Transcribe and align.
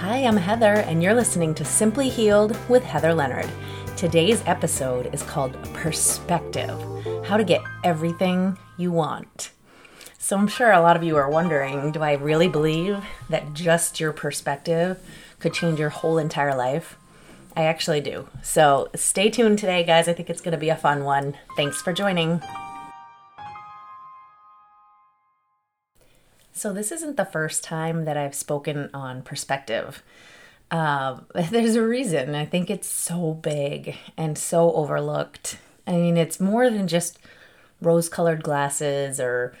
Hi, 0.00 0.24
I'm 0.24 0.38
Heather, 0.38 0.76
and 0.76 1.02
you're 1.02 1.12
listening 1.12 1.54
to 1.56 1.62
Simply 1.62 2.08
Healed 2.08 2.56
with 2.70 2.82
Heather 2.82 3.12
Leonard. 3.12 3.50
Today's 3.98 4.42
episode 4.46 5.14
is 5.14 5.22
called 5.22 5.62
Perspective 5.74 6.80
How 7.26 7.36
to 7.36 7.44
Get 7.44 7.60
Everything 7.84 8.56
You 8.78 8.92
Want. 8.92 9.50
So, 10.16 10.38
I'm 10.38 10.48
sure 10.48 10.72
a 10.72 10.80
lot 10.80 10.96
of 10.96 11.02
you 11.02 11.18
are 11.18 11.28
wondering 11.28 11.92
do 11.92 12.00
I 12.00 12.14
really 12.14 12.48
believe 12.48 13.04
that 13.28 13.52
just 13.52 14.00
your 14.00 14.14
perspective 14.14 14.98
could 15.38 15.52
change 15.52 15.78
your 15.78 15.90
whole 15.90 16.16
entire 16.16 16.56
life? 16.56 16.96
I 17.54 17.64
actually 17.64 18.00
do. 18.00 18.26
So, 18.42 18.88
stay 18.94 19.28
tuned 19.28 19.58
today, 19.58 19.84
guys. 19.84 20.08
I 20.08 20.14
think 20.14 20.30
it's 20.30 20.40
going 20.40 20.52
to 20.52 20.58
be 20.58 20.70
a 20.70 20.76
fun 20.76 21.04
one. 21.04 21.36
Thanks 21.56 21.82
for 21.82 21.92
joining. 21.92 22.40
So, 26.60 26.74
this 26.74 26.92
isn't 26.92 27.16
the 27.16 27.24
first 27.24 27.64
time 27.64 28.04
that 28.04 28.18
I've 28.18 28.34
spoken 28.34 28.90
on 28.92 29.22
perspective. 29.22 30.02
Um, 30.70 31.24
there's 31.34 31.74
a 31.74 31.82
reason. 31.82 32.34
I 32.34 32.44
think 32.44 32.68
it's 32.68 32.86
so 32.86 33.32
big 33.32 33.96
and 34.14 34.36
so 34.36 34.70
overlooked. 34.74 35.56
I 35.86 35.92
mean, 35.92 36.18
it's 36.18 36.38
more 36.38 36.68
than 36.68 36.86
just 36.86 37.18
rose 37.80 38.10
colored 38.10 38.42
glasses 38.42 39.18
or, 39.18 39.56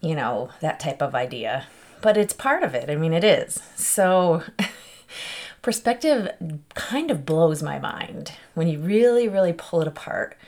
you 0.00 0.14
know, 0.14 0.48
that 0.62 0.80
type 0.80 1.02
of 1.02 1.14
idea, 1.14 1.66
but 2.00 2.16
it's 2.16 2.32
part 2.32 2.62
of 2.62 2.74
it. 2.74 2.88
I 2.88 2.96
mean, 2.96 3.12
it 3.12 3.22
is. 3.22 3.60
So, 3.76 4.42
perspective 5.60 6.30
kind 6.72 7.10
of 7.10 7.26
blows 7.26 7.62
my 7.62 7.78
mind 7.78 8.32
when 8.54 8.66
you 8.66 8.78
really, 8.78 9.28
really 9.28 9.52
pull 9.52 9.82
it 9.82 9.88
apart 9.88 10.38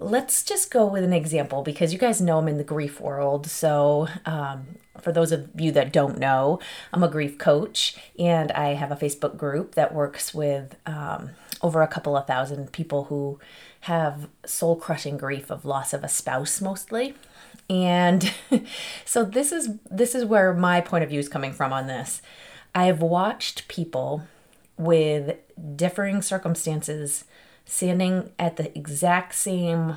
let's 0.00 0.42
just 0.42 0.70
go 0.70 0.86
with 0.86 1.04
an 1.04 1.12
example 1.12 1.62
because 1.62 1.92
you 1.92 1.98
guys 1.98 2.20
know 2.20 2.38
I'm 2.38 2.48
in 2.48 2.56
the 2.56 2.64
grief 2.64 3.00
world. 3.00 3.46
So, 3.46 4.08
um, 4.24 4.66
for 5.00 5.12
those 5.12 5.32
of 5.32 5.48
you 5.58 5.72
that 5.72 5.92
don't 5.92 6.18
know, 6.18 6.58
I'm 6.92 7.02
a 7.02 7.08
grief 7.08 7.38
coach 7.38 7.96
and 8.18 8.50
I 8.52 8.74
have 8.74 8.90
a 8.90 8.96
Facebook 8.96 9.36
group 9.36 9.74
that 9.74 9.94
works 9.94 10.34
with 10.34 10.76
um, 10.86 11.30
over 11.62 11.82
a 11.82 11.88
couple 11.88 12.16
of 12.16 12.26
thousand 12.26 12.72
people 12.72 13.04
who 13.04 13.38
have 13.80 14.28
soul 14.44 14.76
crushing 14.76 15.16
grief 15.16 15.50
of 15.50 15.64
loss 15.64 15.92
of 15.92 16.04
a 16.04 16.08
spouse 16.08 16.60
mostly. 16.60 17.14
And 17.68 18.32
so 19.04 19.24
this 19.24 19.52
is 19.52 19.78
this 19.90 20.14
is 20.14 20.24
where 20.24 20.52
my 20.52 20.80
point 20.80 21.04
of 21.04 21.10
view 21.10 21.20
is 21.20 21.28
coming 21.28 21.52
from 21.52 21.72
on 21.72 21.86
this. 21.86 22.20
I've 22.74 23.00
watched 23.00 23.68
people 23.68 24.22
with 24.76 25.36
differing 25.76 26.22
circumstances 26.22 27.24
standing 27.70 28.32
at 28.36 28.56
the 28.56 28.76
exact 28.76 29.32
same, 29.32 29.96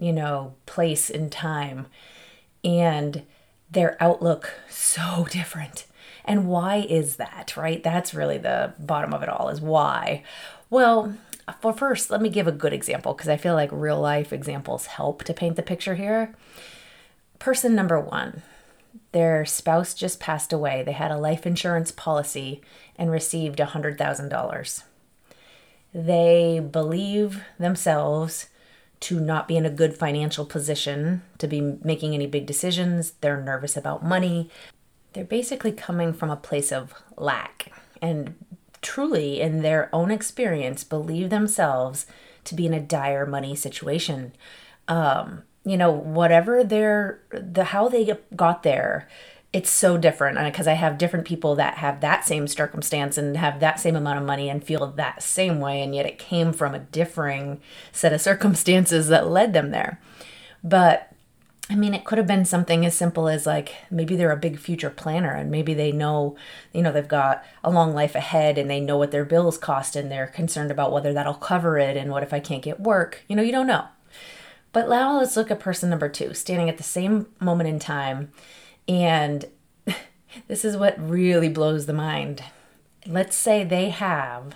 you 0.00 0.12
know, 0.12 0.54
place 0.66 1.10
in 1.10 1.28
time 1.28 1.86
and 2.62 3.22
their 3.68 3.96
outlook 4.00 4.54
so 4.70 5.26
different. 5.30 5.86
And 6.24 6.46
why 6.46 6.76
is 6.88 7.16
that, 7.16 7.56
right? 7.56 7.82
That's 7.82 8.14
really 8.14 8.38
the 8.38 8.72
bottom 8.78 9.12
of 9.12 9.24
it 9.24 9.28
all 9.28 9.48
is 9.48 9.60
why. 9.60 10.22
Well, 10.70 11.14
for 11.60 11.72
first, 11.72 12.08
let 12.08 12.22
me 12.22 12.28
give 12.28 12.46
a 12.46 12.52
good 12.52 12.72
example 12.72 13.14
because 13.14 13.28
I 13.28 13.36
feel 13.36 13.54
like 13.54 13.70
real 13.72 14.00
life 14.00 14.32
examples 14.32 14.86
help 14.86 15.24
to 15.24 15.34
paint 15.34 15.56
the 15.56 15.62
picture 15.62 15.96
here. 15.96 16.36
Person 17.40 17.74
number 17.74 17.98
one, 17.98 18.42
their 19.10 19.44
spouse 19.44 19.92
just 19.92 20.20
passed 20.20 20.52
away. 20.52 20.84
They 20.84 20.92
had 20.92 21.10
a 21.10 21.18
life 21.18 21.46
insurance 21.46 21.90
policy 21.90 22.60
and 22.96 23.10
received 23.10 23.58
$100,000 23.58 24.82
they 25.92 26.60
believe 26.60 27.42
themselves 27.58 28.48
to 29.00 29.20
not 29.20 29.46
be 29.46 29.56
in 29.56 29.64
a 29.64 29.70
good 29.70 29.96
financial 29.96 30.44
position 30.44 31.22
to 31.38 31.46
be 31.46 31.60
making 31.60 32.14
any 32.14 32.26
big 32.26 32.46
decisions. 32.46 33.12
They're 33.20 33.40
nervous 33.40 33.76
about 33.76 34.04
money. 34.04 34.50
They're 35.12 35.24
basically 35.24 35.72
coming 35.72 36.12
from 36.12 36.30
a 36.30 36.36
place 36.36 36.72
of 36.72 36.94
lack 37.16 37.72
and 38.02 38.34
truly, 38.80 39.40
in 39.40 39.62
their 39.62 39.88
own 39.92 40.10
experience, 40.10 40.84
believe 40.84 41.30
themselves 41.30 42.06
to 42.44 42.54
be 42.54 42.66
in 42.66 42.74
a 42.74 42.80
dire 42.80 43.26
money 43.26 43.54
situation. 43.54 44.32
Um, 44.86 45.42
you 45.64 45.76
know, 45.76 45.90
whatever 45.90 46.64
their 46.64 47.20
the 47.30 47.64
how 47.64 47.88
they 47.88 48.16
got 48.34 48.62
there 48.62 49.08
it's 49.52 49.70
so 49.70 49.96
different 49.96 50.38
because 50.44 50.66
I 50.66 50.74
have 50.74 50.98
different 50.98 51.26
people 51.26 51.54
that 51.56 51.78
have 51.78 52.00
that 52.02 52.24
same 52.26 52.46
circumstance 52.46 53.16
and 53.16 53.36
have 53.36 53.60
that 53.60 53.80
same 53.80 53.96
amount 53.96 54.18
of 54.18 54.26
money 54.26 54.50
and 54.50 54.62
feel 54.62 54.86
that 54.86 55.22
same 55.22 55.58
way, 55.58 55.82
and 55.82 55.94
yet 55.94 56.06
it 56.06 56.18
came 56.18 56.52
from 56.52 56.74
a 56.74 56.80
differing 56.80 57.60
set 57.90 58.12
of 58.12 58.20
circumstances 58.20 59.08
that 59.08 59.28
led 59.28 59.54
them 59.54 59.70
there. 59.70 60.00
But 60.62 61.12
I 61.70 61.74
mean, 61.74 61.94
it 61.94 62.04
could 62.04 62.18
have 62.18 62.26
been 62.26 62.46
something 62.46 62.84
as 62.86 62.94
simple 62.94 63.28
as 63.28 63.46
like 63.46 63.74
maybe 63.90 64.16
they're 64.16 64.32
a 64.32 64.36
big 64.36 64.58
future 64.58 64.88
planner 64.88 65.34
and 65.34 65.50
maybe 65.50 65.74
they 65.74 65.92
know, 65.92 66.34
you 66.72 66.80
know, 66.80 66.92
they've 66.92 67.06
got 67.06 67.44
a 67.62 67.70
long 67.70 67.94
life 67.94 68.14
ahead 68.14 68.56
and 68.56 68.70
they 68.70 68.80
know 68.80 68.96
what 68.96 69.10
their 69.10 69.24
bills 69.24 69.58
cost 69.58 69.94
and 69.94 70.10
they're 70.10 70.26
concerned 70.26 70.70
about 70.70 70.92
whether 70.92 71.12
that'll 71.12 71.34
cover 71.34 71.76
it 71.78 71.94
and 71.94 72.10
what 72.10 72.22
if 72.22 72.32
I 72.32 72.40
can't 72.40 72.62
get 72.62 72.80
work. 72.80 73.22
You 73.28 73.36
know, 73.36 73.42
you 73.42 73.52
don't 73.52 73.66
know. 73.66 73.86
But 74.72 74.88
now 74.88 75.18
let's 75.18 75.36
look 75.36 75.50
at 75.50 75.60
person 75.60 75.90
number 75.90 76.08
two, 76.08 76.32
standing 76.32 76.70
at 76.70 76.78
the 76.78 76.82
same 76.82 77.26
moment 77.38 77.68
in 77.68 77.78
time 77.78 78.32
and 78.88 79.46
this 80.48 80.64
is 80.64 80.76
what 80.76 80.98
really 80.98 81.48
blows 81.48 81.86
the 81.86 81.92
mind. 81.92 82.42
Let's 83.06 83.36
say 83.36 83.62
they 83.62 83.90
have 83.90 84.54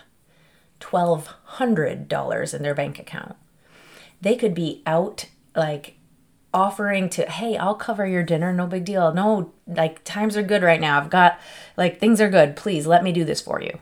$1,200 0.80 2.54
in 2.54 2.62
their 2.62 2.74
bank 2.74 2.98
account. 2.98 3.36
They 4.20 4.36
could 4.36 4.54
be 4.54 4.82
out 4.86 5.26
like 5.54 5.96
offering 6.54 7.08
to, 7.10 7.28
hey, 7.28 7.56
I'll 7.56 7.74
cover 7.74 8.06
your 8.06 8.22
dinner, 8.22 8.52
no 8.52 8.66
big 8.66 8.84
deal. 8.84 9.12
No, 9.12 9.52
like 9.66 10.04
times 10.04 10.36
are 10.36 10.42
good 10.42 10.62
right 10.62 10.80
now. 10.80 10.98
I've 10.98 11.10
got, 11.10 11.38
like, 11.76 11.98
things 11.98 12.20
are 12.20 12.28
good. 12.28 12.56
Please 12.56 12.86
let 12.86 13.02
me 13.02 13.12
do 13.12 13.24
this 13.24 13.40
for 13.40 13.60
you. 13.60 13.78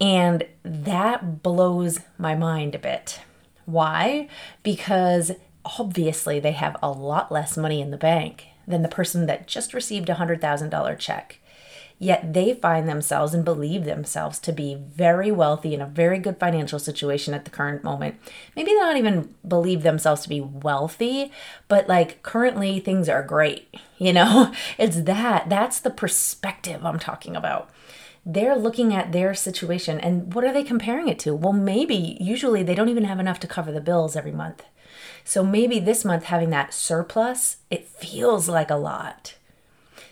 And 0.00 0.44
that 0.62 1.42
blows 1.42 2.00
my 2.18 2.34
mind 2.34 2.74
a 2.74 2.78
bit. 2.78 3.20
Why? 3.64 4.28
Because 4.62 5.32
obviously 5.64 6.40
they 6.40 6.52
have 6.52 6.76
a 6.82 6.90
lot 6.90 7.32
less 7.32 7.56
money 7.56 7.80
in 7.80 7.90
the 7.90 7.96
bank 7.96 8.46
than 8.68 8.82
the 8.82 8.88
person 8.88 9.26
that 9.26 9.46
just 9.46 9.74
received 9.74 10.08
a 10.08 10.14
$100,000 10.14 10.98
check. 10.98 11.40
Yet 12.00 12.32
they 12.32 12.54
find 12.54 12.88
themselves 12.88 13.34
and 13.34 13.44
believe 13.44 13.84
themselves 13.84 14.38
to 14.40 14.52
be 14.52 14.76
very 14.76 15.32
wealthy 15.32 15.74
in 15.74 15.80
a 15.80 15.86
very 15.86 16.20
good 16.20 16.38
financial 16.38 16.78
situation 16.78 17.34
at 17.34 17.44
the 17.44 17.50
current 17.50 17.82
moment. 17.82 18.14
Maybe 18.54 18.70
they 18.70 18.76
don't 18.76 18.96
even 18.98 19.34
believe 19.46 19.82
themselves 19.82 20.22
to 20.22 20.28
be 20.28 20.40
wealthy, 20.40 21.32
but 21.66 21.88
like 21.88 22.22
currently 22.22 22.78
things 22.78 23.08
are 23.08 23.22
great. 23.22 23.68
You 24.00 24.12
know, 24.12 24.52
it's 24.78 25.00
that. 25.02 25.48
That's 25.48 25.80
the 25.80 25.90
perspective 25.90 26.86
I'm 26.86 27.00
talking 27.00 27.34
about 27.34 27.68
they're 28.28 28.56
looking 28.56 28.94
at 28.94 29.10
their 29.12 29.32
situation 29.34 29.98
and 29.98 30.34
what 30.34 30.44
are 30.44 30.52
they 30.52 30.62
comparing 30.62 31.08
it 31.08 31.18
to? 31.20 31.34
Well, 31.34 31.54
maybe 31.54 32.18
usually 32.20 32.62
they 32.62 32.74
don't 32.74 32.90
even 32.90 33.04
have 33.04 33.18
enough 33.18 33.40
to 33.40 33.46
cover 33.46 33.72
the 33.72 33.80
bills 33.80 34.16
every 34.16 34.32
month. 34.32 34.62
So 35.28 35.44
maybe 35.44 35.78
this 35.78 36.06
month 36.06 36.24
having 36.24 36.48
that 36.50 36.72
surplus, 36.72 37.58
it 37.70 37.86
feels 37.86 38.48
like 38.48 38.70
a 38.70 38.76
lot. 38.76 39.34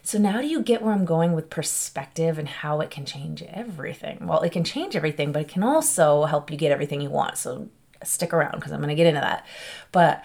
So 0.02 0.18
now 0.18 0.42
do 0.42 0.46
you 0.46 0.60
get 0.60 0.82
where 0.82 0.92
I'm 0.92 1.06
going 1.06 1.32
with 1.32 1.48
perspective 1.48 2.38
and 2.38 2.46
how 2.46 2.82
it 2.82 2.90
can 2.90 3.06
change 3.06 3.42
everything? 3.42 4.26
Well, 4.26 4.42
it 4.42 4.52
can 4.52 4.62
change 4.62 4.94
everything, 4.94 5.32
but 5.32 5.40
it 5.40 5.48
can 5.48 5.62
also 5.62 6.24
help 6.24 6.50
you 6.50 6.58
get 6.58 6.70
everything 6.70 7.00
you 7.00 7.08
want. 7.08 7.38
So 7.38 7.70
stick 8.04 8.34
around 8.34 8.56
because 8.56 8.72
I'm 8.72 8.80
going 8.80 8.90
to 8.90 8.94
get 8.94 9.06
into 9.06 9.22
that. 9.22 9.46
But 9.90 10.22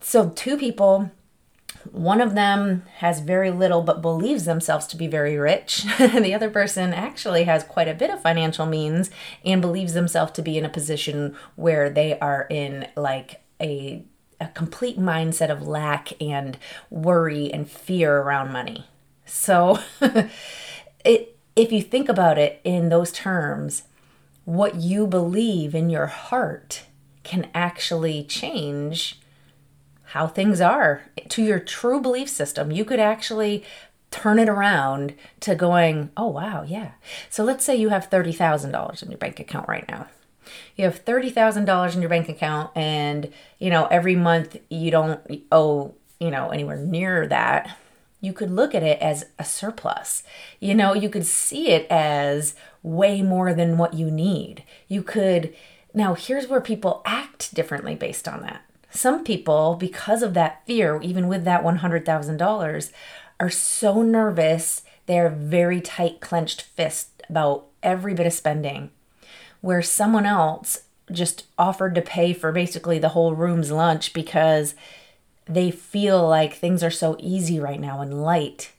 so 0.00 0.30
two 0.30 0.58
people 0.58 1.12
one 1.92 2.20
of 2.20 2.34
them 2.34 2.82
has 2.96 3.20
very 3.20 3.52
little 3.52 3.82
but 3.82 4.02
believes 4.02 4.44
themselves 4.44 4.88
to 4.88 4.96
be 4.96 5.06
very 5.06 5.36
rich. 5.36 5.84
the 5.98 6.34
other 6.34 6.50
person 6.50 6.92
actually 6.92 7.44
has 7.44 7.62
quite 7.62 7.86
a 7.86 7.94
bit 7.94 8.10
of 8.10 8.20
financial 8.20 8.66
means 8.66 9.08
and 9.44 9.62
believes 9.62 9.92
themselves 9.92 10.32
to 10.32 10.42
be 10.42 10.58
in 10.58 10.64
a 10.64 10.68
position 10.68 11.36
where 11.54 11.88
they 11.88 12.18
are 12.18 12.48
in 12.50 12.88
like 12.96 13.40
a 13.60 14.04
a 14.40 14.46
complete 14.48 14.98
mindset 14.98 15.50
of 15.50 15.66
lack 15.66 16.12
and 16.22 16.58
worry 16.90 17.52
and 17.52 17.68
fear 17.68 18.18
around 18.18 18.52
money. 18.52 18.86
So 19.26 19.80
it 21.04 21.36
if 21.56 21.72
you 21.72 21.82
think 21.82 22.08
about 22.08 22.38
it 22.38 22.60
in 22.62 22.88
those 22.88 23.10
terms, 23.10 23.82
what 24.44 24.76
you 24.76 25.06
believe 25.08 25.74
in 25.74 25.90
your 25.90 26.06
heart 26.06 26.84
can 27.24 27.50
actually 27.52 28.22
change 28.22 29.20
how 30.12 30.26
things 30.26 30.60
are 30.60 31.02
to 31.28 31.42
your 31.42 31.58
true 31.58 32.00
belief 32.00 32.28
system. 32.28 32.70
You 32.70 32.84
could 32.84 33.00
actually 33.00 33.64
turn 34.10 34.38
it 34.38 34.48
around 34.48 35.14
to 35.40 35.54
going, 35.54 36.10
oh, 36.16 36.28
wow, 36.28 36.62
yeah. 36.62 36.92
So 37.28 37.44
let's 37.44 37.64
say 37.64 37.76
you 37.76 37.90
have 37.90 38.08
$30,000 38.08 39.02
in 39.02 39.10
your 39.10 39.18
bank 39.18 39.40
account 39.40 39.68
right 39.68 39.86
now 39.88 40.06
you 40.76 40.84
have 40.84 41.04
$30,000 41.04 41.94
in 41.94 42.00
your 42.00 42.08
bank 42.08 42.28
account 42.28 42.70
and, 42.76 43.32
you 43.58 43.70
know, 43.70 43.86
every 43.86 44.16
month 44.16 44.56
you 44.68 44.90
don't 44.90 45.20
owe, 45.52 45.94
you 46.18 46.30
know, 46.30 46.50
anywhere 46.50 46.76
near 46.76 47.26
that, 47.26 47.76
you 48.20 48.32
could 48.32 48.50
look 48.50 48.74
at 48.74 48.82
it 48.82 49.00
as 49.00 49.26
a 49.38 49.44
surplus. 49.44 50.24
You 50.58 50.74
know, 50.74 50.92
you 50.92 51.08
could 51.08 51.26
see 51.26 51.68
it 51.68 51.86
as 51.88 52.54
way 52.82 53.22
more 53.22 53.54
than 53.54 53.78
what 53.78 53.94
you 53.94 54.10
need. 54.10 54.64
You 54.88 55.02
could, 55.02 55.54
now 55.94 56.14
here's 56.14 56.48
where 56.48 56.60
people 56.60 57.02
act 57.04 57.54
differently 57.54 57.94
based 57.94 58.26
on 58.26 58.42
that. 58.42 58.62
Some 58.90 59.22
people, 59.22 59.76
because 59.78 60.22
of 60.22 60.34
that 60.34 60.66
fear, 60.66 61.00
even 61.02 61.28
with 61.28 61.44
that 61.44 61.62
$100,000, 61.62 62.90
are 63.38 63.50
so 63.50 64.02
nervous 64.02 64.82
They're 65.08 65.30
very 65.30 65.80
tight, 65.80 66.20
clenched 66.20 66.60
fists 66.60 67.22
about 67.30 67.66
every 67.82 68.12
bit 68.12 68.26
of 68.26 68.32
spending, 68.34 68.90
where 69.60 69.82
someone 69.82 70.26
else 70.26 70.84
just 71.10 71.46
offered 71.56 71.94
to 71.94 72.02
pay 72.02 72.32
for 72.32 72.52
basically 72.52 72.98
the 72.98 73.10
whole 73.10 73.34
room's 73.34 73.70
lunch 73.70 74.12
because 74.12 74.74
they 75.46 75.70
feel 75.70 76.28
like 76.28 76.54
things 76.54 76.82
are 76.82 76.90
so 76.90 77.16
easy 77.18 77.58
right 77.58 77.80
now 77.80 78.00
and 78.00 78.22
light. 78.22 78.72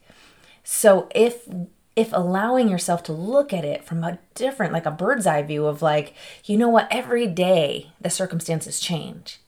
So 0.63 1.09
if 1.15 1.47
if 1.95 2.13
allowing 2.13 2.69
yourself 2.69 3.03
to 3.03 3.11
look 3.11 3.51
at 3.51 3.65
it 3.65 3.83
from 3.83 4.03
a 4.03 4.19
different 4.35 4.71
like 4.71 4.85
a 4.85 4.91
bird's 4.91 5.27
eye 5.27 5.41
view 5.41 5.65
of 5.65 5.81
like, 5.81 6.13
you 6.45 6.55
know 6.55 6.69
what, 6.69 6.87
every 6.91 7.27
day 7.27 7.91
the 7.99 8.09
circumstances 8.09 8.79
change. 8.79 9.39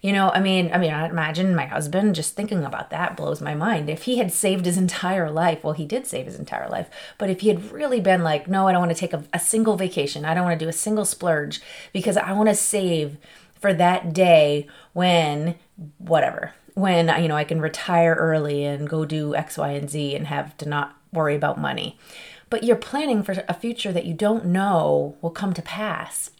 You 0.00 0.14
know, 0.14 0.30
I 0.30 0.40
mean, 0.40 0.70
I 0.72 0.78
mean, 0.78 0.92
I 0.92 1.08
imagine 1.08 1.54
my 1.54 1.66
husband 1.66 2.14
just 2.14 2.34
thinking 2.34 2.64
about 2.64 2.88
that 2.88 3.16
blows 3.16 3.42
my 3.42 3.54
mind. 3.54 3.90
If 3.90 4.04
he 4.04 4.16
had 4.16 4.32
saved 4.32 4.64
his 4.64 4.78
entire 4.78 5.30
life, 5.30 5.62
well, 5.62 5.74
he 5.74 5.84
did 5.84 6.06
save 6.06 6.24
his 6.24 6.38
entire 6.38 6.68
life, 6.68 6.88
but 7.18 7.28
if 7.28 7.40
he 7.40 7.48
had 7.48 7.70
really 7.70 8.00
been 8.00 8.22
like, 8.22 8.48
no, 8.48 8.66
I 8.66 8.72
don't 8.72 8.80
want 8.80 8.92
to 8.92 8.98
take 8.98 9.12
a, 9.12 9.24
a 9.34 9.38
single 9.38 9.76
vacation, 9.76 10.24
I 10.24 10.32
don't 10.32 10.44
want 10.44 10.58
to 10.58 10.64
do 10.64 10.70
a 10.70 10.72
single 10.72 11.04
splurge 11.04 11.60
because 11.92 12.16
I 12.16 12.32
want 12.32 12.48
to 12.48 12.54
save 12.54 13.18
for 13.60 13.74
that 13.74 14.14
day 14.14 14.66
when 14.94 15.56
whatever, 15.98 16.54
when 16.74 17.08
you 17.22 17.28
know 17.28 17.36
I 17.36 17.44
can 17.44 17.60
retire 17.60 18.14
early 18.14 18.64
and 18.64 18.88
go 18.88 19.04
do 19.04 19.34
X, 19.34 19.58
Y, 19.58 19.72
and 19.72 19.90
Z 19.90 20.14
and 20.16 20.28
have 20.28 20.56
to 20.58 20.68
not 20.68 20.96
worry 21.12 21.36
about 21.36 21.60
money. 21.60 21.98
But 22.48 22.64
you're 22.64 22.76
planning 22.76 23.22
for 23.22 23.44
a 23.48 23.54
future 23.54 23.92
that 23.92 24.06
you 24.06 24.14
don't 24.14 24.46
know 24.46 25.16
will 25.20 25.30
come 25.30 25.52
to 25.52 25.62
pass 25.62 26.30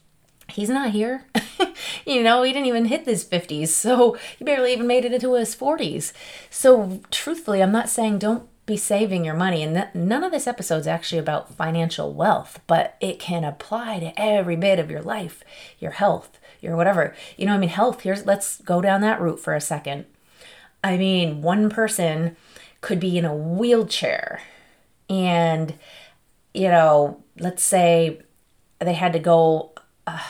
he's 0.50 0.69
not 0.69 0.91
here. 0.91 1.26
you 2.06 2.23
know, 2.23 2.43
he 2.43 2.52
didn't 2.52 2.67
even 2.67 2.87
hit 2.87 3.05
his 3.05 3.25
50s, 3.25 3.69
so 3.69 4.17
he 4.38 4.44
barely 4.44 4.73
even 4.73 4.87
made 4.87 5.05
it 5.05 5.12
into 5.12 5.35
his 5.35 5.55
40s. 5.56 6.12
So, 6.50 7.00
truthfully, 7.11 7.62
I'm 7.62 7.73
not 7.73 7.88
saying 7.88 8.19
don't 8.19 8.49
be 8.70 8.76
saving 8.76 9.25
your 9.25 9.35
money. 9.35 9.62
And 9.62 9.88
none 9.94 10.23
of 10.23 10.31
this 10.31 10.47
episode 10.47 10.79
is 10.79 10.87
actually 10.87 11.19
about 11.19 11.55
financial 11.55 12.14
wealth, 12.14 12.61
but 12.67 12.97
it 13.00 13.19
can 13.19 13.43
apply 13.44 13.99
to 13.99 14.20
every 14.20 14.56
bit 14.56 14.79
of 14.79 14.91
your 14.91 15.02
life, 15.02 15.43
your 15.79 15.91
health, 15.91 16.38
your 16.61 16.76
whatever. 16.76 17.14
You 17.37 17.46
know, 17.46 17.55
I 17.55 17.58
mean, 17.58 17.70
health, 17.70 18.03
here's 18.03 18.26
let's 18.26 18.61
go 18.61 18.81
down 18.81 19.00
that 19.00 19.20
route 19.20 19.41
for 19.41 19.55
a 19.55 19.61
second. 19.61 20.06
I 20.85 20.96
mean, 20.96 21.43
one 21.43 21.69
person 21.69 22.37
could 22.81 23.00
be 23.00 23.19
in 23.19 23.25
a 23.25 23.35
wheelchair 23.35 24.41
and, 25.08 25.75
you 26.55 26.69
know, 26.69 27.23
let's 27.38 27.62
say 27.62 28.20
they 28.79 28.94
had 28.94 29.12
to 29.12 29.19
go. 29.19 29.73
Uh, 30.06 30.20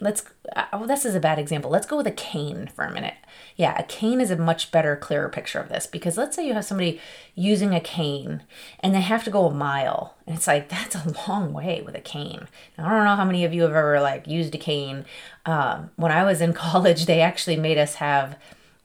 let's 0.00 0.24
oh, 0.72 0.86
this 0.86 1.04
is 1.04 1.14
a 1.14 1.20
bad 1.20 1.38
example. 1.38 1.70
Let's 1.70 1.86
go 1.86 1.96
with 1.96 2.06
a 2.06 2.12
cane 2.12 2.68
for 2.74 2.84
a 2.84 2.92
minute. 2.92 3.14
Yeah 3.56 3.76
a 3.78 3.84
cane 3.84 4.20
is 4.20 4.30
a 4.30 4.36
much 4.36 4.70
better 4.72 4.96
clearer 4.96 5.28
picture 5.28 5.60
of 5.60 5.68
this 5.68 5.86
because 5.86 6.16
let's 6.16 6.34
say 6.36 6.46
you 6.46 6.54
have 6.54 6.64
somebody 6.64 7.00
using 7.34 7.74
a 7.74 7.80
cane 7.80 8.42
and 8.80 8.94
they 8.94 9.00
have 9.00 9.24
to 9.24 9.30
go 9.30 9.46
a 9.46 9.54
mile. 9.54 10.14
And 10.26 10.36
it's 10.36 10.46
like 10.46 10.68
that's 10.70 10.96
a 10.96 11.14
long 11.28 11.52
way 11.52 11.82
with 11.84 11.94
a 11.94 12.00
cane. 12.00 12.48
Now, 12.76 12.86
i 12.86 12.90
don't 12.90 13.04
know 13.04 13.16
how 13.16 13.24
many 13.24 13.44
of 13.44 13.54
you 13.54 13.62
have 13.62 13.72
ever 13.72 14.00
like 14.00 14.26
used 14.26 14.54
a 14.54 14.58
cane. 14.58 15.04
Um, 15.46 15.90
when 15.96 16.10
i 16.12 16.24
was 16.24 16.40
in 16.40 16.52
college 16.54 17.06
they 17.06 17.20
actually 17.20 17.56
made 17.56 17.78
us 17.78 17.96
have 17.96 18.36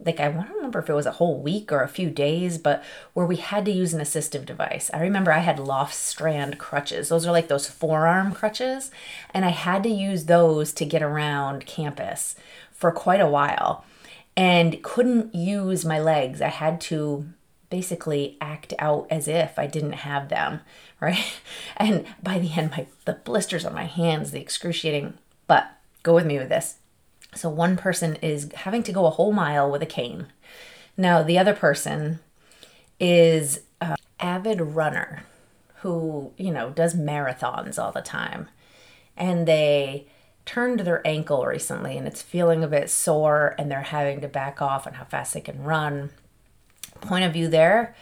like 0.03 0.19
I 0.19 0.29
want 0.29 0.47
to 0.47 0.55
remember 0.55 0.79
if 0.79 0.89
it 0.89 0.93
was 0.93 1.05
a 1.05 1.13
whole 1.13 1.41
week 1.41 1.71
or 1.71 1.83
a 1.83 1.89
few 1.89 2.09
days, 2.09 2.57
but 2.57 2.83
where 3.13 3.25
we 3.25 3.35
had 3.35 3.65
to 3.65 3.71
use 3.71 3.93
an 3.93 4.01
assistive 4.01 4.45
device. 4.45 4.89
I 4.93 5.01
remember 5.01 5.31
I 5.31 5.39
had 5.39 5.57
Lofstrand 5.57 6.57
crutches. 6.57 7.09
Those 7.09 7.27
are 7.27 7.33
like 7.33 7.49
those 7.49 7.67
forearm 7.67 8.31
crutches, 8.31 8.91
and 9.33 9.43
I 9.43 9.49
had 9.49 9.83
to 9.83 9.89
use 9.89 10.25
those 10.25 10.71
to 10.73 10.85
get 10.85 11.03
around 11.03 11.65
campus 11.65 12.35
for 12.71 12.91
quite 12.91 13.19
a 13.19 13.27
while 13.27 13.83
and 14.37 14.81
couldn't 14.83 15.35
use 15.35 15.83
my 15.83 15.99
legs. 15.99 16.41
I 16.41 16.47
had 16.47 16.79
to 16.81 17.25
basically 17.69 18.37
act 18.39 18.73
out 18.79 19.05
as 19.09 19.27
if 19.27 19.59
I 19.59 19.67
didn't 19.67 19.91
have 19.93 20.29
them, 20.29 20.61
right? 21.01 21.39
And 21.75 22.05
by 22.23 22.39
the 22.39 22.53
end 22.53 22.71
my 22.71 22.87
the 23.03 23.13
blisters 23.13 23.65
on 23.65 23.73
my 23.73 23.85
hands, 23.85 24.31
the 24.31 24.39
excruciating, 24.39 25.17
but 25.45 25.69
go 26.03 26.15
with 26.15 26.25
me 26.25 26.37
with 26.37 26.47
this 26.47 26.75
so 27.35 27.49
one 27.49 27.77
person 27.77 28.15
is 28.17 28.51
having 28.53 28.83
to 28.83 28.91
go 28.91 29.05
a 29.05 29.11
whole 29.11 29.31
mile 29.31 29.69
with 29.69 29.81
a 29.81 29.87
cane. 29.87 30.27
Now 30.97 31.21
the 31.23 31.37
other 31.37 31.53
person 31.53 32.19
is 32.99 33.61
an 33.79 33.95
avid 34.19 34.59
runner 34.61 35.23
who, 35.81 36.33
you 36.37 36.51
know, 36.51 36.71
does 36.71 36.93
marathons 36.93 37.81
all 37.81 37.91
the 37.91 38.01
time. 38.01 38.49
And 39.15 39.47
they 39.47 40.07
turned 40.45 40.81
their 40.81 41.05
ankle 41.05 41.45
recently 41.45 41.97
and 41.97 42.07
it's 42.07 42.21
feeling 42.21 42.63
a 42.63 42.67
bit 42.67 42.89
sore 42.89 43.55
and 43.57 43.69
they're 43.69 43.81
having 43.81 44.21
to 44.21 44.27
back 44.27 44.61
off 44.61 44.87
on 44.87 44.93
how 44.93 45.05
fast 45.05 45.33
they 45.33 45.41
can 45.41 45.63
run. 45.63 46.09
Point 47.01 47.25
of 47.25 47.33
view 47.33 47.47
there 47.47 47.95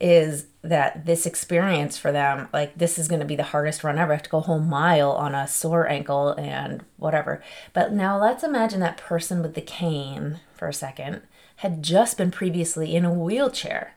is 0.00 0.46
that 0.62 1.04
this 1.04 1.26
experience 1.26 1.98
for 1.98 2.10
them, 2.10 2.48
like 2.52 2.76
this 2.76 2.98
is 2.98 3.06
going 3.06 3.20
to 3.20 3.26
be 3.26 3.36
the 3.36 3.42
hardest 3.42 3.84
run 3.84 3.98
ever. 3.98 4.12
I 4.12 4.16
have 4.16 4.22
to 4.24 4.30
go 4.30 4.38
a 4.38 4.42
whole 4.42 4.58
mile 4.58 5.12
on 5.12 5.34
a 5.34 5.46
sore 5.46 5.86
ankle 5.88 6.30
and 6.32 6.82
whatever. 6.96 7.42
But 7.74 7.92
now 7.92 8.18
let's 8.18 8.42
imagine 8.42 8.80
that 8.80 8.96
person 8.96 9.42
with 9.42 9.54
the 9.54 9.60
cane 9.60 10.40
for 10.54 10.68
a 10.68 10.74
second 10.74 11.22
had 11.56 11.82
just 11.82 12.16
been 12.16 12.30
previously 12.30 12.96
in 12.96 13.04
a 13.04 13.12
wheelchair. 13.12 13.94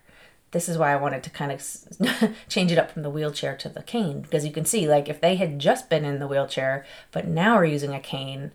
This 0.51 0.67
is 0.67 0.77
why 0.77 0.91
I 0.91 0.97
wanted 0.97 1.23
to 1.23 1.29
kind 1.29 1.51
of 1.51 2.35
change 2.49 2.71
it 2.71 2.77
up 2.77 2.91
from 2.91 3.03
the 3.03 3.09
wheelchair 3.09 3.55
to 3.57 3.69
the 3.69 3.81
cane 3.81 4.21
because 4.21 4.45
you 4.45 4.51
can 4.51 4.65
see, 4.65 4.87
like, 4.87 5.07
if 5.07 5.21
they 5.21 5.35
had 5.35 5.57
just 5.57 5.89
been 5.89 6.05
in 6.05 6.19
the 6.19 6.27
wheelchair 6.27 6.85
but 7.11 7.27
now 7.27 7.55
are 7.55 7.65
using 7.65 7.93
a 7.93 7.99
cane, 7.99 8.51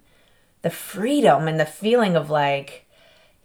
the 0.60 0.70
freedom 0.70 1.48
and 1.48 1.58
the 1.58 1.66
feeling 1.66 2.14
of 2.14 2.28
like, 2.28 2.84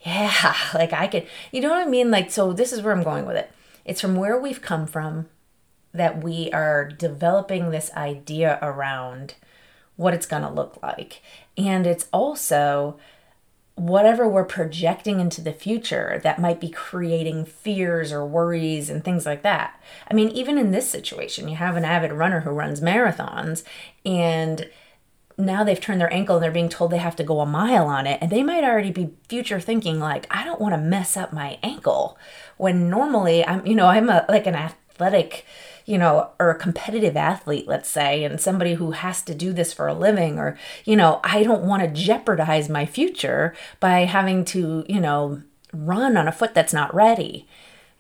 yeah, 0.02 0.56
like 0.74 0.92
I 0.92 1.08
could, 1.08 1.26
you 1.54 1.62
know 1.62 1.70
what 1.70 1.88
I 1.88 1.90
mean? 1.90 2.12
Like, 2.12 2.30
so 2.30 2.52
this 2.52 2.74
is 2.74 2.82
where 2.82 2.94
I'm 2.94 3.04
going 3.04 3.26
with 3.26 3.38
it 3.38 3.50
it's 3.86 4.02
from 4.02 4.16
where 4.16 4.40
we've 4.40 4.62
come 4.62 4.86
from 4.88 5.28
that 5.94 6.24
we 6.24 6.52
are 6.52 6.86
developing 6.86 7.70
this 7.70 7.92
idea 7.96 8.58
around 8.62 9.36
what 9.96 10.14
it's 10.14 10.26
going 10.26 10.42
to 10.42 10.50
look 10.50 10.80
like. 10.82 11.22
And 11.58 11.86
it's 11.86 12.08
also 12.12 12.98
whatever 13.76 14.28
we're 14.28 14.44
projecting 14.44 15.20
into 15.20 15.42
the 15.42 15.54
future 15.54 16.20
that 16.24 16.40
might 16.40 16.60
be 16.60 16.70
creating 16.70 17.46
fears 17.46 18.12
or 18.12 18.26
worries 18.26 18.90
and 18.90 19.04
things 19.04 19.26
like 19.26 19.42
that. 19.42 19.80
I 20.10 20.14
mean, 20.14 20.30
even 20.30 20.58
in 20.58 20.72
this 20.72 20.90
situation, 20.90 21.48
you 21.48 21.56
have 21.56 21.76
an 21.76 21.86
avid 21.86 22.12
runner 22.12 22.42
who 22.42 22.52
runs 22.52 22.82
marathons 22.82 23.64
and 24.06 24.70
now 25.38 25.64
they've 25.64 25.80
turned 25.80 26.00
their 26.00 26.14
ankle 26.14 26.36
and 26.36 26.44
they're 26.44 26.52
being 26.52 26.70
told 26.70 26.92
they 26.92 26.98
have 26.98 27.16
to 27.16 27.24
go 27.24 27.40
a 27.40 27.46
mile 27.46 27.88
on 27.88 28.06
it 28.08 28.20
and 28.22 28.32
they 28.32 28.44
might 28.44 28.64
already 28.64 28.92
be 28.92 29.14
future 29.28 29.60
thinking 29.60 30.00
like 30.00 30.26
i 30.30 30.44
don't 30.44 30.62
want 30.62 30.74
to 30.74 30.82
mess 30.82 31.18
up 31.18 31.34
my 31.34 31.58
ankle 31.64 32.18
when 32.58 32.90
normally 32.90 33.46
i'm 33.46 33.66
you 33.66 33.76
know 33.76 33.88
i'm 33.88 34.10
a 34.10 34.26
like 34.30 34.46
an 34.46 34.56
athletic 34.56 35.46
you 35.86 35.98
know 35.98 36.30
or 36.40 36.50
a 36.50 36.58
competitive 36.58 37.18
athlete 37.18 37.68
let's 37.68 37.90
say 37.90 38.24
and 38.24 38.40
somebody 38.40 38.76
who 38.76 38.92
has 38.92 39.22
to 39.22 39.34
do 39.34 39.52
this 39.52 39.74
for 39.74 39.88
a 39.88 39.94
living 39.94 40.38
or 40.38 40.58
you 40.86 40.96
know 40.96 41.20
i 41.24 41.44
don't 41.44 41.64
want 41.64 41.82
to 41.82 42.02
jeopardize 42.02 42.70
my 42.70 42.86
future 42.86 43.54
by 43.80 44.06
having 44.06 44.46
to 44.46 44.86
you 44.88 45.00
know 45.00 45.42
run 45.74 46.16
on 46.16 46.28
a 46.28 46.32
foot 46.32 46.54
that's 46.54 46.74
not 46.74 46.94
ready 46.94 47.48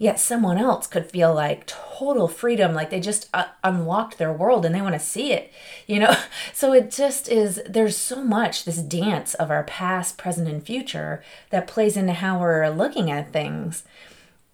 yet 0.03 0.19
someone 0.19 0.57
else 0.57 0.87
could 0.87 1.09
feel 1.09 1.33
like 1.33 1.65
total 1.65 2.27
freedom 2.27 2.73
like 2.73 2.89
they 2.89 2.99
just 2.99 3.29
uh, 3.33 3.45
unlocked 3.63 4.17
their 4.17 4.33
world 4.33 4.65
and 4.65 4.75
they 4.75 4.81
want 4.81 4.93
to 4.93 4.99
see 4.99 5.31
it 5.31 5.51
you 5.87 5.99
know? 5.99 6.15
So 6.53 6.73
it 6.73 6.91
just 6.91 7.29
is 7.29 7.61
there's 7.67 7.97
so 7.97 8.23
much 8.23 8.63
this 8.63 8.77
dance 8.77 9.33
of 9.33 9.49
our 9.49 9.63
past 9.63 10.17
present 10.17 10.47
and 10.47 10.63
future 10.63 11.23
that 11.49 11.67
plays 11.67 11.97
into 11.97 12.13
how 12.13 12.39
we're 12.39 12.69
looking 12.69 13.11
at 13.11 13.33
things. 13.33 13.83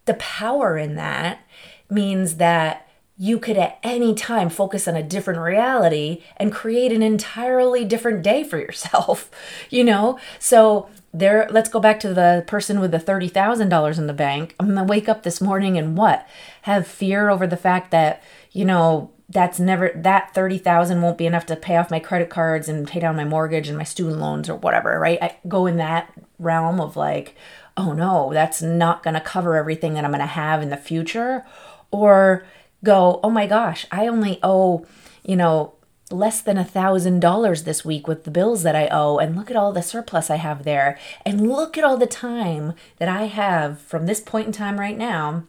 The 0.06 0.13
power 0.15 0.77
in 0.77 0.96
that 0.96 1.46
means 1.89 2.36
that 2.36 2.88
you 3.18 3.38
could 3.38 3.58
at 3.58 3.79
any 3.84 4.15
time 4.15 4.50
focus 4.50 4.88
on 4.88 4.96
a 4.96 5.03
different 5.03 5.41
reality 5.41 6.24
and 6.38 6.53
create 6.53 6.91
an 6.91 7.03
entirely 7.03 7.84
different 7.84 8.24
day 8.24 8.44
for 8.44 8.58
yourself 8.58 9.29
you 9.70 9.84
know? 9.84 10.20
So 10.39 10.89
there 11.13 11.48
let's 11.50 11.70
go 11.70 11.80
back 11.80 12.00
to 12.01 12.13
the 12.13 12.44
person 12.48 12.80
with 12.80 12.92
the 12.92 13.00
$30,000 13.00 13.98
in 13.98 14.08
the 14.08 14.13
bank. 14.13 14.56
I'm 14.60 14.68
going 14.68 14.78
to 14.78 14.84
wake 14.84 15.10
up 15.10 15.24
this 15.24 15.42
morning 15.42 15.78
and 15.78 15.98
what? 15.98 16.28
Have 16.63 16.88
fear 16.88 17.30
over 17.30 17.48
the 17.48 17.58
fact 17.58 17.92
that, 17.92 18.22
you 18.51 18.66
know, 18.66 19.12
that's 19.30 19.60
never 19.60 19.92
that 19.96 20.34
30,000 20.34 21.01
won't 21.01 21.18
be 21.18 21.28
enough 21.28 21.46
to 21.48 21.56
pay 21.56 21.78
off 21.78 21.92
my 21.92 22.00
credit 22.00 22.30
cards 22.30 22.68
and 22.68 22.88
pay 22.88 23.00
down 23.00 23.16
my 23.16 23.25
mortgage 23.25 23.68
and 23.68 23.78
my 23.78 23.84
student 23.84 24.20
loans 24.20 24.50
or 24.50 24.56
whatever, 24.56 25.00
right? 25.00 25.20
I 25.22 25.38
go 25.48 25.68
in 25.68 25.78
that 25.78 26.12
realm 26.39 26.82
of 26.82 26.96
like, 26.96 27.36
oh 27.78 27.94
no, 27.94 28.32
that's 28.34 28.62
not 28.62 29.04
going 29.04 29.13
to 29.13 29.22
cover 29.22 29.56
everything 29.56 29.94
that 29.94 30.04
I'm 30.04 30.12
going 30.12 30.20
to 30.20 30.25
have 30.25 30.62
in 30.62 30.70
the 30.70 30.78
future 30.78 31.46
or 31.92 32.44
go, 32.84 33.20
oh 33.24 33.30
my 33.30 33.46
gosh, 33.46 33.86
I 33.92 34.08
only 34.08 34.39
owe, 34.42 34.86
you 35.24 35.36
know, 35.36 35.74
less 36.10 36.42
than 36.42 36.58
a 36.58 36.66
thousand 36.66 37.20
dollars 37.20 37.63
this 37.63 37.86
week 37.86 38.08
with 38.08 38.24
the 38.24 38.32
bills 38.32 38.63
that 38.63 38.75
I 38.75 38.88
owe 38.88 39.18
and 39.18 39.36
look 39.36 39.51
at 39.51 39.58
all 39.58 39.72
the 39.72 39.82
surplus 39.82 40.30
I 40.30 40.38
have 40.38 40.63
there 40.63 40.98
and 41.25 41.50
look 41.50 41.78
at 41.78 41.84
all 41.84 41.98
the 41.98 42.08
time 42.08 42.74
that 42.98 43.08
I 43.08 43.25
have 43.25 43.80
from 43.80 44.06
this 44.06 44.20
point 44.20 44.48
in 44.48 44.54
time 44.54 44.80
right 44.80 44.98
now 44.98 45.44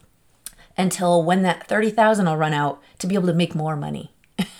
until 0.77 1.23
when 1.23 1.41
that 1.43 1.67
30,000 1.67 2.25
will 2.25 2.37
run 2.37 2.53
out 2.53 2.81
to 2.99 3.07
be 3.07 3.15
able 3.15 3.27
to 3.27 3.33
make 3.33 3.55
more 3.55 3.75
money. 3.75 4.11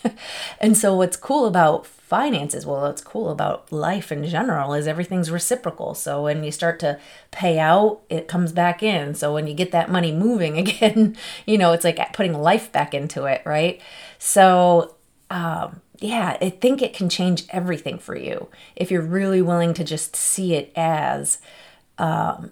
and 0.59 0.75
so 0.75 0.95
what's 0.95 1.17
cool 1.17 1.45
about 1.45 1.85
finances. 1.85 2.65
Well, 2.65 2.81
what's 2.81 3.01
cool 3.01 3.29
about 3.29 3.71
life 3.71 4.11
in 4.11 4.25
general 4.25 4.73
is 4.73 4.85
everything's 4.85 5.31
reciprocal. 5.31 5.93
So 5.95 6.23
when 6.23 6.43
you 6.43 6.51
start 6.51 6.77
to 6.81 6.99
pay 7.31 7.57
out, 7.57 8.01
it 8.09 8.27
comes 8.27 8.51
back 8.51 8.83
in. 8.83 9.15
So 9.15 9.33
when 9.33 9.47
you 9.47 9.53
get 9.53 9.71
that 9.71 9.89
money 9.89 10.11
moving 10.11 10.57
again, 10.67 11.15
you 11.45 11.57
know, 11.57 11.71
it's 11.71 11.85
like 11.85 12.11
putting 12.11 12.33
life 12.33 12.71
back 12.71 12.93
into 12.93 13.25
it, 13.25 13.41
right? 13.45 13.81
So, 14.19 14.95
um, 15.29 15.79
yeah, 16.01 16.35
I 16.41 16.49
think 16.49 16.81
it 16.81 16.93
can 16.93 17.09
change 17.09 17.45
everything 17.51 17.99
for 17.99 18.15
you 18.15 18.47
if 18.75 18.89
you're 18.89 19.01
really 19.03 19.41
willing 19.41 19.73
to 19.75 19.83
just 19.83 20.15
see 20.15 20.55
it 20.55 20.71
as 20.75 21.37
um, 21.99 22.51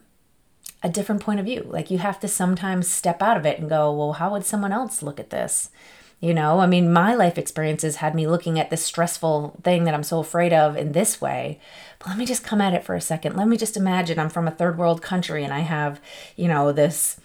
a 0.83 0.89
different 0.89 1.21
point 1.21 1.39
of 1.39 1.47
view. 1.47 1.65
Like 1.67 1.89
you 1.89 1.97
have 1.97 2.19
to 2.19 2.27
sometimes 2.27 2.87
step 2.87 3.23
out 3.23 3.37
of 3.37 3.47
it 3.47 3.59
and 3.59 3.67
go, 3.67 3.91
well, 3.91 4.13
how 4.13 4.31
would 4.31 4.45
someone 4.45 4.71
else 4.71 5.01
look 5.01 5.19
at 5.19 5.31
this? 5.31 5.71
You 6.19 6.33
know, 6.33 6.59
I 6.59 6.67
mean, 6.67 6.93
my 6.93 7.15
life 7.15 7.37
experiences 7.37 7.97
had 7.97 8.13
me 8.13 8.27
looking 8.27 8.59
at 8.59 8.69
this 8.69 8.85
stressful 8.85 9.59
thing 9.63 9.85
that 9.85 9.93
I'm 9.93 10.03
so 10.03 10.19
afraid 10.19 10.53
of 10.53 10.75
in 10.75 10.91
this 10.91 11.19
way. 11.19 11.59
But 11.97 12.09
let 12.09 12.17
me 12.17 12.25
just 12.25 12.43
come 12.43 12.61
at 12.61 12.73
it 12.73 12.83
for 12.83 12.93
a 12.93 13.01
second. 13.01 13.35
Let 13.35 13.47
me 13.47 13.57
just 13.57 13.77
imagine 13.77 14.19
I'm 14.19 14.29
from 14.29 14.47
a 14.47 14.51
third 14.51 14.77
world 14.77 15.01
country 15.01 15.43
and 15.43 15.53
I 15.53 15.61
have, 15.61 15.99
you 16.35 16.47
know, 16.47 16.71
this, 16.71 17.19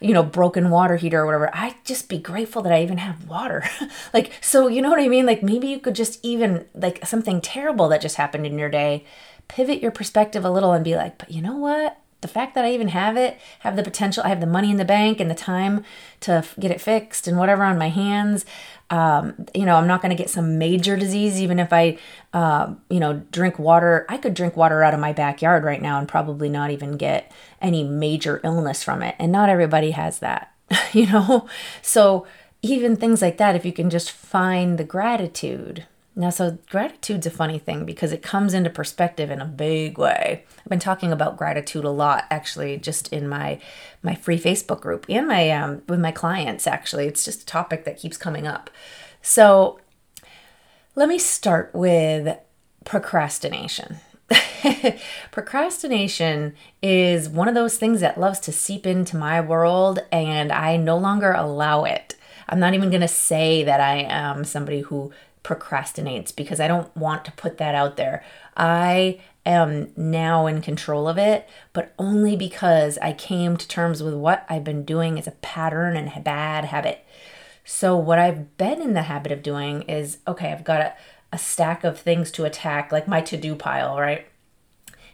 you 0.00 0.12
know, 0.12 0.22
broken 0.22 0.70
water 0.70 0.96
heater 0.96 1.20
or 1.20 1.26
whatever. 1.26 1.50
I'd 1.54 1.76
just 1.84 2.08
be 2.08 2.18
grateful 2.18 2.62
that 2.62 2.72
I 2.72 2.82
even 2.82 2.98
have 2.98 3.28
water. 3.28 3.64
like, 4.14 4.32
so, 4.40 4.68
you 4.68 4.82
know 4.82 4.90
what 4.90 5.00
I 5.00 5.08
mean? 5.08 5.26
Like, 5.26 5.42
maybe 5.42 5.68
you 5.68 5.78
could 5.78 5.94
just 5.94 6.18
even, 6.24 6.66
like, 6.74 7.04
something 7.06 7.40
terrible 7.40 7.88
that 7.88 8.00
just 8.00 8.16
happened 8.16 8.46
in 8.46 8.58
your 8.58 8.68
day, 8.68 9.04
pivot 9.48 9.82
your 9.82 9.90
perspective 9.90 10.44
a 10.44 10.50
little 10.50 10.72
and 10.72 10.84
be 10.84 10.96
like, 10.96 11.18
but 11.18 11.30
you 11.30 11.42
know 11.42 11.56
what? 11.56 11.98
the 12.24 12.28
fact 12.28 12.54
that 12.54 12.64
I 12.64 12.72
even 12.72 12.88
have 12.88 13.18
it, 13.18 13.38
have 13.60 13.76
the 13.76 13.82
potential, 13.82 14.22
I 14.24 14.30
have 14.30 14.40
the 14.40 14.46
money 14.46 14.70
in 14.70 14.78
the 14.78 14.84
bank 14.86 15.20
and 15.20 15.30
the 15.30 15.34
time 15.34 15.84
to 16.20 16.42
get 16.58 16.70
it 16.70 16.80
fixed 16.80 17.28
and 17.28 17.36
whatever 17.36 17.64
on 17.64 17.76
my 17.76 17.90
hands. 17.90 18.46
Um, 18.90 19.46
you 19.54 19.64
know, 19.64 19.76
I'm 19.76 19.86
not 19.86 20.02
going 20.02 20.14
to 20.14 20.22
get 20.22 20.30
some 20.30 20.58
major 20.58 20.96
disease 20.96 21.40
even 21.40 21.58
if 21.58 21.72
I, 21.72 21.98
uh, 22.32 22.74
you 22.90 23.00
know, 23.00 23.22
drink 23.30 23.58
water. 23.58 24.04
I 24.08 24.18
could 24.18 24.34
drink 24.34 24.56
water 24.56 24.82
out 24.82 24.94
of 24.94 25.00
my 25.00 25.12
backyard 25.12 25.64
right 25.64 25.80
now 25.80 25.98
and 25.98 26.06
probably 26.06 26.48
not 26.48 26.70
even 26.70 26.96
get 26.96 27.32
any 27.60 27.82
major 27.82 28.40
illness 28.44 28.82
from 28.82 29.02
it. 29.02 29.14
And 29.18 29.32
not 29.32 29.48
everybody 29.48 29.92
has 29.92 30.18
that, 30.18 30.52
you 30.92 31.06
know? 31.06 31.48
So 31.82 32.26
even 32.62 32.96
things 32.96 33.22
like 33.22 33.38
that, 33.38 33.56
if 33.56 33.64
you 33.64 33.72
can 33.72 33.90
just 33.90 34.10
find 34.10 34.78
the 34.78 34.84
gratitude 34.84 35.86
now, 36.16 36.30
so 36.30 36.58
gratitude's 36.70 37.26
a 37.26 37.30
funny 37.30 37.58
thing 37.58 37.84
because 37.84 38.12
it 38.12 38.22
comes 38.22 38.54
into 38.54 38.70
perspective 38.70 39.30
in 39.30 39.40
a 39.40 39.46
big 39.46 39.98
way. 39.98 40.44
I've 40.58 40.68
been 40.68 40.78
talking 40.78 41.10
about 41.10 41.36
gratitude 41.36 41.84
a 41.84 41.90
lot, 41.90 42.26
actually, 42.30 42.78
just 42.78 43.12
in 43.12 43.28
my 43.28 43.58
my 44.02 44.14
free 44.14 44.38
Facebook 44.38 44.80
group 44.80 45.06
and 45.08 45.26
my 45.26 45.50
um, 45.50 45.82
with 45.88 45.98
my 45.98 46.12
clients. 46.12 46.68
Actually, 46.68 47.06
it's 47.08 47.24
just 47.24 47.42
a 47.42 47.46
topic 47.46 47.84
that 47.84 47.98
keeps 47.98 48.16
coming 48.16 48.46
up. 48.46 48.70
So, 49.22 49.80
let 50.94 51.08
me 51.08 51.18
start 51.18 51.74
with 51.74 52.38
procrastination. 52.84 53.96
procrastination 55.32 56.54
is 56.80 57.28
one 57.28 57.48
of 57.48 57.56
those 57.56 57.76
things 57.76 58.00
that 58.00 58.20
loves 58.20 58.38
to 58.40 58.52
seep 58.52 58.86
into 58.86 59.16
my 59.16 59.40
world, 59.40 59.98
and 60.12 60.52
I 60.52 60.76
no 60.76 60.96
longer 60.96 61.32
allow 61.32 61.82
it. 61.82 62.14
I'm 62.48 62.60
not 62.60 62.74
even 62.74 62.90
going 62.90 63.00
to 63.00 63.08
say 63.08 63.64
that 63.64 63.80
I 63.80 64.06
am 64.08 64.44
somebody 64.44 64.82
who 64.82 65.12
procrastinates 65.44 66.34
because 66.34 66.58
I 66.58 66.66
don't 66.66 66.94
want 66.96 67.24
to 67.26 67.32
put 67.32 67.58
that 67.58 67.74
out 67.74 67.96
there. 67.96 68.24
I 68.56 69.20
am 69.46 69.92
now 69.96 70.46
in 70.46 70.62
control 70.62 71.06
of 71.06 71.18
it, 71.18 71.48
but 71.72 71.92
only 71.98 72.34
because 72.34 72.98
I 72.98 73.12
came 73.12 73.56
to 73.56 73.68
terms 73.68 74.02
with 74.02 74.14
what 74.14 74.44
I've 74.48 74.64
been 74.64 74.84
doing 74.84 75.18
as 75.18 75.26
a 75.26 75.32
pattern 75.32 75.96
and 75.96 76.10
a 76.16 76.20
bad 76.20 76.64
habit. 76.64 77.04
So, 77.64 77.96
what 77.96 78.18
I've 78.18 78.56
been 78.56 78.82
in 78.82 78.94
the 78.94 79.02
habit 79.02 79.32
of 79.32 79.42
doing 79.42 79.82
is 79.82 80.18
okay, 80.26 80.50
I've 80.50 80.64
got 80.64 80.80
a, 80.80 80.94
a 81.32 81.38
stack 81.38 81.84
of 81.84 81.98
things 81.98 82.30
to 82.32 82.44
attack, 82.44 82.90
like 82.90 83.06
my 83.06 83.20
to 83.22 83.36
do 83.36 83.54
pile, 83.54 83.98
right? 83.98 84.26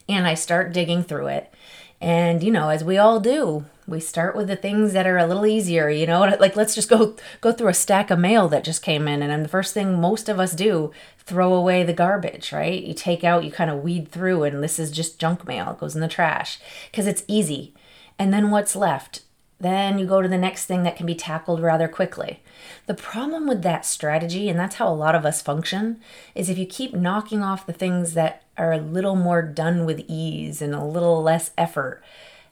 And 0.08 0.26
I 0.26 0.34
start 0.34 0.72
digging 0.72 1.02
through 1.02 1.28
it. 1.28 1.52
And, 2.00 2.42
you 2.42 2.50
know, 2.50 2.70
as 2.70 2.82
we 2.82 2.98
all 2.98 3.20
do, 3.20 3.66
we 3.90 4.00
start 4.00 4.34
with 4.34 4.46
the 4.46 4.56
things 4.56 4.92
that 4.92 5.06
are 5.06 5.18
a 5.18 5.26
little 5.26 5.46
easier 5.46 5.90
you 5.90 6.06
know? 6.06 6.20
Like 6.40 6.56
let's 6.56 6.74
just 6.74 6.88
go 6.88 7.16
go 7.40 7.52
through 7.52 7.68
a 7.68 7.74
stack 7.74 8.10
of 8.10 8.18
mail 8.18 8.48
that 8.48 8.64
just 8.64 8.82
came 8.82 9.06
in 9.06 9.22
and 9.22 9.30
then 9.30 9.42
the 9.42 9.48
first 9.48 9.74
thing 9.74 10.00
most 10.00 10.28
of 10.28 10.40
us 10.40 10.54
do 10.54 10.92
throw 11.18 11.52
away 11.52 11.82
the 11.82 11.92
garbage 11.92 12.52
right? 12.52 12.82
You 12.82 12.94
take 12.94 13.24
out 13.24 13.44
you 13.44 13.50
kind 13.50 13.70
of 13.70 13.82
weed 13.82 14.10
through 14.10 14.44
and 14.44 14.62
this 14.62 14.78
is 14.78 14.90
just 14.90 15.18
junk 15.18 15.46
mail 15.46 15.72
it 15.72 15.78
goes 15.78 15.94
in 15.94 16.00
the 16.00 16.08
trash 16.08 16.58
because 16.90 17.06
it's 17.06 17.24
easy. 17.28 17.74
And 18.18 18.32
then 18.32 18.50
what's 18.50 18.76
left? 18.76 19.22
Then 19.60 19.98
you 19.98 20.06
go 20.06 20.22
to 20.22 20.28
the 20.28 20.38
next 20.38 20.64
thing 20.64 20.84
that 20.84 20.96
can 20.96 21.04
be 21.04 21.14
tackled 21.14 21.60
rather 21.60 21.86
quickly. 21.86 22.42
The 22.86 22.94
problem 22.94 23.46
with 23.46 23.62
that 23.62 23.84
strategy, 23.84 24.48
and 24.48 24.58
that's 24.58 24.76
how 24.76 24.88
a 24.88 24.94
lot 24.94 25.14
of 25.14 25.26
us 25.26 25.42
function, 25.42 26.00
is 26.34 26.48
if 26.48 26.56
you 26.56 26.64
keep 26.64 26.94
knocking 26.94 27.42
off 27.42 27.66
the 27.66 27.74
things 27.74 28.14
that 28.14 28.42
are 28.56 28.72
a 28.72 28.78
little 28.78 29.16
more 29.16 29.42
done 29.42 29.84
with 29.84 30.04
ease 30.08 30.62
and 30.62 30.74
a 30.74 30.82
little 30.82 31.22
less 31.22 31.50
effort, 31.58 32.02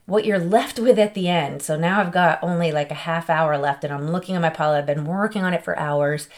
what 0.08 0.24
you're 0.24 0.38
left 0.38 0.78
with 0.78 0.98
at 0.98 1.12
the 1.12 1.28
end. 1.28 1.60
So 1.60 1.76
now 1.76 2.00
I've 2.00 2.12
got 2.12 2.42
only 2.42 2.72
like 2.72 2.90
a 2.90 2.94
half 2.94 3.28
hour 3.28 3.58
left 3.58 3.84
and 3.84 3.92
I'm 3.92 4.10
looking 4.10 4.34
at 4.34 4.40
my 4.40 4.48
pile. 4.48 4.72
I've 4.72 4.86
been 4.86 5.04
working 5.04 5.42
on 5.42 5.52
it 5.52 5.62
for 5.62 5.78
hours. 5.78 6.30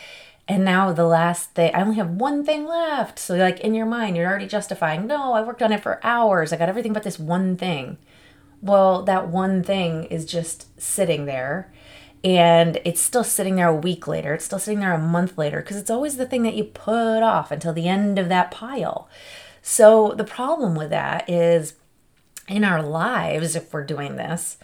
And 0.48 0.64
now 0.64 0.92
the 0.92 1.06
last 1.06 1.54
thing, 1.54 1.72
I 1.72 1.80
only 1.82 1.94
have 1.94 2.10
one 2.10 2.44
thing 2.44 2.66
left. 2.66 3.20
So, 3.20 3.36
like 3.36 3.60
in 3.60 3.72
your 3.72 3.86
mind, 3.86 4.16
you're 4.16 4.28
already 4.28 4.48
justifying, 4.48 5.06
no, 5.06 5.34
I 5.34 5.42
worked 5.42 5.62
on 5.62 5.70
it 5.70 5.84
for 5.84 6.00
hours. 6.02 6.52
I 6.52 6.56
got 6.56 6.68
everything 6.68 6.92
but 6.92 7.04
this 7.04 7.20
one 7.20 7.56
thing. 7.56 7.96
Well, 8.60 9.04
that 9.04 9.28
one 9.28 9.62
thing 9.62 10.02
is 10.04 10.26
just 10.26 10.80
sitting 10.80 11.26
there 11.26 11.72
and 12.24 12.80
it's 12.84 13.00
still 13.00 13.22
sitting 13.22 13.54
there 13.54 13.68
a 13.68 13.74
week 13.74 14.08
later. 14.08 14.34
It's 14.34 14.46
still 14.46 14.58
sitting 14.58 14.80
there 14.80 14.92
a 14.92 14.98
month 14.98 15.38
later 15.38 15.60
because 15.60 15.76
it's 15.76 15.90
always 15.90 16.16
the 16.16 16.26
thing 16.26 16.42
that 16.42 16.56
you 16.56 16.64
put 16.64 17.22
off 17.22 17.52
until 17.52 17.72
the 17.72 17.86
end 17.86 18.18
of 18.18 18.28
that 18.30 18.50
pile. 18.50 19.08
So, 19.62 20.12
the 20.16 20.24
problem 20.24 20.74
with 20.74 20.90
that 20.90 21.30
is 21.30 21.74
in 22.50 22.64
our 22.64 22.82
lives, 22.82 23.54
if 23.54 23.72
we're 23.72 23.84
doing 23.84 24.16
this, 24.16 24.58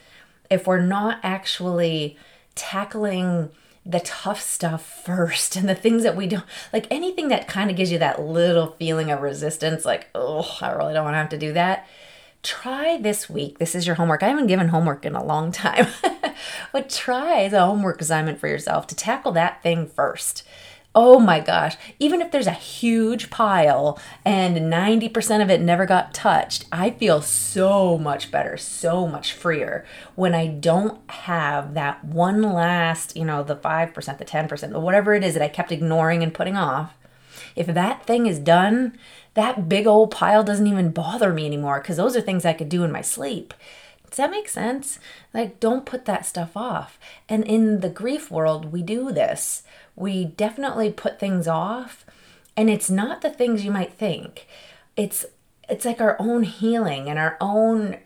if 0.50 0.66
we're 0.66 0.81
not 0.81 1.21
actually 1.23 2.19
tackling 2.57 3.50
the 3.87 4.00
tough 4.00 4.40
stuff 4.40 4.85
first 5.05 5.55
and 5.57 5.69
the 5.69 5.75
things 5.75 6.02
that 6.02 6.16
we 6.16 6.26
don't 6.26 6.45
like 6.73 6.87
anything 6.90 7.28
that 7.28 7.47
kind 7.47 7.71
of 7.71 7.76
gives 7.76 7.93
you 7.93 7.99
that 7.99 8.21
little 8.21 8.73
feeling 8.73 9.11
of 9.11 9.23
resistance, 9.23 9.85
like, 9.85 10.09
oh, 10.14 10.59
I 10.61 10.73
really 10.73 10.93
don't 10.93 11.05
want 11.05 11.14
to 11.14 11.19
have 11.19 11.28
to 11.31 11.38
do 11.38 11.52
that. 11.52 11.87
Try 12.43 12.99
this 12.99 13.31
week. 13.31 13.59
This 13.59 13.75
is 13.75 13.87
your 13.87 13.97
homework. 13.97 14.23
I 14.23 14.28
haven't 14.28 14.49
given 14.49 14.69
homework 14.69 15.05
in 15.05 15.14
a 15.14 15.25
long 15.25 15.52
time, 15.52 15.87
but 16.73 16.90
try 16.90 17.49
the 17.49 17.64
homework 17.64 18.00
assignment 18.00 18.38
for 18.38 18.49
yourself 18.49 18.87
to 18.88 18.97
tackle 18.97 19.33
that 19.33 19.62
thing 19.62 19.87
first 19.87 20.43
oh 20.97 21.19
my 21.21 21.38
gosh, 21.38 21.76
even 21.99 22.23
if 22.23 22.31
there's 22.31 22.47
a 22.47 22.53
huge 22.53 23.29
pile 23.29 24.00
and 24.25 24.57
90% 24.57 25.43
of 25.43 25.50
it 25.50 25.61
never 25.61 25.85
got 25.85 26.15
touched, 26.15 26.65
I 26.73 26.91
feel 26.91 27.21
so 27.21 27.99
much 27.99 28.31
better, 28.31 28.57
so 28.57 29.07
much 29.07 29.35
freer 29.35 29.85
when 30.15 30.35
I 30.35 30.47
don't 30.47 30.99
have 31.11 31.75
that 31.75 32.03
one 32.03 32.41
last, 32.41 33.15
you 33.15 33.26
know, 33.26 33.43
the 33.43 33.55
5%, 33.55 34.19
the 34.19 34.25
10%, 34.25 34.81
whatever 34.81 35.15
it 35.15 35.23
is 35.23 35.35
that 35.35 35.43
I 35.43 35.49
kept 35.49 35.71
ignoring 35.71 36.23
and 36.23 36.33
putting 36.33 36.57
off. 36.57 36.95
If 37.55 37.67
that 37.67 38.07
thing 38.07 38.26
is 38.26 38.38
done, 38.38 38.97
that 39.35 39.69
big 39.69 39.87
old 39.87 40.11
pile 40.11 40.43
doesn't 40.43 40.67
even 40.67 40.93
bother 40.93 41.31
me 41.31 41.45
anymore 41.45 41.81
because 41.81 41.99
those 41.99 42.17
are 42.17 42.23
things 42.23 42.47
I 42.47 42.55
could 42.55 42.71
do 42.71 42.85
in 42.85 42.91
my 42.91 43.03
sleep. 43.03 43.53
Does 44.11 44.19
that 44.19 44.31
make 44.31 44.49
sense? 44.49 44.99
Like, 45.35 45.61
don't 45.61 45.87
put 45.87 46.05
that 46.05 46.25
stuff 46.25 46.57
off. 46.57 46.99
And 47.29 47.45
in 47.45 47.81
the 47.81 47.91
grief 47.91 48.31
world, 48.31 48.73
we 48.73 48.83
do 48.83 49.13
this 49.13 49.63
we 49.97 50.27
definitely 50.27 50.93
put 50.93 51.19
things 51.19 51.49
off 51.49 52.05
and 52.57 52.71
it's 52.71 52.91
not 52.91 53.23
the 53.23 53.31
things 53.31 53.65
you 53.65 53.71
might 53.71 53.95
think 53.95 54.47
it's 54.97 55.25
it's 55.69 55.85
like 55.85 56.01
our 56.01 56.17
own 56.21 56.45
healing 56.45 57.09
and 57.09 57.19
our 57.19 57.37
own 57.41 57.97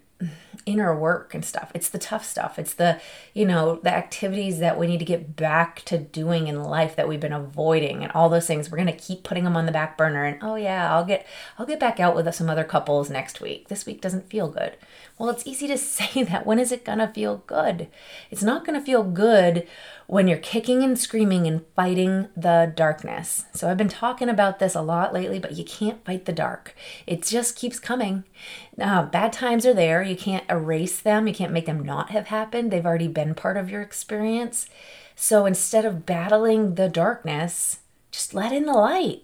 inner 0.67 0.95
work 0.95 1.35
and 1.35 1.45
stuff. 1.45 1.71
It's 1.75 1.89
the 1.89 1.99
tough 1.99 2.25
stuff. 2.25 2.59
It's 2.59 2.75
the 2.75 3.01
you 3.35 3.45
know 3.45 3.81
the 3.83 3.95
activities 3.95 4.59
that 4.59 4.79
we 4.79 4.87
need 4.87 4.99
to 4.99 5.05
get 5.05 5.37
back 5.37 5.83
to 5.87 5.99
doing 5.99 6.49
in 6.49 6.63
life 6.63 6.97
that 6.97 7.09
we've 7.09 7.21
been 7.21 7.33
avoiding 7.33 8.03
and 8.03 8.13
all 8.13 8.29
those 8.29 8.47
things. 8.47 8.71
We're 8.71 8.79
going 8.79 8.87
to 8.87 8.93
keep 8.93 9.23
putting 9.23 9.45
them 9.45 9.57
on 9.57 9.67
the 9.67 9.73
back 9.73 9.97
burner 9.97 10.25
and 10.25 10.39
oh 10.43 10.57
yeah 10.57 10.95
i'll 10.95 11.05
get 11.05 11.27
i'll 11.59 11.67
get 11.67 11.81
back 11.81 12.01
out 12.01 12.15
with 12.15 12.33
some 12.35 12.51
other 12.51 12.65
couples 12.65 13.11
next 13.11 13.41
week. 13.41 13.69
This 13.69 13.87
week 13.87 14.01
doesn't 14.01 14.31
feel 14.31 14.49
good. 14.49 14.77
Well 15.19 15.31
it's 15.31 15.47
easy 15.47 15.67
to 15.69 15.79
say 15.79 16.23
that. 16.25 16.47
When 16.47 16.59
is 16.59 16.73
it 16.73 16.85
going 16.85 16.99
to 16.99 17.09
feel 17.09 17.43
good? 17.47 17.89
It's 18.31 18.43
not 18.43 18.65
going 18.65 18.79
to 18.79 18.85
feel 18.85 19.03
good 19.03 19.67
when 20.11 20.27
you're 20.27 20.39
kicking 20.39 20.83
and 20.83 20.99
screaming 20.99 21.47
and 21.47 21.65
fighting 21.77 22.27
the 22.37 22.73
darkness. 22.75 23.45
So 23.55 23.71
I've 23.71 23.77
been 23.77 23.89
talking 23.89 24.29
about 24.29 24.59
this 24.59 24.75
a 24.75 24.83
lot 24.83 25.15
lately, 25.15 25.39
but 25.39 25.53
you 25.53 25.65
can't 25.65 26.05
fight 26.05 26.25
the 26.25 26.33
dark. 26.33 26.75
It 27.07 27.23
just 27.23 27.55
keeps 27.55 27.79
coming. 27.79 28.25
Uh, 28.81 29.05
bad 29.05 29.33
times 29.33 29.67
are 29.67 29.75
there. 29.75 30.03
You 30.03 30.17
can't 30.17 30.49
erase 30.49 31.01
them. 31.01 31.27
You 31.29 31.35
can't 31.35 31.53
make 31.53 31.67
them 31.67 31.85
not 31.85 32.11
have 32.11 32.29
happened. 32.29 32.71
They've 32.71 32.87
already 32.87 33.09
been 33.09 33.35
part 33.35 33.57
of 33.57 33.71
your 33.71 33.83
experience. 33.83 34.67
So 35.15 35.45
instead 35.45 35.85
of 35.85 36.07
battling 36.07 36.77
the 36.77 36.89
darkness, 36.89 37.81
just 38.11 38.33
let 38.33 38.53
in 38.53 38.65
the 38.65 38.73
light. 38.73 39.23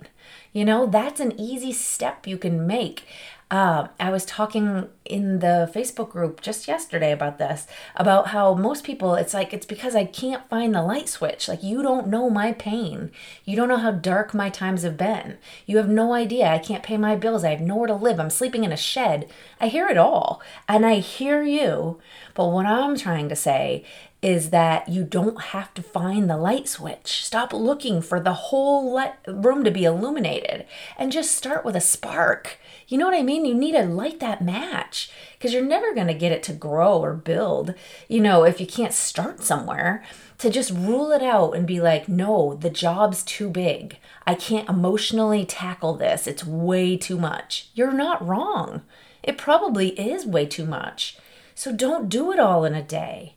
You 0.53 0.65
know, 0.65 0.87
that's 0.87 1.21
an 1.21 1.39
easy 1.41 1.73
step 1.73 2.27
you 2.27 2.37
can 2.37 2.67
make. 2.67 3.05
Uh, 3.49 3.87
I 4.01 4.11
was 4.11 4.25
talking 4.25 4.89
in 5.05 5.39
the 5.39 5.71
Facebook 5.73 6.11
group 6.11 6.41
just 6.41 6.67
yesterday 6.67 7.13
about 7.13 7.39
this, 7.39 7.69
about 7.95 8.29
how 8.29 8.55
most 8.55 8.83
people, 8.83 9.15
it's 9.15 9.35
like, 9.35 9.53
it's 9.53 9.67
because 9.67 9.95
I 9.95 10.05
can't 10.05 10.49
find 10.49 10.75
the 10.75 10.83
light 10.83 11.09
switch. 11.09 11.47
Like, 11.47 11.63
you 11.63 11.81
don't 11.81 12.09
know 12.09 12.29
my 12.29 12.53
pain. 12.53 13.13
You 13.45 13.55
don't 13.55 13.69
know 13.69 13.77
how 13.77 13.93
dark 13.93 14.35
my 14.35 14.51
times 14.51 14.83
have 14.83 14.97
been. 14.97 15.39
You 15.65 15.77
have 15.77 15.89
no 15.89 16.13
idea. 16.13 16.49
I 16.49 16.59
can't 16.59 16.83
pay 16.83 16.97
my 16.97 17.15
bills. 17.15 17.45
I 17.45 17.51
have 17.51 17.61
nowhere 17.61 17.87
to 17.87 17.95
live. 17.95 18.19
I'm 18.19 18.31
sleeping 18.31 18.65
in 18.65 18.73
a 18.73 18.77
shed. 18.77 19.31
I 19.61 19.69
hear 19.69 19.87
it 19.87 19.97
all. 19.97 20.43
And 20.69 20.85
I 20.85 20.97
hear 20.97 21.45
you. 21.45 22.01
But 22.35 22.49
what 22.49 22.67
I'm 22.67 22.97
trying 22.97 23.29
to 23.29 23.37
say 23.37 23.85
is 24.27 24.51
that 24.51 24.89
you 24.89 25.05
don't 25.05 25.41
have 25.41 25.73
to 25.73 25.81
find 25.81 26.29
the 26.29 26.37
light 26.37 26.67
switch. 26.67 27.25
Stop 27.25 27.53
looking 27.53 28.03
for 28.03 28.19
the 28.19 28.33
whole 28.33 29.01
room 29.29 29.63
to 29.63 29.71
be 29.71 29.85
illuminated 29.85 30.67
and 30.99 31.13
just 31.13 31.31
start 31.31 31.65
with 31.65 31.77
a 31.77 31.81
spark. 31.81 32.59
You 32.89 32.99
know 32.99 33.07
what 33.07 33.15
I 33.15 33.23
mean? 33.23 33.45
You 33.45 33.55
need 33.55 33.73
to 33.73 33.85
light 33.85 34.19
that 34.19 34.43
match 34.43 35.13
because 35.35 35.53
you're 35.53 35.65
never 35.65 35.95
going 35.95 36.09
to 36.09 36.13
get 36.13 36.33
it 36.33 36.43
to 36.43 36.53
grow 36.53 36.99
or 36.99 37.15
build, 37.15 37.75
you 38.09 38.19
know, 38.19 38.43
if 38.43 38.61
you 38.61 38.67
can't 38.67 38.93
start 38.93 39.45
somewhere. 39.45 40.03
To 40.39 40.51
just 40.51 40.73
rule 40.73 41.13
it 41.13 41.23
out 41.23 41.53
and 41.53 41.65
be 41.65 41.81
like, 41.81 42.09
no, 42.09 42.59
the 42.61 42.69
job's 42.69 43.23
too 43.23 43.49
big. 43.49 43.97
I 44.27 44.35
can't 44.35 44.69
emotionally 44.69 45.47
tackle 45.47 45.95
this. 45.95 46.27
It's 46.27 46.45
way 46.45 46.97
too 46.97 47.17
much. 47.17 47.71
You're 47.75 47.93
not 47.93 48.27
wrong. 48.27 48.83
It 49.23 49.39
probably 49.39 49.91
is 49.91 50.27
way 50.27 50.47
too 50.47 50.67
much. 50.67 51.17
So 51.55 51.73
don't 51.73 52.09
do 52.09 52.33
it 52.33 52.41
all 52.41 52.65
in 52.65 52.75
a 52.75 52.83
day 52.83 53.36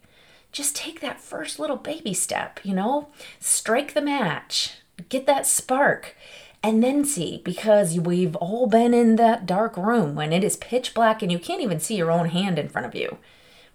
just 0.52 0.76
take 0.76 1.00
that 1.02 1.22
first 1.22 1.60
little 1.60 1.78
baby 1.78 2.14
step, 2.14 2.60
you 2.64 2.74
know? 2.74 3.08
Strike 3.40 3.94
the 3.94 4.02
match, 4.02 4.76
get 5.10 5.26
that 5.26 5.46
spark, 5.46 6.16
and 6.62 6.84
then 6.84 7.06
see 7.06 7.42
because 7.44 8.00
we've 8.00 8.36
all 8.38 8.68
been 8.68 8.94
in 8.94 9.16
that 9.16 9.46
dark 9.46 9.78
room 9.78 10.16
when 10.16 10.34
it 10.34 10.44
is 10.44 10.58
pitch 10.58 10.94
black 10.94 11.22
and 11.22 11.32
you 11.32 11.40
can't 11.40 11.62
even 11.62 11.80
see 11.80 11.96
your 11.96 12.12
own 12.12 12.30
hand 12.30 12.60
in 12.60 12.68
front 12.68 12.88
of 12.88 12.96
you. 12.96 13.18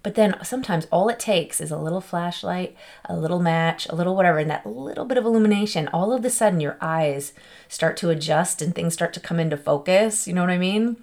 But 0.05 0.13
then 0.13 0.35
sometimes 0.43 0.85
all 0.91 1.09
it 1.09 1.19
takes 1.19 1.59
is 1.59 1.71
a 1.71 1.79
little 1.79 1.99
flashlight, 1.99 2.75
a 3.05 3.17
little 3.17 3.39
match, 3.39 3.87
a 3.89 3.95
little 3.95 4.15
whatever, 4.15 4.37
and 4.37 4.51
that 4.51 4.63
little 4.63 5.03
bit 5.03 5.17
of 5.17 5.25
illumination. 5.25 5.87
All 5.87 6.13
of 6.13 6.23
a 6.23 6.29
sudden, 6.29 6.59
your 6.59 6.77
eyes 6.79 7.33
start 7.67 7.97
to 7.97 8.11
adjust 8.11 8.61
and 8.61 8.75
things 8.75 8.93
start 8.93 9.13
to 9.13 9.19
come 9.19 9.39
into 9.39 9.57
focus. 9.57 10.27
You 10.27 10.35
know 10.35 10.41
what 10.41 10.51
I 10.51 10.59
mean? 10.59 10.97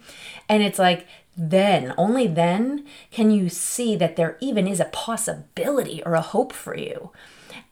And 0.49 0.63
it's 0.63 0.79
like 0.79 1.09
then, 1.37 1.95
only 1.97 2.27
then, 2.27 2.85
can 3.11 3.31
you 3.31 3.49
see 3.49 3.97
that 3.97 4.17
there 4.17 4.37
even 4.41 4.69
is 4.69 4.81
a 4.81 4.87
possibility 4.87 6.03
or 6.05 6.15
a 6.15 6.21
hope 6.21 6.53
for 6.53 6.77
you. 6.77 7.11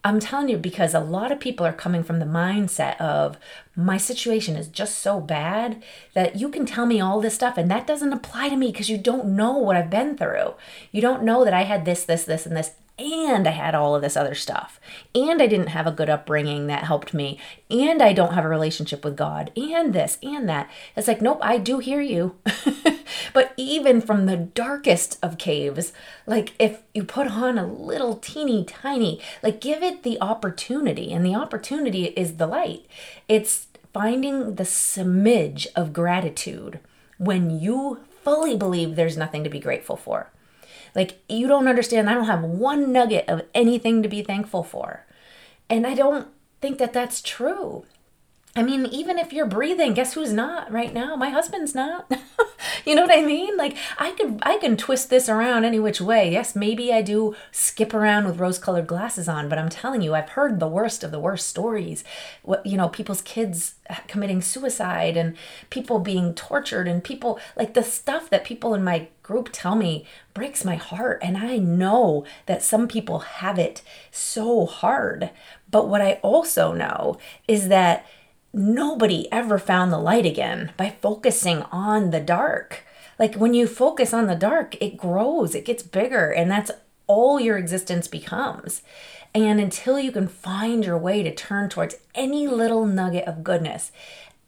I'm 0.03 0.19
telling 0.19 0.49
you 0.49 0.57
because 0.57 0.95
a 0.95 1.01
lot 1.01 1.31
of 1.31 1.41
people 1.41 1.67
are 1.67 1.75
coming 1.75 2.03
from 2.03 2.21
the 2.21 2.25
mindset 2.25 2.99
of 2.99 3.37
my 3.77 3.99
situation 3.99 4.57
is 4.57 4.69
just 4.69 4.99
so 4.99 5.21
bad 5.21 5.83
that 6.15 6.37
you 6.37 6.49
can 6.49 6.65
tell 6.65 6.87
me 6.87 7.01
all 7.01 7.21
this 7.21 7.35
stuff 7.35 7.59
and 7.59 7.71
that 7.71 7.87
doesn't 7.87 8.13
apply 8.13 8.49
to 8.49 8.57
me 8.57 8.73
because 8.73 8.89
you 8.89 8.97
don't 8.97 9.37
know 9.37 9.59
what 9.59 9.77
I've 9.77 9.91
been 9.91 10.17
through. 10.17 10.55
You 10.91 11.03
don't 11.03 11.23
know 11.23 11.45
that 11.45 11.53
I 11.53 11.65
had 11.65 11.85
this, 11.85 12.05
this, 12.05 12.25
this, 12.25 12.47
and 12.47 12.57
this 12.57 12.73
and 13.01 13.49
I 13.49 13.53
had 13.53 13.75
all 13.75 13.95
of 13.95 14.03
this 14.03 14.17
other 14.17 14.35
stuff, 14.35 14.79
and 15.15 15.41
I 15.41 15.47
didn't 15.47 15.69
have 15.69 15.87
a 15.87 15.93
good 15.93 16.11
upbringing 16.11 16.67
that 16.67 16.85
helped 16.85 17.15
me, 17.15 17.39
and 17.71 18.03
I 18.03 18.13
don't 18.13 18.35
have 18.35 18.45
a 18.45 18.49
relationship 18.49 19.05
with 19.05 19.17
God, 19.17 19.51
and 19.57 19.93
this 19.93 20.19
and 20.23 20.49
that. 20.49 20.71
It's 20.97 21.09
like, 21.09 21.23
nope, 21.23 21.39
I 21.41 21.59
do 21.59 21.79
hear 21.79 22.01
you. 22.01 22.37
but 23.33 23.53
even 23.57 24.01
from 24.01 24.27
the 24.27 24.37
darkest 24.37 25.19
of 25.23 25.39
caves, 25.39 25.93
like 26.27 26.53
if 26.59 26.83
you 26.95 27.05
put 27.05 27.29
on 27.29 27.57
a 27.57 27.67
little 27.67 28.17
teeny 28.17 28.65
tiny, 28.65 29.21
like 29.43 29.61
give 29.61 29.83
it 29.83 30.03
the 30.03 30.21
opportunity, 30.21 31.13
and 31.13 31.25
the 31.25 31.35
opportunity 31.35 32.07
is 32.09 32.37
the 32.37 32.47
light. 32.47 32.87
It's 33.29 33.69
finding 33.93 34.57
the 34.57 34.65
smidge 34.65 35.67
of 35.75 35.93
gratitude 35.93 36.81
when 37.19 37.61
you 37.61 38.01
fully 38.23 38.57
believe 38.57 38.97
there's 38.97 39.17
nothing 39.17 39.45
to 39.45 39.51
be 39.51 39.59
grateful 39.59 39.97
for. 39.97 40.31
Like, 40.95 41.19
you 41.29 41.47
don't 41.47 41.69
understand. 41.69 42.11
I 42.11 42.15
don't 42.15 42.25
have 42.25 42.43
one 42.43 42.93
nugget 42.93 43.29
of 43.29 43.43
anything 43.55 44.03
to 44.03 44.09
be 44.09 44.23
thankful 44.23 44.63
for. 44.63 45.07
And 45.69 45.87
I 45.87 45.95
don't 45.95 46.29
think 46.61 46.79
that 46.79 46.93
that's 46.93 47.23
true. 47.23 47.85
I 48.57 48.65
mean, 48.65 48.87
even 48.87 49.17
if 49.17 49.33
you're 49.33 49.47
breathing, 49.47 49.95
guess 49.95 50.15
who's 50.15 50.33
not 50.33 50.71
right 50.73 50.93
now? 50.93 51.15
My 51.15 51.31
husband's 51.31 51.73
not. 51.73 52.11
you 52.85 52.97
know 52.97 53.03
what 53.03 53.17
I 53.17 53.23
mean? 53.23 53.57
Like 53.57 53.77
I 53.97 54.11
could 54.13 54.41
I 54.43 54.59
can 54.59 54.77
twist 54.77 55.09
this 55.09 55.29
around 55.29 55.65
any 55.65 55.79
which 55.79 56.01
way. 56.01 56.33
Yes, 56.33 56.57
maybe 56.57 56.93
I 56.93 57.01
do 57.01 57.37
skip 57.53 57.95
around 57.95 58.27
with 58.27 58.41
rose-colored 58.41 58.89
glasses 58.89 59.29
on, 59.29 59.49
but 59.49 59.59
I'm 59.59 59.69
telling 59.69 60.03
you, 60.03 60.15
I've 60.15 60.31
heard 60.31 60.59
the 60.59 60.67
worst 60.67 61.05
of 61.05 61.13
the 61.13 61.21
worst 61.21 61.49
stories. 61.49 62.03
What 62.43 62.67
you 62.67 62.77
know, 62.77 62.89
people's 62.89 63.23
kids 63.23 63.77
committing 64.09 64.43
suicide 64.43 65.17
and 65.17 65.37
people 65.71 66.01
being 66.01 66.35
tortured 66.35 66.89
and 66.89 67.05
people 67.05 67.39
like 67.57 67.75
the 67.75 67.85
stuff 67.85 68.29
that 68.31 68.45
people 68.45 68.75
in 68.75 68.83
my 68.83 69.09
group 69.23 69.51
tell 69.53 69.77
me 69.77 70.05
breaks 70.35 70.65
my 70.65 70.75
heart 70.75 71.21
and 71.23 71.37
I 71.39 71.59
know 71.59 72.25
that 72.47 72.65
some 72.65 72.89
people 72.89 73.21
have 73.21 73.61
it 73.61 73.83
so 74.11 74.67
hard. 74.67 75.31
But 75.71 75.87
what 75.87 76.01
I 76.01 76.15
also 76.23 76.73
know 76.73 77.17
is 77.47 77.69
that 77.69 78.05
nobody 78.53 79.31
ever 79.33 79.59
found 79.59 79.93
the 79.93 79.99
light 79.99 80.27
again 80.27 80.73
by 80.77 80.91
focusing 80.91 81.63
on 81.71 82.11
the 82.11 82.21
dark. 82.21 82.85
Like 83.19 83.35
when 83.35 83.55
you 83.55 83.67
focus 83.67 84.15
on 84.15 84.27
the 84.27 84.35
dark, 84.35 84.81
it 84.81 84.97
grows, 84.97 85.55
it 85.55 85.65
gets 85.65 85.83
bigger, 85.83 86.31
and 86.31 86.51
that's 86.51 86.71
all 87.07 87.41
your 87.41 87.59
existence 87.59 88.09
becomes. 88.09 88.83
And 89.35 89.61
until 89.61 89.99
you 89.99 90.11
can 90.11 90.27
find 90.27 90.85
your 90.85 90.99
way 90.99 91.23
to 91.23 91.35
turn 91.35 91.69
towards 91.69 91.97
any 92.15 92.49
little 92.49 92.87
nugget 92.87 93.27
of 93.29 93.45
goodness, 93.45 93.93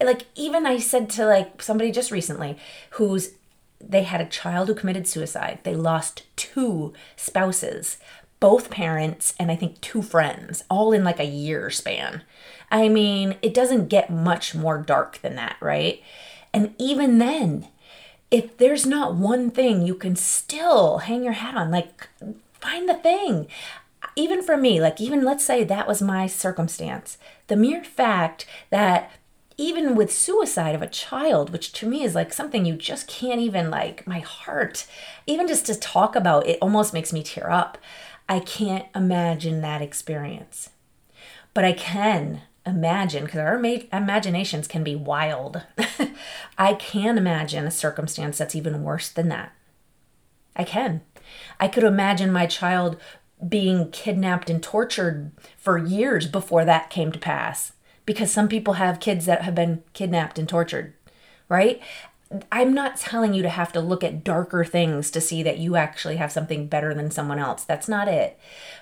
like 0.03 0.27
even 0.35 0.67
I 0.67 0.79
said 0.79 1.09
to 1.11 1.27
like 1.27 1.63
somebody 1.63 1.93
just 1.93 2.11
recently 2.11 2.59
who's 2.91 3.33
they 3.81 4.05
had 4.05 4.21
a 4.21 4.27
child 4.27 4.69
who 4.69 4.75
committed 4.75 5.09
suicide. 5.09 5.59
They 5.65 5.75
lost 5.75 6.23
two 6.37 6.93
spouses, 7.17 7.99
both 8.39 8.71
parents, 8.71 9.35
and 9.39 9.51
I 9.51 9.57
think 9.57 9.81
two 9.81 10.03
friends, 10.03 10.63
all 10.71 10.93
in 10.93 11.03
like 11.05 11.19
a 11.19 11.25
year 11.25 11.69
span. 11.69 12.23
I 12.73 12.89
mean, 12.89 13.37
it 13.43 13.53
doesn't 13.53 13.89
get 13.89 14.11
much 14.11 14.55
more 14.55 14.79
dark 14.79 15.21
than 15.21 15.37
that, 15.37 15.57
right? 15.61 16.03
And 16.55 16.75
even 16.79 17.19
then, 17.19 17.69
if 18.31 18.57
there's 18.57 18.87
not 18.87 19.15
one 19.15 19.51
thing 19.51 19.83
you 19.83 19.95
can 19.95 20.17
still 20.17 20.99
hang 20.99 21.23
your 21.23 21.35
hat 21.35 21.55
on, 21.55 21.71
like 21.71 22.09
find 22.55 22.89
the 22.89 22.95
thing. 22.95 23.47
Even 24.17 24.43
for 24.43 24.57
me, 24.57 24.81
like, 24.81 25.01
even 25.01 25.23
let's 25.23 25.45
say 25.45 25.63
that 25.63 25.87
was 25.87 26.03
my 26.03 26.27
circumstance, 26.27 27.19
the 27.47 27.57
mere 27.57 27.85
fact 27.85 28.47
that 28.71 29.11
even 29.59 29.95
with 29.95 30.13
suicide 30.13 30.75
of 30.75 30.83
a 30.83 30.89
child, 30.89 31.51
which 31.51 31.73
to 31.73 31.87
me 31.87 32.03
is 32.03 32.15
like 32.15 32.33
something 32.33 32.65
you 32.65 32.75
just 32.75 33.07
can't 33.07 33.41
even, 33.41 33.71
like, 33.71 34.07
my 34.07 34.21
heart, 34.21 34.87
even 35.27 35.47
just 35.47 35.67
to 35.67 35.75
talk 35.75 36.17
about 36.17 36.47
it 36.47 36.59
almost 36.61 36.95
makes 36.95 37.13
me 37.13 37.23
tear 37.23 37.51
up. 37.51 37.79
I 38.29 38.41
can't 38.41 38.87
imagine 38.95 39.61
that 39.61 39.83
experience. 39.83 40.71
But 41.55 41.65
I 41.65 41.73
can 41.73 42.43
imagine, 42.67 43.25
because 43.25 43.41
our 43.41 43.59
ma- 43.59 43.79
imaginations 43.93 44.69
can 44.69 44.85
be 44.85 44.95
wild, 44.95 45.63
I 46.59 46.75
can 46.75 47.19
imagine 47.19 47.67
a 47.67 47.71
circumstance 47.71 48.39
that's 48.39 48.55
even 48.55 48.83
worse 48.83 49.09
than 49.09 49.29
that. 49.29 49.53
I 50.55 50.65
can. 50.65 51.03
I 51.59 51.69
could 51.69 51.85
imagine 51.85 52.33
my 52.33 52.47
child 52.47 52.97
being 53.47 53.91
kidnapped 53.91 54.51
and 54.51 54.63
tortured 54.63 55.33
for 55.57 55.79
years 55.79 56.27
before 56.27 56.65
that 56.65 56.91
came 56.91 57.11
to 57.13 57.19
pass. 57.19 57.73
Because 58.05 58.31
some 58.31 58.49
people 58.49 58.75
have 58.75 59.01
kids 59.01 59.27
that 59.27 59.43
have 59.43 59.55
been 59.55 59.83
kidnapped 59.93 60.39
and 60.39 60.49
tortured, 60.49 60.95
right? 61.49 61.81
I'm 62.51 62.75
not 62.75 62.97
telling 62.97 63.35
you 63.35 63.43
to 63.43 63.49
have 63.49 63.73
to 63.73 63.81
look 63.81 64.03
at 64.03 64.25
darker 64.25 64.65
things 64.65 65.11
to 65.13 65.21
see 65.21 65.43
that 65.43 65.59
you 65.59 65.77
actually 65.77 66.17
have 66.17 66.33
something 66.33 66.67
better 66.67 66.95
than 66.95 67.11
someone 67.11 67.39
else. 67.39 67.65
That's 67.65 67.89
not 67.89 68.09
it. 68.09 68.39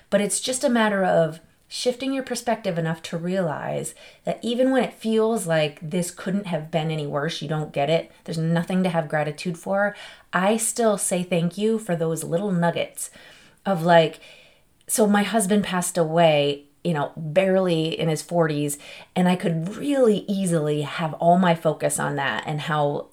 But 0.09 0.21
it's 0.21 0.39
just 0.39 0.63
a 0.63 0.69
matter 0.69 1.03
of 1.03 1.39
shifting 1.73 2.11
your 2.11 2.21
perspective 2.21 2.77
enough 2.77 3.01
to 3.01 3.17
realize 3.17 3.95
that 4.25 4.37
even 4.41 4.71
when 4.71 4.83
it 4.83 4.93
feels 4.93 5.47
like 5.47 5.79
this 5.81 6.11
couldn't 6.11 6.47
have 6.47 6.69
been 6.69 6.91
any 6.91 7.07
worse, 7.07 7.41
you 7.41 7.47
don't 7.47 7.71
get 7.71 7.89
it, 7.89 8.11
there's 8.25 8.37
nothing 8.37 8.83
to 8.83 8.89
have 8.89 9.07
gratitude 9.07 9.57
for, 9.57 9.95
I 10.33 10.57
still 10.57 10.97
say 10.97 11.23
thank 11.23 11.57
you 11.57 11.79
for 11.79 11.95
those 11.95 12.25
little 12.25 12.51
nuggets 12.51 13.09
of 13.65 13.83
like, 13.83 14.19
so 14.85 15.07
my 15.07 15.23
husband 15.23 15.63
passed 15.63 15.97
away 15.97 16.65
you 16.83 16.93
know, 16.93 17.11
barely 17.15 17.97
in 17.99 18.09
his 18.09 18.23
40s, 18.23 18.77
and 19.15 19.29
I 19.29 19.35
could 19.35 19.77
really 19.77 20.25
easily 20.27 20.81
have 20.81 21.13
all 21.13 21.37
my 21.37 21.53
focus 21.53 21.99
on 21.99 22.15
that 22.15 22.43
and 22.47 22.61
how 22.61 23.09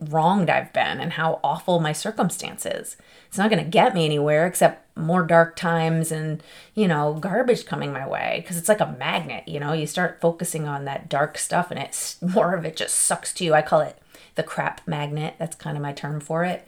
wronged 0.00 0.48
I've 0.48 0.72
been 0.72 1.00
and 1.00 1.12
how 1.12 1.38
awful 1.44 1.80
my 1.80 1.92
circumstances. 1.92 2.96
It's 3.28 3.36
not 3.36 3.50
going 3.50 3.62
to 3.62 3.70
get 3.70 3.94
me 3.94 4.06
anywhere 4.06 4.46
except 4.46 4.96
more 4.96 5.24
dark 5.24 5.56
times 5.56 6.10
and, 6.10 6.42
you 6.74 6.88
know, 6.88 7.14
garbage 7.14 7.66
coming 7.66 7.92
my 7.92 8.08
way 8.08 8.40
because 8.40 8.56
it's 8.56 8.68
like 8.68 8.80
a 8.80 8.96
magnet, 8.98 9.46
you 9.46 9.60
know, 9.60 9.72
you 9.74 9.86
start 9.86 10.20
focusing 10.20 10.66
on 10.66 10.86
that 10.86 11.08
dark 11.08 11.36
stuff 11.36 11.70
and 11.70 11.78
it's 11.78 12.20
more 12.22 12.54
of 12.54 12.64
it 12.64 12.76
just 12.76 12.96
sucks 12.96 13.34
to 13.34 13.44
you. 13.44 13.54
I 13.54 13.62
call 13.62 13.80
it 13.80 13.98
the 14.34 14.42
crap 14.42 14.86
magnet. 14.86 15.34
That's 15.38 15.56
kind 15.56 15.76
of 15.76 15.82
my 15.82 15.92
term 15.92 16.20
for 16.20 16.44
it. 16.44 16.66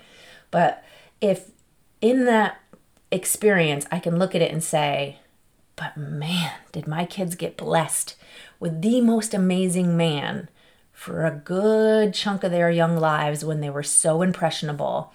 But 0.50 0.84
if 1.20 1.50
in 2.00 2.26
that 2.26 2.60
experience 3.10 3.86
I 3.90 4.00
can 4.00 4.18
look 4.18 4.34
at 4.34 4.42
it 4.42 4.52
and 4.52 4.62
say, 4.62 5.18
but 5.76 5.96
man, 5.96 6.52
did 6.72 6.86
my 6.86 7.06
kids 7.06 7.36
get 7.36 7.56
blessed 7.56 8.16
with 8.60 8.82
the 8.82 9.00
most 9.00 9.32
amazing 9.32 9.96
man 9.96 10.48
for 10.98 11.24
a 11.24 11.30
good 11.30 12.12
chunk 12.12 12.42
of 12.42 12.50
their 12.50 12.72
young 12.72 12.96
lives 12.96 13.44
when 13.44 13.60
they 13.60 13.70
were 13.70 13.84
so 13.84 14.20
impressionable. 14.20 15.12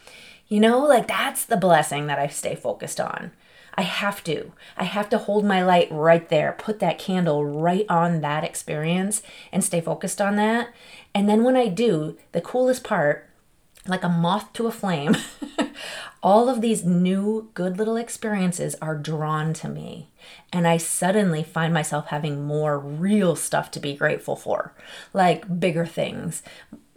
You 0.48 0.62
know, 0.62 0.80
like 0.80 1.10
that's 1.10 1.44
the 1.44 1.58
blessing 1.58 2.08
that 2.08 2.18
I 2.18 2.28
stay 2.28 2.56
focused 2.56 3.02
on. 3.02 3.32
I 3.76 3.82
have 3.82 4.24
to. 4.24 4.54
I 4.78 4.86
have 4.86 5.10
to 5.10 5.18
hold 5.18 5.44
my 5.44 5.62
light 5.62 5.90
right 5.92 6.28
there, 6.30 6.56
put 6.58 6.80
that 6.80 7.00
candle 7.00 7.44
right 7.44 7.86
on 7.90 8.22
that 8.22 8.46
experience 8.46 9.22
and 9.52 9.62
stay 9.62 9.82
focused 9.82 10.22
on 10.22 10.38
that. 10.38 10.74
And 11.14 11.28
then 11.28 11.44
when 11.44 11.58
I 11.58 11.68
do, 11.68 12.18
the 12.32 12.40
coolest 12.40 12.86
part, 12.86 13.30
like 13.86 14.06
a 14.06 14.10
moth 14.10 14.54
to 14.54 14.68
a 14.68 14.72
flame, 14.72 15.18
all 16.24 16.50
of 16.50 16.62
these 16.62 16.86
new 16.86 17.52
good 17.54 17.78
little 17.78 17.98
experiences 17.98 18.76
are 18.82 18.98
drawn 18.98 19.54
to 19.54 19.68
me. 19.68 20.10
And 20.52 20.66
I 20.68 20.78
suddenly 20.78 21.44
find 21.44 21.74
myself 21.74 22.08
having 22.08 22.46
more 22.46 22.80
real 22.80 23.36
stuff 23.36 23.70
to 23.72 23.80
be 23.80 23.94
grateful 23.94 24.38
for, 24.38 24.74
like 25.14 25.60
bigger 25.60 25.86
things, 25.86 26.42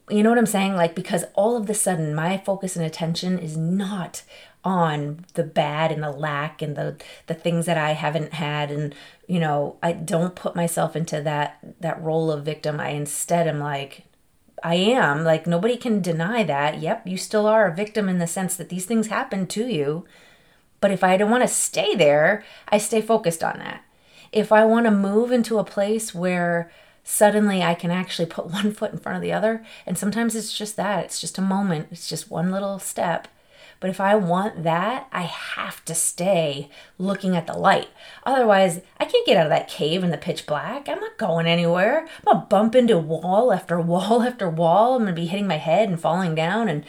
you 0.08 0.22
know 0.22 0.28
what 0.28 0.38
I'm 0.38 0.46
saying? 0.46 0.76
Like, 0.76 0.94
because 0.94 1.24
all 1.34 1.56
of 1.56 1.66
the 1.66 1.74
sudden 1.74 2.14
my 2.14 2.38
focus 2.38 2.76
and 2.76 2.84
attention 2.84 3.38
is 3.38 3.56
not 3.56 4.22
on 4.64 5.24
the 5.34 5.44
bad 5.44 5.92
and 5.92 6.02
the 6.02 6.10
lack 6.10 6.60
and 6.60 6.74
the 6.74 6.96
the 7.28 7.34
things 7.34 7.66
that 7.66 7.78
I 7.78 7.92
haven't 7.92 8.32
had 8.32 8.72
and 8.72 8.92
you 9.28 9.38
know 9.38 9.76
I 9.80 9.92
don't 9.92 10.34
put 10.34 10.56
myself 10.56 10.96
into 10.96 11.20
that 11.22 11.58
that 11.78 12.02
role 12.02 12.32
of 12.32 12.44
victim 12.44 12.80
I 12.80 12.88
instead 12.88 13.46
am 13.46 13.60
like 13.60 14.05
I 14.62 14.76
am. 14.76 15.24
Like 15.24 15.46
nobody 15.46 15.76
can 15.76 16.00
deny 16.00 16.42
that. 16.44 16.80
Yep 16.80 17.06
you 17.06 17.16
still 17.16 17.46
are 17.46 17.66
a 17.66 17.74
victim 17.74 18.08
in 18.08 18.18
the 18.18 18.26
sense 18.26 18.56
that 18.56 18.68
these 18.68 18.86
things 18.86 19.08
happen 19.08 19.46
to 19.48 19.66
you. 19.66 20.04
But 20.80 20.90
if 20.90 21.02
I 21.02 21.16
don't 21.16 21.30
want 21.30 21.42
to 21.42 21.48
stay 21.48 21.94
there 21.94 22.44
I 22.68 22.78
stay 22.78 23.00
focused 23.00 23.42
on 23.44 23.58
that. 23.58 23.84
If 24.32 24.52
I 24.52 24.64
want 24.64 24.86
to 24.86 24.90
move 24.90 25.32
into 25.32 25.58
a 25.58 25.64
place 25.64 26.14
where 26.14 26.70
suddenly 27.04 27.62
I 27.62 27.74
can 27.74 27.90
actually 27.90 28.26
put 28.26 28.46
one 28.50 28.72
foot 28.72 28.92
in 28.92 28.98
front 28.98 29.16
of 29.16 29.22
the 29.22 29.32
other 29.32 29.64
and 29.86 29.96
sometimes 29.96 30.34
it's 30.34 30.56
just 30.56 30.76
that 30.76 31.04
it's 31.04 31.20
just 31.20 31.38
a 31.38 31.42
moment 31.42 31.88
it's 31.90 32.08
just 32.08 32.30
one 32.30 32.50
little 32.50 32.78
step 32.78 33.28
but 33.80 33.90
if 33.90 34.00
I 34.00 34.14
want 34.14 34.62
that, 34.62 35.08
I 35.12 35.22
have 35.22 35.84
to 35.84 35.94
stay 35.94 36.70
looking 36.98 37.36
at 37.36 37.46
the 37.46 37.52
light. 37.52 37.88
Otherwise, 38.24 38.80
I 38.98 39.04
can't 39.04 39.26
get 39.26 39.36
out 39.36 39.46
of 39.46 39.50
that 39.50 39.68
cave 39.68 40.02
in 40.02 40.10
the 40.10 40.16
pitch 40.16 40.46
black. 40.46 40.88
I'm 40.88 41.00
not 41.00 41.18
going 41.18 41.46
anywhere. 41.46 42.00
I'm 42.00 42.24
going 42.24 42.40
to 42.40 42.46
bump 42.46 42.74
into 42.74 42.98
wall 42.98 43.52
after 43.52 43.80
wall 43.80 44.22
after 44.22 44.48
wall. 44.48 44.94
I'm 44.94 45.02
going 45.02 45.14
to 45.14 45.20
be 45.20 45.26
hitting 45.26 45.46
my 45.46 45.58
head 45.58 45.88
and 45.88 46.00
falling 46.00 46.34
down. 46.34 46.68
And 46.68 46.84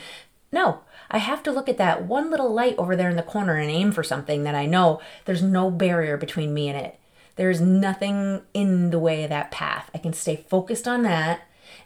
no, 0.51 0.81
I 1.11 1.17
have 1.19 1.43
to 1.43 1.51
look 1.51 1.69
at 1.69 1.77
that 1.77 2.05
one 2.05 2.29
little 2.29 2.53
light 2.53 2.75
over 2.77 2.95
there 2.95 3.09
in 3.09 3.15
the 3.15 3.23
corner 3.23 3.55
and 3.55 3.69
aim 3.69 3.91
for 3.91 4.03
something 4.03 4.43
that 4.43 4.55
I 4.55 4.65
know 4.65 5.01
there's 5.25 5.43
no 5.43 5.69
barrier 5.69 6.17
between 6.17 6.53
me 6.53 6.69
and 6.69 6.77
it. 6.77 6.99
There's 7.35 7.61
nothing 7.61 8.41
in 8.53 8.89
the 8.89 8.99
way 8.99 9.23
of 9.23 9.29
that 9.29 9.51
path. 9.51 9.91
I 9.93 9.99
can 9.99 10.13
stay 10.13 10.45
focused 10.49 10.87
on 10.87 11.03
that 11.03 11.41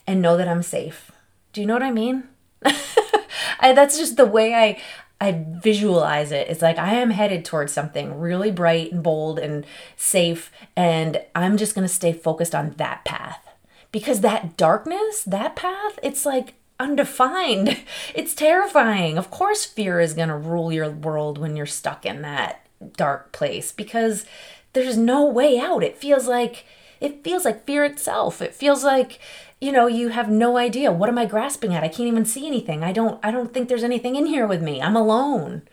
and 0.08 0.22
know 0.22 0.38
that 0.38 0.48
I'm 0.48 0.64
safe. 0.64 1.12
Do 1.54 1.60
you 1.60 1.68
know 1.68 1.74
what 1.74 1.84
I 1.84 1.92
mean? 1.92 2.24
I, 2.63 3.74
that's 3.74 3.97
just 3.97 4.17
the 4.17 4.26
way 4.26 4.54
I 4.54 4.82
I 5.19 5.45
visualize 5.47 6.32
it. 6.32 6.50
It's 6.50 6.63
like 6.63 6.80
I 6.80 6.95
am 6.95 7.12
headed 7.12 7.45
towards 7.45 7.71
something 7.71 8.19
really 8.19 8.52
bright 8.52 8.91
and 8.91 9.04
bold 9.04 9.38
and 9.38 9.65
safe, 9.95 10.52
and 10.76 11.21
I'm 11.36 11.58
just 11.58 11.76
gonna 11.76 11.88
stay 11.88 12.12
focused 12.12 12.56
on 12.56 12.71
that 12.78 13.06
path. 13.06 13.47
Because 13.91 14.21
that 14.21 14.58
darkness, 14.58 15.24
that 15.24 15.56
path, 15.56 16.00
it's 16.02 16.26
like 16.26 16.56
undefined. 16.80 17.78
It's 18.15 18.34
terrifying. 18.34 19.17
Of 19.17 19.30
course, 19.32 19.63
fear 19.65 20.00
is 20.00 20.13
gonna 20.15 20.38
rule 20.38 20.71
your 20.71 20.89
world 20.89 21.38
when 21.38 21.56
you're 21.56 21.65
stuck 21.67 22.06
in 22.06 22.24
that 22.24 22.65
dark 22.97 23.32
place 23.32 23.71
because 23.71 24.26
there's 24.74 24.97
no 24.97 25.26
way 25.26 25.60
out. 25.60 25.84
It 25.84 25.97
feels 25.97 26.28
like 26.28 26.65
it 27.00 27.24
feels 27.24 27.45
like 27.45 27.65
fear 27.65 27.84
itself. 27.86 28.41
It 28.41 28.54
feels 28.56 28.84
like 28.84 29.19
you 29.62 29.71
know 29.71 29.88
you 29.88 30.10
have 30.10 30.30
no 30.30 30.58
idea. 30.58 30.91
What 30.91 31.10
am 31.10 31.17
i 31.17 31.26
grasping 31.26 31.74
at? 31.74 31.84
I 31.84 31.88
can't 31.88 32.10
even 32.10 32.26
see 32.26 32.47
anything. 32.47 32.84
I 32.84 32.91
don't 32.91 33.19
i 33.24 33.32
don't 33.32 33.54
think 33.54 33.69
there's 33.69 33.84
anything 33.84 34.15
in 34.15 34.26
here 34.26 34.47
with 34.47 34.62
me. 34.62 34.82
I'm 34.82 34.95
alone 34.95 35.63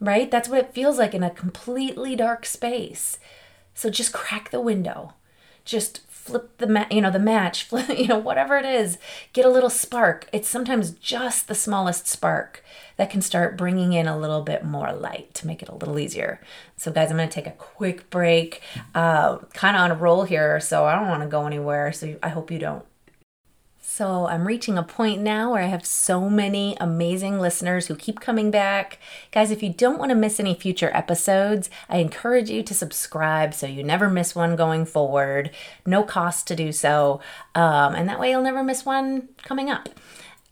right? 0.00 0.30
That's 0.30 0.48
what 0.48 0.58
it 0.58 0.74
feels 0.74 0.98
like 0.98 1.14
in 1.14 1.22
a 1.22 1.30
completely 1.30 2.16
dark 2.16 2.46
space. 2.46 3.18
So 3.74 3.90
just 3.90 4.12
crack 4.12 4.50
the 4.50 4.60
window. 4.60 5.14
Just 5.64 6.00
flip 6.10 6.56
the 6.58 6.66
ma- 6.66 6.86
you 6.90 7.00
know 7.00 7.10
the 7.10 7.18
match 7.18 7.64
flip, 7.68 7.98
you 7.98 8.06
know 8.06 8.18
whatever 8.18 8.56
it 8.56 8.66
is. 8.66 8.98
Get 9.32 9.44
a 9.44 9.50
little 9.50 9.70
spark. 9.70 10.28
It's 10.32 10.48
sometimes 10.48 10.90
just 10.92 11.48
the 11.48 11.54
smallest 11.54 12.06
spark 12.06 12.62
that 12.96 13.10
can 13.10 13.22
start 13.22 13.56
bringing 13.56 13.92
in 13.92 14.06
a 14.06 14.18
little 14.18 14.42
bit 14.42 14.64
more 14.64 14.92
light 14.92 15.34
to 15.34 15.46
make 15.46 15.62
it 15.62 15.68
a 15.68 15.74
little 15.74 15.98
easier. 15.98 16.40
So 16.76 16.92
guys 16.92 17.10
i'm 17.10 17.16
going 17.16 17.28
to 17.28 17.34
take 17.34 17.46
a 17.46 17.52
quick 17.52 18.10
break. 18.10 18.62
Uh, 18.94 19.38
kind 19.54 19.76
of 19.76 19.82
on 19.82 19.90
a 19.90 19.96
roll 19.96 20.24
here 20.24 20.60
so 20.60 20.84
i 20.84 20.94
don't 20.94 21.08
want 21.08 21.22
to 21.22 21.28
go 21.28 21.46
anywhere. 21.46 21.92
So 21.92 22.16
i 22.22 22.28
hope 22.28 22.50
you 22.50 22.58
don't 22.58 22.84
so 23.96 24.26
I'm 24.26 24.48
reaching 24.48 24.76
a 24.76 24.82
point 24.82 25.22
now 25.22 25.52
where 25.52 25.62
I 25.62 25.66
have 25.66 25.86
so 25.86 26.28
many 26.28 26.76
amazing 26.80 27.38
listeners 27.38 27.86
who 27.86 27.94
keep 27.94 28.18
coming 28.18 28.50
back. 28.50 28.98
Guys, 29.30 29.52
if 29.52 29.62
you 29.62 29.72
don't 29.72 30.00
want 30.00 30.08
to 30.08 30.16
miss 30.16 30.40
any 30.40 30.52
future 30.52 30.90
episodes, 30.92 31.70
I 31.88 31.98
encourage 31.98 32.50
you 32.50 32.64
to 32.64 32.74
subscribe 32.74 33.54
so 33.54 33.68
you 33.68 33.84
never 33.84 34.10
miss 34.10 34.34
one 34.34 34.56
going 34.56 34.84
forward. 34.84 35.52
No 35.86 36.02
cost 36.02 36.48
to 36.48 36.56
do 36.56 36.72
so. 36.72 37.20
Um, 37.54 37.94
and 37.94 38.08
that 38.08 38.18
way 38.18 38.30
you'll 38.30 38.42
never 38.42 38.64
miss 38.64 38.84
one 38.84 39.28
coming 39.44 39.70
up. 39.70 39.88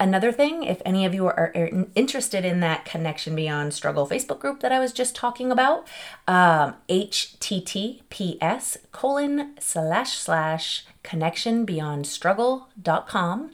Another 0.03 0.33
thing, 0.33 0.65
if 0.65 0.83
any 0.85 1.07
of 1.07 1.15
you 1.15 1.27
are, 1.27 1.53
interested 1.95 2.45
in 2.45 2.59
that 2.59 2.85
Connection 2.85 3.37
Beyond 3.37 3.73
Struggle 3.73 4.05
Facebook 4.05 4.41
group 4.41 4.59
that 4.59 4.73
I 4.73 4.81
was 4.81 4.93
just 4.93 5.15
talking 5.15 5.53
about, 5.53 5.87
um, 6.27 6.75
https 6.88 8.79
colon 8.91 9.55
slash 9.61 10.19
slash 10.19 10.85
connectionbeyondstruggle.com 11.05 13.51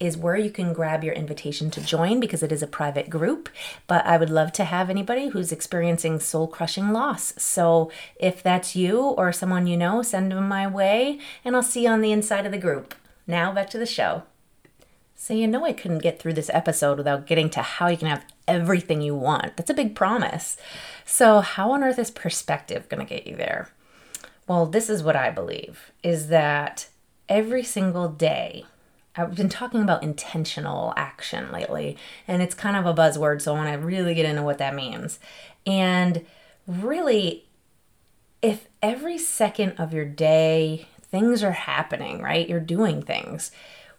is 0.00 0.16
where 0.16 0.36
you 0.36 0.50
can 0.50 0.72
grab 0.72 1.04
your 1.04 1.14
invitation 1.14 1.70
to 1.70 1.80
join 1.80 2.18
because 2.18 2.42
it 2.42 2.50
is 2.50 2.64
a 2.64 2.66
private 2.66 3.08
group. 3.08 3.48
But 3.86 4.04
I 4.04 4.16
would 4.16 4.30
love 4.30 4.50
to 4.54 4.64
have 4.64 4.90
anybody 4.90 5.28
who's 5.28 5.52
experiencing 5.52 6.18
soul 6.18 6.48
crushing 6.48 6.90
loss. 6.90 7.32
So 7.38 7.92
if 8.16 8.42
that's 8.42 8.74
you 8.74 9.00
or 9.00 9.32
someone 9.32 9.68
you 9.68 9.76
know, 9.76 10.02
send 10.02 10.32
them 10.32 10.48
my 10.48 10.66
way 10.66 11.20
and 11.44 11.54
I'll 11.54 11.62
see 11.62 11.84
you 11.84 11.90
on 11.90 12.00
the 12.00 12.10
inside 12.10 12.44
of 12.44 12.50
the 12.50 12.58
group. 12.58 12.96
Now 13.24 13.52
back 13.52 13.70
to 13.70 13.78
the 13.78 13.86
show. 13.86 14.24
So, 15.22 15.34
you 15.34 15.46
know, 15.46 15.64
I 15.64 15.72
couldn't 15.72 15.98
get 15.98 16.18
through 16.18 16.32
this 16.32 16.50
episode 16.52 16.98
without 16.98 17.28
getting 17.28 17.48
to 17.50 17.62
how 17.62 17.86
you 17.86 17.96
can 17.96 18.08
have 18.08 18.24
everything 18.48 19.00
you 19.00 19.14
want. 19.14 19.56
That's 19.56 19.70
a 19.70 19.74
big 19.74 19.94
promise. 19.94 20.56
So, 21.04 21.38
how 21.38 21.70
on 21.70 21.84
earth 21.84 22.00
is 22.00 22.10
perspective 22.10 22.88
going 22.88 23.06
to 23.06 23.14
get 23.14 23.24
you 23.24 23.36
there? 23.36 23.70
Well, 24.48 24.66
this 24.66 24.90
is 24.90 25.04
what 25.04 25.14
I 25.14 25.30
believe 25.30 25.92
is 26.02 26.26
that 26.26 26.88
every 27.28 27.62
single 27.62 28.08
day, 28.08 28.66
I've 29.14 29.36
been 29.36 29.48
talking 29.48 29.80
about 29.80 30.02
intentional 30.02 30.92
action 30.96 31.52
lately, 31.52 31.96
and 32.26 32.42
it's 32.42 32.56
kind 32.56 32.76
of 32.76 32.84
a 32.84 32.92
buzzword, 32.92 33.42
so 33.42 33.54
I 33.54 33.58
want 33.58 33.72
to 33.72 33.86
really 33.86 34.14
get 34.14 34.26
into 34.26 34.42
what 34.42 34.58
that 34.58 34.74
means. 34.74 35.20
And 35.64 36.26
really, 36.66 37.44
if 38.42 38.66
every 38.82 39.18
second 39.18 39.74
of 39.78 39.94
your 39.94 40.04
day 40.04 40.88
things 41.12 41.44
are 41.44 41.52
happening, 41.52 42.20
right? 42.20 42.48
You're 42.48 42.58
doing 42.58 43.02
things 43.02 43.52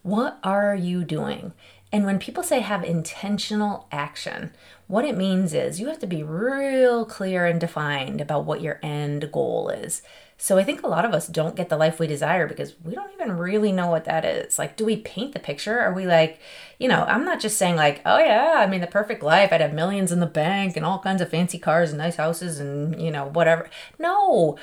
what 0.04 0.39
are 0.44 0.76
you 0.76 1.04
doing? 1.04 1.54
And 1.92 2.06
when 2.06 2.20
people 2.20 2.44
say 2.44 2.60
have 2.60 2.84
intentional 2.84 3.88
action, 3.92 4.52
what 4.88 5.06
it 5.06 5.16
means 5.16 5.54
is 5.54 5.80
you 5.80 5.88
have 5.88 6.00
to 6.00 6.08
be 6.08 6.24
real 6.24 7.06
clear 7.06 7.46
and 7.46 7.60
defined 7.60 8.20
about 8.20 8.46
what 8.46 8.62
your 8.62 8.80
end 8.82 9.32
goal 9.32 9.70
is. 9.70 10.02
So 10.38 10.58
I 10.58 10.63
think 10.63 10.84
a 10.84 10.88
lot 10.88 11.06
of 11.06 11.13
us 11.13 11.28
don't 11.28 11.56
get 11.56 11.70
the 11.70 11.78
life 11.78 12.00
we 12.00 12.08
desire 12.08 12.48
because 12.48 12.74
we 12.84 12.96
don't 12.96 13.13
even 13.13 13.38
really 13.38 13.72
know 13.72 13.88
what 13.88 14.06
that 14.06 14.26
is. 14.26 14.60
Like, 14.60 14.76
do 14.76 14.86
we 14.86 14.98
paint 14.98 15.34
the 15.34 15.39
picture? 15.39 15.80
Are 15.80 15.94
we 15.94 16.06
like, 16.06 16.39
you 16.80 16.88
know, 16.89 17.06
I'm 17.06 17.24
not 17.24 17.39
just 17.39 17.58
saying, 17.58 17.76
like, 17.76 18.02
oh 18.06 18.18
yeah, 18.18 18.56
I 18.58 18.68
mean, 18.68 18.82
the 18.82 18.88
perfect 18.88 19.24
life, 19.24 19.54
I'd 19.54 19.62
have 19.62 19.74
millions 19.74 20.12
in 20.12 20.20
the 20.20 20.26
bank 20.26 20.76
and 20.76 20.86
all 20.86 21.00
kinds 21.00 21.22
of 21.22 21.30
fancy 21.30 21.60
cars 21.60 21.92
and 21.92 22.00
nice 22.00 22.18
houses 22.18 22.60
and, 22.60 23.00
you 23.02 23.12
know, 23.12 23.28
whatever. 23.28 23.70
No, 24.00 24.58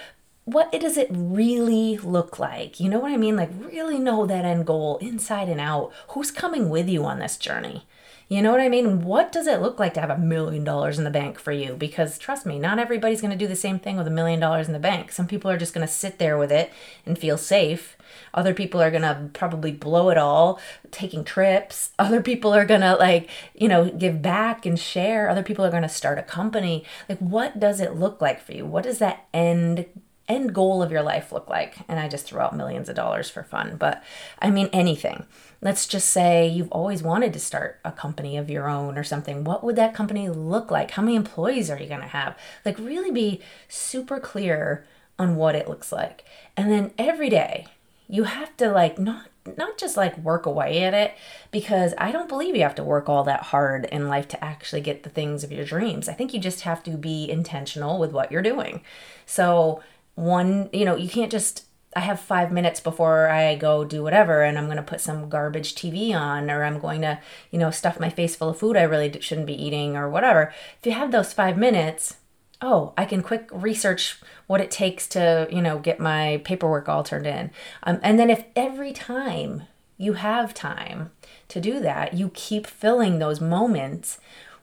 what 0.44 0.72
does 0.72 0.96
it 0.96 1.08
really 1.10 1.98
look 1.98 2.38
like? 2.38 2.80
You 2.80 2.88
know 2.88 2.98
what 2.98 3.12
I 3.12 3.16
mean? 3.16 3.36
Like, 3.36 3.50
really 3.60 3.98
know 3.98 4.26
that 4.26 4.44
end 4.44 4.66
goal 4.66 4.98
inside 4.98 5.48
and 5.48 5.60
out. 5.60 5.92
Who's 6.08 6.30
coming 6.30 6.70
with 6.70 6.88
you 6.88 7.04
on 7.04 7.18
this 7.18 7.36
journey? 7.36 7.86
You 8.28 8.42
know 8.42 8.52
what 8.52 8.60
I 8.60 8.68
mean? 8.68 9.02
What 9.02 9.32
does 9.32 9.48
it 9.48 9.60
look 9.60 9.80
like 9.80 9.94
to 9.94 10.00
have 10.00 10.08
a 10.08 10.16
million 10.16 10.62
dollars 10.62 10.98
in 10.98 11.04
the 11.04 11.10
bank 11.10 11.36
for 11.40 11.50
you? 11.50 11.74
Because 11.74 12.16
trust 12.16 12.46
me, 12.46 12.60
not 12.60 12.78
everybody's 12.78 13.20
going 13.20 13.32
to 13.32 13.36
do 13.36 13.48
the 13.48 13.56
same 13.56 13.80
thing 13.80 13.96
with 13.96 14.06
a 14.06 14.10
million 14.10 14.38
dollars 14.38 14.68
in 14.68 14.72
the 14.72 14.78
bank. 14.78 15.10
Some 15.10 15.26
people 15.26 15.50
are 15.50 15.58
just 15.58 15.74
going 15.74 15.84
to 15.84 15.92
sit 15.92 16.18
there 16.20 16.38
with 16.38 16.52
it 16.52 16.72
and 17.04 17.18
feel 17.18 17.36
safe. 17.36 17.96
Other 18.32 18.54
people 18.54 18.80
are 18.80 18.90
going 18.90 19.02
to 19.02 19.30
probably 19.32 19.72
blow 19.72 20.10
it 20.10 20.16
all 20.18 20.60
taking 20.92 21.24
trips. 21.24 21.90
Other 21.98 22.22
people 22.22 22.54
are 22.54 22.64
going 22.64 22.82
to, 22.82 22.94
like, 22.94 23.28
you 23.52 23.66
know, 23.66 23.90
give 23.90 24.22
back 24.22 24.64
and 24.64 24.78
share. 24.78 25.28
Other 25.28 25.42
people 25.42 25.64
are 25.64 25.70
going 25.70 25.82
to 25.82 25.88
start 25.88 26.16
a 26.16 26.22
company. 26.22 26.84
Like, 27.08 27.18
what 27.18 27.58
does 27.58 27.80
it 27.80 27.96
look 27.96 28.20
like 28.20 28.40
for 28.40 28.52
you? 28.52 28.64
What 28.64 28.84
does 28.84 28.98
that 28.98 29.26
end 29.34 29.86
end 30.30 30.54
goal 30.54 30.82
of 30.82 30.92
your 30.92 31.02
life 31.02 31.32
look 31.32 31.48
like? 31.48 31.76
And 31.88 31.98
I 31.98 32.08
just 32.08 32.26
throw 32.26 32.42
out 32.42 32.56
millions 32.56 32.88
of 32.88 32.96
dollars 32.96 33.28
for 33.28 33.42
fun, 33.42 33.76
but 33.76 34.02
I 34.38 34.50
mean 34.50 34.70
anything. 34.72 35.26
Let's 35.60 35.86
just 35.86 36.08
say 36.10 36.48
you've 36.48 36.72
always 36.72 37.02
wanted 37.02 37.32
to 37.34 37.40
start 37.40 37.80
a 37.84 37.92
company 37.92 38.36
of 38.36 38.48
your 38.48 38.68
own 38.68 38.96
or 38.96 39.04
something. 39.04 39.44
What 39.44 39.62
would 39.62 39.76
that 39.76 39.94
company 39.94 40.28
look 40.28 40.70
like? 40.70 40.92
How 40.92 41.02
many 41.02 41.16
employees 41.16 41.70
are 41.70 41.78
you 41.78 41.88
going 41.88 42.00
to 42.00 42.06
have? 42.06 42.38
Like, 42.64 42.78
really 42.78 43.10
be 43.10 43.40
super 43.68 44.20
clear 44.20 44.86
on 45.18 45.36
what 45.36 45.54
it 45.54 45.68
looks 45.68 45.92
like. 45.92 46.24
And 46.56 46.72
then 46.72 46.92
every 46.96 47.28
day, 47.28 47.66
you 48.08 48.24
have 48.24 48.56
to 48.56 48.70
like 48.70 48.98
not 48.98 49.28
not 49.56 49.78
just 49.78 49.96
like 49.96 50.16
work 50.18 50.44
away 50.46 50.82
at 50.82 50.92
it 50.92 51.14
because 51.50 51.94
I 51.96 52.12
don't 52.12 52.28
believe 52.28 52.54
you 52.54 52.62
have 52.62 52.74
to 52.76 52.84
work 52.84 53.08
all 53.08 53.24
that 53.24 53.44
hard 53.44 53.86
in 53.86 54.08
life 54.08 54.28
to 54.28 54.44
actually 54.44 54.82
get 54.82 55.02
the 55.02 55.10
things 55.10 55.42
of 55.42 55.52
your 55.52 55.64
dreams. 55.64 56.08
I 56.08 56.12
think 56.12 56.34
you 56.34 56.40
just 56.40 56.62
have 56.62 56.82
to 56.84 56.90
be 56.90 57.30
intentional 57.30 57.98
with 57.98 58.12
what 58.12 58.30
you're 58.30 58.42
doing. 58.42 58.82
So, 59.26 59.82
one, 60.20 60.68
you 60.72 60.84
know, 60.84 60.96
you 60.96 61.08
can't 61.08 61.32
just 61.32 61.64
I 61.96 62.00
have 62.00 62.20
five 62.20 62.52
minutes 62.52 62.78
before 62.78 63.28
I 63.28 63.56
go 63.56 63.84
do 63.84 64.02
whatever, 64.02 64.42
and 64.42 64.56
I'm 64.56 64.66
going 64.66 64.76
to 64.76 64.82
put 64.82 65.00
some 65.00 65.28
garbage 65.28 65.74
TV 65.74 66.14
on, 66.14 66.48
or 66.48 66.62
I'm 66.62 66.78
going 66.78 67.00
to, 67.00 67.18
you 67.50 67.58
know, 67.58 67.72
stuff 67.72 67.98
my 67.98 68.10
face 68.10 68.36
full 68.36 68.50
of 68.50 68.58
food 68.58 68.76
I 68.76 68.82
really 68.82 69.20
shouldn't 69.20 69.48
be 69.48 69.60
eating, 69.60 69.96
or 69.96 70.08
whatever. 70.08 70.54
If 70.78 70.86
you 70.86 70.92
have 70.92 71.10
those 71.10 71.32
five 71.32 71.58
minutes, 71.58 72.16
oh, 72.62 72.92
I 72.96 73.06
can 73.06 73.22
quick 73.22 73.48
research 73.50 74.20
what 74.46 74.60
it 74.60 74.70
takes 74.70 75.08
to, 75.08 75.48
you 75.50 75.60
know, 75.60 75.80
get 75.80 75.98
my 75.98 76.40
paperwork 76.44 76.88
all 76.88 77.02
turned 77.02 77.26
in. 77.26 77.50
Um, 77.82 77.98
and 78.04 78.20
then 78.20 78.30
if 78.30 78.44
every 78.54 78.92
time 78.92 79.64
you 79.98 80.12
have 80.12 80.54
time 80.54 81.10
to 81.48 81.60
do 81.60 81.80
that, 81.80 82.14
you 82.14 82.30
keep 82.34 82.68
filling 82.68 83.18
those 83.18 83.40
moments 83.40 84.18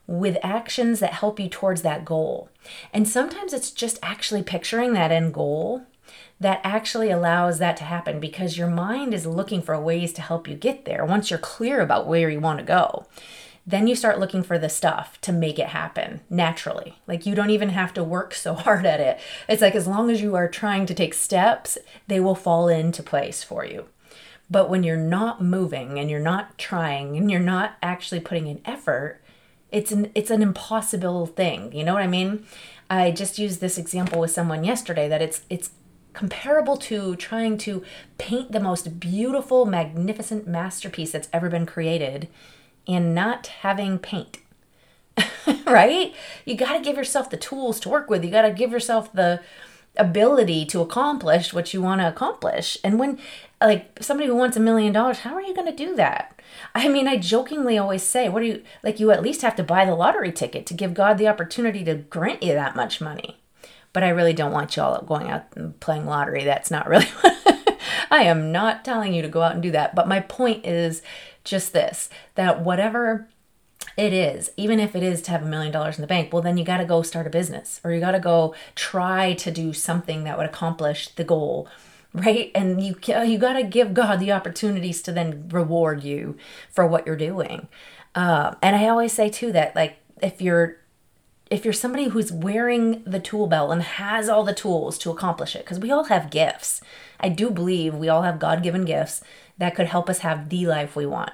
with 0.07 0.37
actions 0.41 1.01
that 1.01 1.13
help 1.13 1.39
you 1.39 1.49
towards 1.49 1.81
that 1.81 2.05
goal. 2.05 2.49
And 2.93 3.07
sometimes 3.07 3.53
it's 3.53 3.71
just 3.71 3.99
actually 4.01 4.41
picturing 4.41 4.93
that 4.93 5.11
end 5.11 5.33
goal 5.33 5.85
that 6.39 6.61
actually 6.63 7.11
allows 7.11 7.59
that 7.59 7.75
to 7.77 7.83
happen 7.83 8.19
because 8.19 8.57
your 8.57 8.69
mind 8.69 9.13
is 9.13 9.25
looking 9.25 9.61
for 9.61 9.79
ways 9.79 10.13
to 10.13 10.21
help 10.21 10.47
you 10.47 10.55
get 10.55 10.85
there 10.85 11.03
once 11.03 11.29
you're 11.29 11.39
clear 11.39 11.81
about 11.81 12.07
where 12.07 12.29
you 12.29 12.39
want 12.39 12.59
to 12.59 12.65
go. 12.65 13.05
Then 13.65 13.85
you 13.87 13.95
start 13.95 14.19
looking 14.19 14.43
for 14.43 14.57
the 14.57 14.69
stuff 14.69 15.19
to 15.21 15.33
make 15.33 15.59
it 15.59 15.67
happen 15.67 16.21
naturally. 16.29 16.99
Like 17.05 17.25
you 17.25 17.35
don't 17.35 17.49
even 17.49 17.69
have 17.69 17.93
to 17.95 18.03
work 18.03 18.33
so 18.33 18.53
hard 18.55 18.85
at 18.85 19.01
it. 19.01 19.19
It's 19.49 19.61
like 19.61 19.75
as 19.75 19.87
long 19.87 20.09
as 20.09 20.21
you 20.21 20.35
are 20.35 20.47
trying 20.47 20.85
to 20.85 20.93
take 20.93 21.13
steps, 21.13 21.77
they 22.07 22.21
will 22.21 22.35
fall 22.35 22.69
into 22.69 23.03
place 23.03 23.43
for 23.43 23.65
you. 23.65 23.89
But 24.49 24.69
when 24.69 24.83
you're 24.83 24.95
not 24.95 25.43
moving 25.43 25.99
and 25.99 26.09
you're 26.09 26.21
not 26.21 26.57
trying 26.57 27.17
and 27.17 27.29
you're 27.29 27.41
not 27.41 27.75
actually 27.83 28.21
putting 28.21 28.47
in 28.47 28.61
effort, 28.63 29.21
it's 29.71 29.91
an 29.91 30.11
it's 30.15 30.31
an 30.31 30.41
impossible 30.41 31.25
thing. 31.25 31.71
You 31.73 31.83
know 31.83 31.93
what 31.93 32.03
I 32.03 32.07
mean? 32.07 32.45
I 32.89 33.11
just 33.11 33.37
used 33.37 33.59
this 33.59 33.77
example 33.77 34.19
with 34.19 34.31
someone 34.31 34.63
yesterday 34.63 35.07
that 35.09 35.21
it's 35.21 35.41
it's 35.49 35.71
comparable 36.13 36.77
to 36.77 37.15
trying 37.17 37.57
to 37.59 37.83
paint 38.17 38.51
the 38.51 38.59
most 38.59 38.99
beautiful, 38.99 39.65
magnificent 39.65 40.47
masterpiece 40.47 41.11
that's 41.11 41.29
ever 41.31 41.49
been 41.49 41.65
created 41.65 42.27
and 42.87 43.13
not 43.13 43.47
having 43.47 43.99
paint. 43.99 44.39
right? 45.67 46.13
You 46.45 46.55
got 46.55 46.73
to 46.73 46.83
give 46.83 46.95
yourself 46.95 47.29
the 47.29 47.37
tools 47.37 47.79
to 47.81 47.89
work 47.89 48.09
with. 48.09 48.23
You 48.23 48.31
got 48.31 48.43
to 48.43 48.51
give 48.51 48.71
yourself 48.71 49.11
the 49.13 49.41
ability 49.95 50.65
to 50.65 50.81
accomplish 50.81 51.53
what 51.53 51.73
you 51.73 51.81
want 51.81 52.01
to 52.01 52.07
accomplish. 52.07 52.77
And 52.83 52.99
when 52.99 53.19
like 53.61 53.97
somebody 54.01 54.27
who 54.27 54.35
wants 54.35 54.57
a 54.57 54.61
million 54.61 54.93
dollars, 54.93 55.19
how 55.19 55.33
are 55.33 55.41
you 55.41 55.55
going 55.55 55.67
to 55.67 55.85
do 55.85 55.95
that? 55.95 56.39
I 56.75 56.87
mean, 56.87 57.07
I 57.07 57.17
jokingly 57.17 57.77
always 57.77 58.03
say, 58.03 58.29
what 58.29 58.41
do 58.41 58.45
you 58.45 58.63
like 58.83 58.99
you 58.99 59.11
at 59.11 59.23
least 59.23 59.41
have 59.41 59.55
to 59.57 59.63
buy 59.63 59.85
the 59.85 59.95
lottery 59.95 60.31
ticket 60.31 60.65
to 60.67 60.73
give 60.73 60.93
God 60.93 61.17
the 61.17 61.27
opportunity 61.27 61.83
to 61.83 61.95
grant 61.95 62.43
you 62.43 62.53
that 62.53 62.75
much 62.75 63.01
money 63.01 63.37
but 63.97 64.03
I 64.03 64.09
really 64.09 64.33
don't 64.33 64.51
want 64.51 64.75
y'all 64.75 65.03
going 65.03 65.27
out 65.27 65.45
and 65.55 65.79
playing 65.79 66.05
lottery. 66.05 66.43
That's 66.43 66.69
not 66.69 66.87
really 66.87 67.07
I 68.11 68.25
am 68.25 68.51
not 68.51 68.85
telling 68.85 69.11
you 69.11 69.23
to 69.23 69.27
go 69.27 69.41
out 69.41 69.53
and 69.53 69.63
do 69.63 69.71
that. 69.71 69.95
But 69.95 70.07
my 70.07 70.19
point 70.19 70.67
is 70.67 71.01
just 71.43 71.73
this 71.73 72.07
that 72.35 72.61
whatever 72.61 73.27
it 73.97 74.13
is, 74.13 74.51
even 74.55 74.79
if 74.79 74.95
it 74.95 75.01
is 75.01 75.23
to 75.23 75.31
have 75.31 75.41
a 75.41 75.47
million 75.47 75.71
dollars 75.71 75.97
in 75.97 76.01
the 76.01 76.07
bank, 76.07 76.31
well, 76.31 76.43
then 76.43 76.57
you 76.57 76.63
got 76.63 76.77
to 76.77 76.85
go 76.85 77.01
start 77.01 77.25
a 77.25 77.31
business 77.31 77.81
or 77.83 77.91
you 77.91 77.99
got 77.99 78.11
to 78.11 78.19
go 78.19 78.53
try 78.75 79.33
to 79.33 79.49
do 79.49 79.73
something 79.73 80.25
that 80.25 80.37
would 80.37 80.45
accomplish 80.45 81.07
the 81.15 81.23
goal 81.23 81.67
right 82.13 82.51
and 82.55 82.81
you 82.81 82.95
you 83.25 83.37
got 83.37 83.53
to 83.53 83.63
give 83.63 83.93
god 83.93 84.19
the 84.19 84.31
opportunities 84.31 85.01
to 85.01 85.11
then 85.11 85.47
reward 85.49 86.03
you 86.03 86.37
for 86.69 86.87
what 86.87 87.05
you're 87.05 87.15
doing 87.15 87.67
uh, 88.15 88.55
and 88.61 88.75
i 88.75 88.87
always 88.87 89.13
say 89.13 89.29
too 89.29 89.51
that 89.51 89.75
like 89.75 89.97
if 90.21 90.41
you're 90.41 90.77
if 91.49 91.63
you're 91.63 91.73
somebody 91.73 92.09
who's 92.09 92.31
wearing 92.31 93.03
the 93.03 93.19
tool 93.19 93.47
belt 93.47 93.71
and 93.71 93.81
has 93.81 94.27
all 94.27 94.43
the 94.43 94.53
tools 94.53 94.97
to 94.99 95.11
accomplish 95.11 95.55
it, 95.55 95.63
because 95.63 95.79
we 95.79 95.91
all 95.91 96.05
have 96.05 96.29
gifts. 96.29 96.81
I 97.19 97.29
do 97.29 97.49
believe 97.49 97.95
we 97.95 98.09
all 98.09 98.23
have 98.23 98.39
God 98.39 98.63
given 98.63 98.85
gifts 98.85 99.23
that 99.57 99.75
could 99.75 99.87
help 99.87 100.09
us 100.09 100.19
have 100.19 100.49
the 100.49 100.67
life 100.67 100.95
we 100.95 101.05
want. 101.05 101.31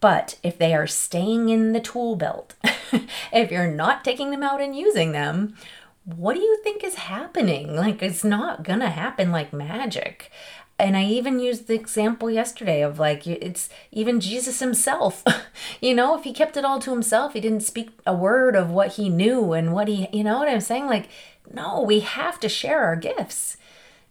But 0.00 0.38
if 0.42 0.56
they 0.56 0.74
are 0.74 0.86
staying 0.86 1.50
in 1.50 1.72
the 1.72 1.80
tool 1.80 2.16
belt, 2.16 2.54
if 3.32 3.50
you're 3.50 3.70
not 3.70 4.04
taking 4.04 4.30
them 4.30 4.42
out 4.42 4.60
and 4.60 4.76
using 4.76 5.12
them, 5.12 5.56
what 6.04 6.34
do 6.34 6.40
you 6.40 6.58
think 6.62 6.82
is 6.82 6.94
happening? 6.94 7.74
Like, 7.76 8.02
it's 8.02 8.24
not 8.24 8.62
gonna 8.62 8.90
happen 8.90 9.30
like 9.30 9.52
magic 9.52 10.30
and 10.80 10.96
I 10.96 11.04
even 11.04 11.38
used 11.38 11.66
the 11.66 11.74
example 11.74 12.30
yesterday 12.30 12.82
of 12.82 12.98
like 12.98 13.26
it's 13.26 13.68
even 13.92 14.18
Jesus 14.18 14.60
himself. 14.60 15.22
you 15.80 15.94
know, 15.94 16.16
if 16.16 16.24
he 16.24 16.32
kept 16.32 16.56
it 16.56 16.64
all 16.64 16.80
to 16.80 16.90
himself, 16.90 17.34
he 17.34 17.40
didn't 17.40 17.60
speak 17.60 17.90
a 18.06 18.14
word 18.14 18.56
of 18.56 18.70
what 18.70 18.94
he 18.94 19.08
knew 19.08 19.52
and 19.52 19.72
what 19.72 19.88
he, 19.88 20.08
you 20.12 20.24
know 20.24 20.38
what 20.38 20.48
I'm 20.48 20.60
saying? 20.60 20.86
Like, 20.86 21.08
no, 21.52 21.82
we 21.82 22.00
have 22.00 22.40
to 22.40 22.48
share 22.48 22.82
our 22.82 22.96
gifts. 22.96 23.58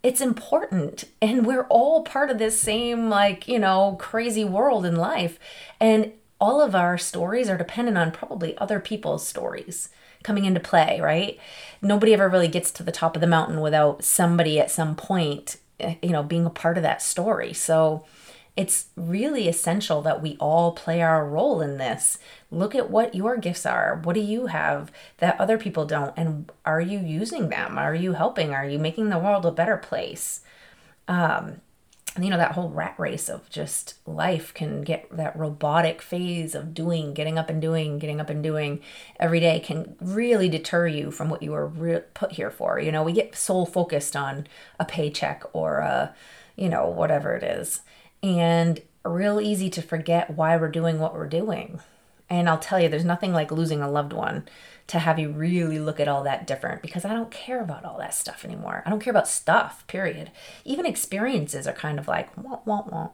It's 0.03 0.21
important. 0.21 1.05
And 1.21 1.45
we're 1.45 1.65
all 1.67 2.03
part 2.03 2.29
of 2.29 2.37
this 2.37 2.59
same, 2.59 3.09
like, 3.09 3.47
you 3.47 3.59
know, 3.59 3.97
crazy 3.99 4.45
world 4.45 4.85
in 4.85 4.95
life. 4.95 5.39
And 5.79 6.13
all 6.39 6.61
of 6.61 6.75
our 6.75 6.97
stories 6.97 7.49
are 7.49 7.57
dependent 7.57 7.97
on 7.97 8.11
probably 8.11 8.57
other 8.57 8.79
people's 8.79 9.27
stories 9.27 9.89
coming 10.23 10.45
into 10.45 10.59
play, 10.59 10.99
right? 11.01 11.39
Nobody 11.81 12.13
ever 12.13 12.29
really 12.29 12.47
gets 12.47 12.71
to 12.71 12.83
the 12.83 12.91
top 12.91 13.15
of 13.15 13.21
the 13.21 13.27
mountain 13.27 13.61
without 13.61 14.03
somebody 14.03 14.59
at 14.59 14.71
some 14.71 14.95
point 14.95 15.57
Eh, 15.79 15.95
you 16.01 16.09
know 16.09 16.23
being 16.23 16.45
a 16.45 16.49
part 16.49 16.77
of 16.77 16.83
that 16.83 17.01
story. 17.01 17.53
So 17.53 18.05
it's 18.55 18.87
really 18.95 19.47
essential 19.47 20.01
that 20.01 20.21
we 20.21 20.35
all 20.39 20.73
play 20.73 21.01
our 21.01 21.25
role 21.25 21.61
in 21.61 21.77
this. 21.77 22.17
Look 22.51 22.75
at 22.75 22.89
what 22.89 23.15
your 23.15 23.37
gifts 23.37 23.65
are. 23.65 24.01
What 24.03 24.13
do 24.13 24.19
you 24.19 24.47
have 24.47 24.91
that 25.19 25.39
other 25.39 25.57
people 25.57 25.85
don't? 25.85 26.13
And 26.17 26.51
are 26.65 26.81
you 26.81 26.99
using 26.99 27.49
them? 27.49 27.77
Are 27.77 27.95
you 27.95 28.13
helping? 28.13 28.53
Are 28.53 28.67
you 28.67 28.79
making 28.79 29.09
the 29.09 29.19
world 29.19 29.45
a 29.45 29.51
better 29.51 29.77
place? 29.77 30.41
Um, 31.07 31.61
you 32.23 32.29
know 32.29 32.37
that 32.37 32.53
whole 32.53 32.69
rat 32.69 32.95
race 32.97 33.29
of 33.29 33.49
just 33.49 33.95
life 34.07 34.53
can 34.53 34.81
get 34.81 35.07
that 35.15 35.37
robotic 35.37 36.01
phase 36.01 36.55
of 36.55 36.73
doing 36.73 37.13
getting 37.13 37.37
up 37.37 37.49
and 37.49 37.61
doing 37.61 37.99
getting 37.99 38.19
up 38.19 38.29
and 38.29 38.43
doing 38.43 38.81
every 39.19 39.39
day 39.39 39.59
can 39.59 39.95
really 40.01 40.49
deter 40.49 40.87
you 40.87 41.11
from 41.11 41.29
what 41.29 41.43
you 41.43 41.51
were 41.51 41.67
re- 41.67 42.03
put 42.13 42.33
here 42.33 42.51
for. 42.51 42.79
You 42.79 42.91
know 42.91 43.03
we 43.03 43.11
get 43.13 43.35
soul 43.35 43.65
focused 43.65 44.15
on 44.15 44.47
a 44.79 44.85
paycheck 44.85 45.43
or 45.53 45.79
a 45.79 46.13
you 46.55 46.69
know 46.69 46.87
whatever 46.87 47.35
it 47.35 47.43
is 47.43 47.81
and 48.21 48.81
real 49.05 49.39
easy 49.39 49.69
to 49.69 49.81
forget 49.81 50.29
why 50.31 50.57
we're 50.57 50.69
doing 50.69 50.99
what 50.99 51.13
we're 51.13 51.27
doing. 51.27 51.79
And 52.29 52.47
i'll 52.47 52.59
tell 52.59 52.79
you 52.79 52.89
there's 52.89 53.05
nothing 53.05 53.33
like 53.33 53.51
losing 53.51 53.81
a 53.81 53.89
loved 53.89 54.13
one 54.13 54.47
to 54.89 54.97
have 54.97 55.19
you 55.19 55.29
really 55.29 55.77
look 55.77 55.99
at 55.99 56.07
all 56.07 56.23
that 56.23 56.47
different 56.47 56.81
because 56.81 57.05
I 57.05 57.13
don't 57.13 57.29
care 57.29 57.61
about 57.61 57.85
all 57.85 57.99
that 57.99 58.13
stuff 58.13 58.43
anymore. 58.43 58.81
I 58.85 58.89
don't 58.89 58.99
care 58.99 59.11
about 59.11 59.27
stuff, 59.27 59.85
period. 59.85 60.31
Even 60.65 60.87
experiences 60.87 61.67
are 61.67 61.73
kind 61.73 61.99
of 61.99 62.07
like, 62.07 62.35
wah, 62.35 62.59
wah, 62.65 62.83
wah. 62.87 63.09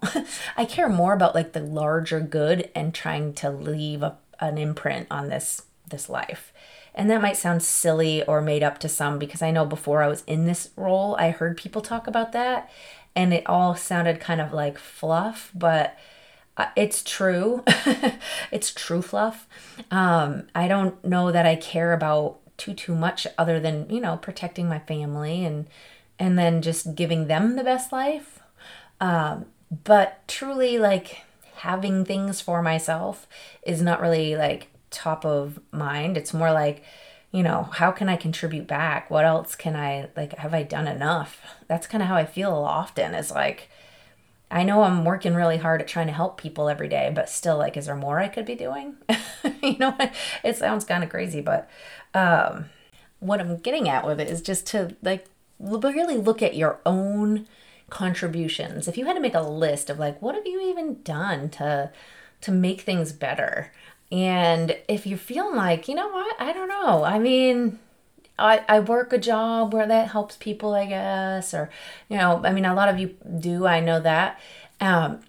I 0.57 0.63
care 0.63 0.87
more 0.87 1.13
about 1.13 1.35
like 1.35 1.51
the 1.51 1.59
larger 1.59 2.21
good 2.21 2.71
and 2.73 2.93
trying 2.93 3.33
to 3.35 3.49
leave 3.49 4.03
a, 4.03 4.17
an 4.39 4.57
imprint 4.57 5.07
on 5.11 5.27
this 5.27 5.63
this 5.87 6.09
life. 6.09 6.53
And 6.95 7.11
that 7.11 7.21
might 7.21 7.37
sound 7.37 7.61
silly 7.61 8.23
or 8.23 8.41
made 8.41 8.63
up 8.63 8.79
to 8.79 8.89
some 8.89 9.19
because 9.19 9.41
I 9.41 9.51
know 9.51 9.65
before 9.65 10.01
I 10.01 10.07
was 10.07 10.23
in 10.25 10.45
this 10.45 10.69
role, 10.77 11.15
I 11.17 11.31
heard 11.31 11.57
people 11.57 11.81
talk 11.81 12.07
about 12.07 12.31
that 12.31 12.71
and 13.17 13.33
it 13.33 13.43
all 13.47 13.75
sounded 13.75 14.21
kind 14.21 14.39
of 14.39 14.53
like 14.53 14.77
fluff, 14.77 15.51
but 15.53 15.97
it's 16.75 17.03
true. 17.03 17.63
it's 18.51 18.73
true 18.73 19.01
fluff. 19.01 19.47
Um, 19.91 20.47
I 20.55 20.67
don't 20.67 21.03
know 21.03 21.31
that 21.31 21.45
I 21.45 21.55
care 21.55 21.93
about 21.93 22.37
too 22.57 22.73
too 22.73 22.95
much 22.95 23.27
other 23.37 23.59
than 23.59 23.89
you 23.89 23.99
know 23.99 24.15
protecting 24.15 24.69
my 24.69 24.79
family 24.79 25.43
and 25.43 25.67
and 26.17 26.39
then 26.39 26.61
just 26.61 26.95
giving 26.95 27.27
them 27.27 27.55
the 27.55 27.63
best 27.63 27.91
life. 27.91 28.39
Um, 29.01 29.45
but 29.83 30.25
truly, 30.27 30.77
like 30.77 31.23
having 31.55 32.05
things 32.05 32.41
for 32.41 32.61
myself 32.61 33.27
is 33.63 33.81
not 33.81 34.01
really 34.01 34.35
like 34.35 34.67
top 34.91 35.25
of 35.25 35.59
mind. 35.71 36.17
It's 36.17 36.33
more 36.33 36.51
like 36.51 36.83
you 37.31 37.43
know 37.43 37.63
how 37.73 37.91
can 37.91 38.07
i 38.07 38.15
contribute 38.15 38.65
back 38.65 39.11
what 39.11 39.25
else 39.25 39.55
can 39.55 39.75
i 39.75 40.07
like 40.15 40.37
have 40.37 40.53
i 40.53 40.63
done 40.63 40.87
enough 40.87 41.41
that's 41.67 41.85
kind 41.85 42.01
of 42.01 42.07
how 42.07 42.15
i 42.15 42.23
feel 42.23 42.51
often 42.51 43.13
is 43.13 43.29
like 43.29 43.69
I 44.51 44.63
know 44.63 44.83
I'm 44.83 45.05
working 45.05 45.33
really 45.33 45.57
hard 45.57 45.81
at 45.81 45.87
trying 45.87 46.07
to 46.07 46.13
help 46.13 46.37
people 46.39 46.69
every 46.69 46.87
day, 46.87 47.11
but 47.13 47.29
still, 47.29 47.57
like, 47.57 47.75
is 47.77 47.87
there 47.87 47.95
more 47.95 48.19
I 48.19 48.27
could 48.27 48.45
be 48.45 48.55
doing? 48.55 48.95
you 49.63 49.77
know, 49.77 49.97
it 50.43 50.55
sounds 50.55 50.85
kind 50.85 51.03
of 51.03 51.09
crazy, 51.09 51.41
but 51.41 51.69
um, 52.13 52.65
what 53.19 53.39
I'm 53.39 53.57
getting 53.57 53.89
at 53.89 54.05
with 54.05 54.19
it 54.19 54.29
is 54.29 54.41
just 54.41 54.67
to 54.67 54.95
like 55.01 55.25
really 55.59 56.17
look 56.17 56.41
at 56.41 56.55
your 56.55 56.79
own 56.85 57.47
contributions. 57.89 58.87
If 58.87 58.97
you 58.97 59.05
had 59.05 59.13
to 59.13 59.19
make 59.19 59.35
a 59.35 59.41
list 59.41 59.89
of 59.89 59.99
like, 59.99 60.21
what 60.21 60.35
have 60.35 60.45
you 60.45 60.61
even 60.69 61.01
done 61.03 61.49
to 61.51 61.91
to 62.41 62.51
make 62.51 62.81
things 62.81 63.11
better? 63.11 63.71
And 64.11 64.77
if 64.87 65.07
you're 65.07 65.17
feeling 65.17 65.55
like, 65.55 65.87
you 65.87 65.95
know 65.95 66.09
what, 66.09 66.35
I 66.39 66.53
don't 66.53 66.69
know. 66.69 67.03
I 67.03 67.17
mean, 67.17 67.79
I, 68.37 68.63
I 68.67 68.79
work 68.81 69.13
a 69.13 69.17
job 69.17 69.73
where 69.73 69.87
that 69.87 70.09
helps 70.09 70.35
people, 70.37 70.73
I 70.73 70.85
guess, 70.85 71.53
or, 71.53 71.69
you 72.09 72.17
know, 72.17 72.41
I 72.43 72.51
mean, 72.51 72.65
a 72.65 72.73
lot 72.73 72.89
of 72.89 72.99
you 72.99 73.15
do, 73.39 73.65
I 73.65 73.79
know 73.79 73.99
that. 74.01 74.39
Um, 74.81 75.21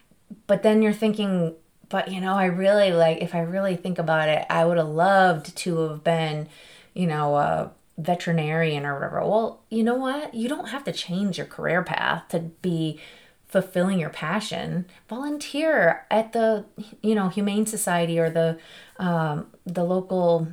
but 0.46 0.62
then 0.62 0.82
you're 0.82 0.92
thinking, 0.92 1.54
but 1.88 2.10
you 2.10 2.20
know, 2.20 2.34
I 2.34 2.46
really 2.46 2.92
like, 2.92 3.18
if 3.22 3.34
I 3.34 3.40
really 3.40 3.76
think 3.76 3.98
about 3.98 4.28
it, 4.28 4.44
I 4.50 4.64
would 4.64 4.76
have 4.76 4.88
loved 4.88 5.56
to 5.58 5.78
have 5.88 6.02
been, 6.02 6.48
you 6.94 7.06
know, 7.06 7.36
a 7.36 7.70
veterinarian 7.98 8.84
or 8.84 8.94
whatever. 8.94 9.20
Well, 9.20 9.60
you 9.70 9.82
know 9.82 9.94
what? 9.94 10.34
You 10.34 10.48
don't 10.48 10.68
have 10.68 10.84
to 10.84 10.92
change 10.92 11.38
your 11.38 11.46
career 11.46 11.82
path 11.82 12.28
to 12.30 12.40
be 12.40 13.00
fulfilling 13.46 13.98
your 13.98 14.10
passion 14.10 14.84
volunteer 15.08 16.04
at 16.10 16.32
the 16.32 16.64
you 17.00 17.14
know 17.14 17.28
humane 17.28 17.64
society 17.64 18.18
or 18.18 18.28
the 18.28 18.58
um, 18.98 19.46
the 19.64 19.84
local 19.84 20.48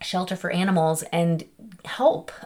shelter 0.00 0.36
for 0.36 0.50
animals 0.50 1.02
and 1.12 1.44
help. 1.84 2.32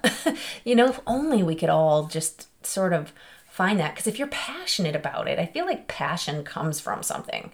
You 0.64 0.74
know 0.74 0.88
if 0.88 1.00
only 1.06 1.42
we 1.42 1.54
could 1.54 1.68
all 1.68 2.06
just 2.06 2.48
sort 2.64 2.92
of 2.92 3.12
find 3.48 3.78
that. 3.78 3.94
Because 3.94 4.06
if 4.06 4.18
you're 4.18 4.28
passionate 4.28 4.96
about 4.96 5.28
it 5.28 5.38
i 5.38 5.46
feel 5.46 5.66
like 5.66 5.86
passion 5.88 6.42
comes 6.42 6.80
from 6.80 7.02
something 7.02 7.52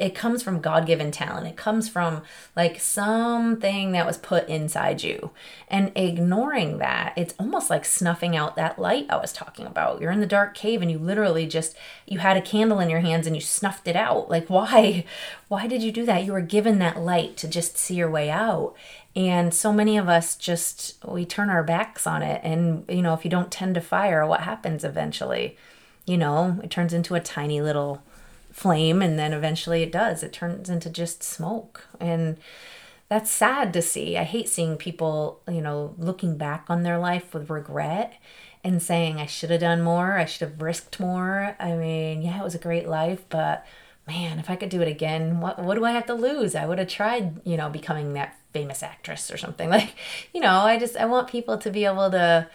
it 0.00 0.14
comes 0.14 0.42
from 0.42 0.62
god-given 0.62 1.10
talent. 1.10 1.46
It 1.46 1.56
comes 1.56 1.88
from 1.88 2.22
like 2.56 2.80
something 2.80 3.92
that 3.92 4.06
was 4.06 4.16
put 4.16 4.48
inside 4.48 5.02
you. 5.02 5.30
And 5.68 5.92
ignoring 5.94 6.78
that 6.78 7.12
it's 7.16 7.34
almost 7.38 7.68
like 7.68 7.84
snuffing 7.84 8.34
out 8.34 8.56
that 8.56 8.78
light 8.78 9.06
i 9.10 9.16
was 9.16 9.32
talking 9.32 9.66
about. 9.66 10.00
You're 10.00 10.10
in 10.10 10.20
the 10.20 10.26
dark 10.26 10.54
cave 10.54 10.80
and 10.80 10.90
you 10.90 10.98
literally 10.98 11.46
just 11.46 11.76
you 12.06 12.18
had 12.18 12.38
a 12.38 12.42
candle 12.42 12.80
in 12.80 12.88
your 12.88 13.00
hands 13.00 13.26
and 13.26 13.36
you 13.36 13.42
snuffed 13.42 13.86
it 13.86 13.94
out. 13.94 14.30
Like 14.30 14.48
why 14.48 15.04
why 15.48 15.66
did 15.66 15.82
you 15.82 15.92
do 15.92 16.06
that? 16.06 16.24
You 16.24 16.32
were 16.32 16.40
given 16.40 16.78
that 16.78 16.98
light 16.98 17.36
to 17.38 17.48
just 17.48 17.76
see 17.76 17.94
your 17.94 18.10
way 18.10 18.30
out. 18.30 18.74
And 19.14 19.52
so 19.52 19.70
many 19.70 19.98
of 19.98 20.08
us 20.08 20.34
just 20.34 20.96
we 21.06 21.26
turn 21.26 21.50
our 21.50 21.62
backs 21.62 22.06
on 22.06 22.22
it 22.22 22.40
and 22.42 22.86
you 22.88 23.02
know 23.02 23.12
if 23.12 23.24
you 23.24 23.30
don't 23.30 23.52
tend 23.52 23.74
to 23.74 23.82
fire 23.82 24.26
what 24.26 24.40
happens 24.40 24.82
eventually? 24.82 25.58
You 26.06 26.16
know 26.16 26.58
it 26.64 26.70
turns 26.70 26.94
into 26.94 27.14
a 27.14 27.20
tiny 27.20 27.60
little 27.60 28.02
flame 28.60 29.00
and 29.00 29.18
then 29.18 29.32
eventually 29.32 29.82
it 29.82 29.90
does. 29.90 30.22
It 30.22 30.34
turns 30.34 30.68
into 30.68 30.90
just 30.90 31.22
smoke. 31.22 31.86
And 31.98 32.36
that's 33.08 33.30
sad 33.30 33.72
to 33.72 33.80
see. 33.80 34.18
I 34.18 34.24
hate 34.24 34.50
seeing 34.50 34.76
people 34.76 35.40
you 35.48 35.62
know 35.62 35.94
looking 35.96 36.36
back 36.36 36.66
on 36.68 36.82
their 36.82 36.98
life 36.98 37.32
with 37.32 37.48
regret 37.48 38.12
and 38.62 38.82
saying 38.82 39.18
i 39.18 39.24
should 39.24 39.50
have 39.50 39.62
done 39.62 39.80
more. 39.80 40.18
I 40.18 40.26
should 40.26 40.46
have 40.46 40.60
risked 40.60 41.00
more. 41.00 41.56
I 41.58 41.72
mean 41.72 42.20
yeah 42.20 42.38
it 42.38 42.44
was 42.44 42.54
a 42.54 42.58
great 42.58 42.86
life 42.86 43.24
but 43.30 43.66
man 44.06 44.38
if 44.38 44.50
i 44.50 44.56
could 44.56 44.70
do 44.70 44.82
it 44.82 44.88
again 44.88 45.40
what, 45.40 45.58
what 45.62 45.76
do 45.76 45.84
i 45.86 45.92
have 45.92 46.06
to 46.06 46.14
lose? 46.14 46.54
I 46.54 46.66
would 46.66 46.78
have 46.78 46.88
tried 46.88 47.40
you 47.46 47.56
know 47.56 47.70
becoming 47.70 48.12
that 48.12 48.36
famous 48.52 48.82
actress 48.82 49.30
or 49.30 49.38
something. 49.38 49.70
Like 49.78 49.94
you 50.34 50.40
know 50.42 50.60
i 50.70 50.78
just 50.78 50.96
i 50.98 51.06
want 51.06 51.28
people 51.28 51.56
to 51.56 51.70
be 51.70 51.86
able 51.86 52.10
to 52.10 52.46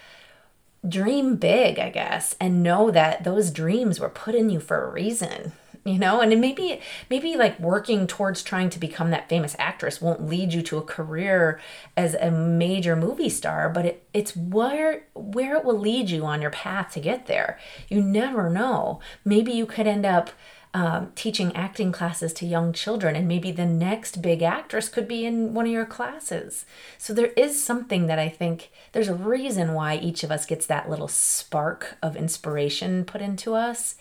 dream 0.87 1.35
big 1.37 1.79
i 1.79 1.89
guess 1.89 2.35
and 2.39 2.61
know 2.61 2.91
that 2.91 3.23
those 3.23 3.49
dreams 3.49 3.99
were 3.99 4.09
put 4.23 4.35
in 4.35 4.51
you 4.51 4.59
for 4.59 4.83
a 4.83 4.91
reason 4.91 5.51
you 5.85 5.99
know 5.99 6.19
and 6.19 6.41
maybe 6.41 6.81
maybe 7.09 7.37
like 7.37 7.57
working 7.59 8.07
towards 8.07 8.43
trying 8.43 8.69
to 8.69 8.79
become 8.79 9.11
that 9.11 9.29
famous 9.29 9.55
actress 9.59 10.01
won't 10.01 10.25
lead 10.25 10.51
you 10.51 10.61
to 10.61 10.77
a 10.77 10.81
career 10.81 11.59
as 11.95 12.15
a 12.15 12.31
major 12.31 12.95
movie 12.95 13.29
star 13.29 13.69
but 13.69 13.85
it, 13.85 14.07
it's 14.13 14.35
where 14.35 15.05
where 15.13 15.55
it 15.55 15.63
will 15.63 15.79
lead 15.79 16.09
you 16.09 16.25
on 16.25 16.41
your 16.41 16.51
path 16.51 16.91
to 16.91 16.99
get 16.99 17.27
there 17.27 17.59
you 17.87 18.01
never 18.01 18.49
know 18.49 18.99
maybe 19.23 19.51
you 19.51 19.65
could 19.65 19.87
end 19.87 20.05
up 20.05 20.31
um, 20.75 21.13
teaching 21.15 21.55
acting 21.55 21.93
classes 21.93 22.33
to 22.33 22.45
young 22.45 22.73
children, 22.73 23.15
and 23.15 23.29
maybe 23.29 23.49
the 23.49 23.65
next 23.65 24.21
big 24.21 24.41
actress 24.41 24.89
could 24.89 25.07
be 25.07 25.25
in 25.25 25.53
one 25.53 25.65
of 25.65 25.71
your 25.71 25.85
classes. 25.85 26.65
So 26.97 27.13
there 27.13 27.31
is 27.37 27.63
something 27.63 28.07
that 28.07 28.19
I 28.19 28.27
think 28.27 28.71
there's 28.91 29.07
a 29.07 29.15
reason 29.15 29.73
why 29.73 29.95
each 29.95 30.21
of 30.25 30.31
us 30.31 30.45
gets 30.45 30.65
that 30.65 30.89
little 30.89 31.07
spark 31.07 31.95
of 32.03 32.17
inspiration 32.17 33.05
put 33.05 33.21
into 33.21 33.53
us. 33.53 33.95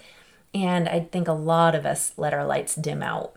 And 0.54 0.88
I 0.88 1.00
think 1.00 1.26
a 1.26 1.32
lot 1.32 1.74
of 1.74 1.84
us 1.84 2.12
let 2.16 2.32
our 2.32 2.46
lights 2.46 2.76
dim 2.76 3.02
out. 3.02 3.34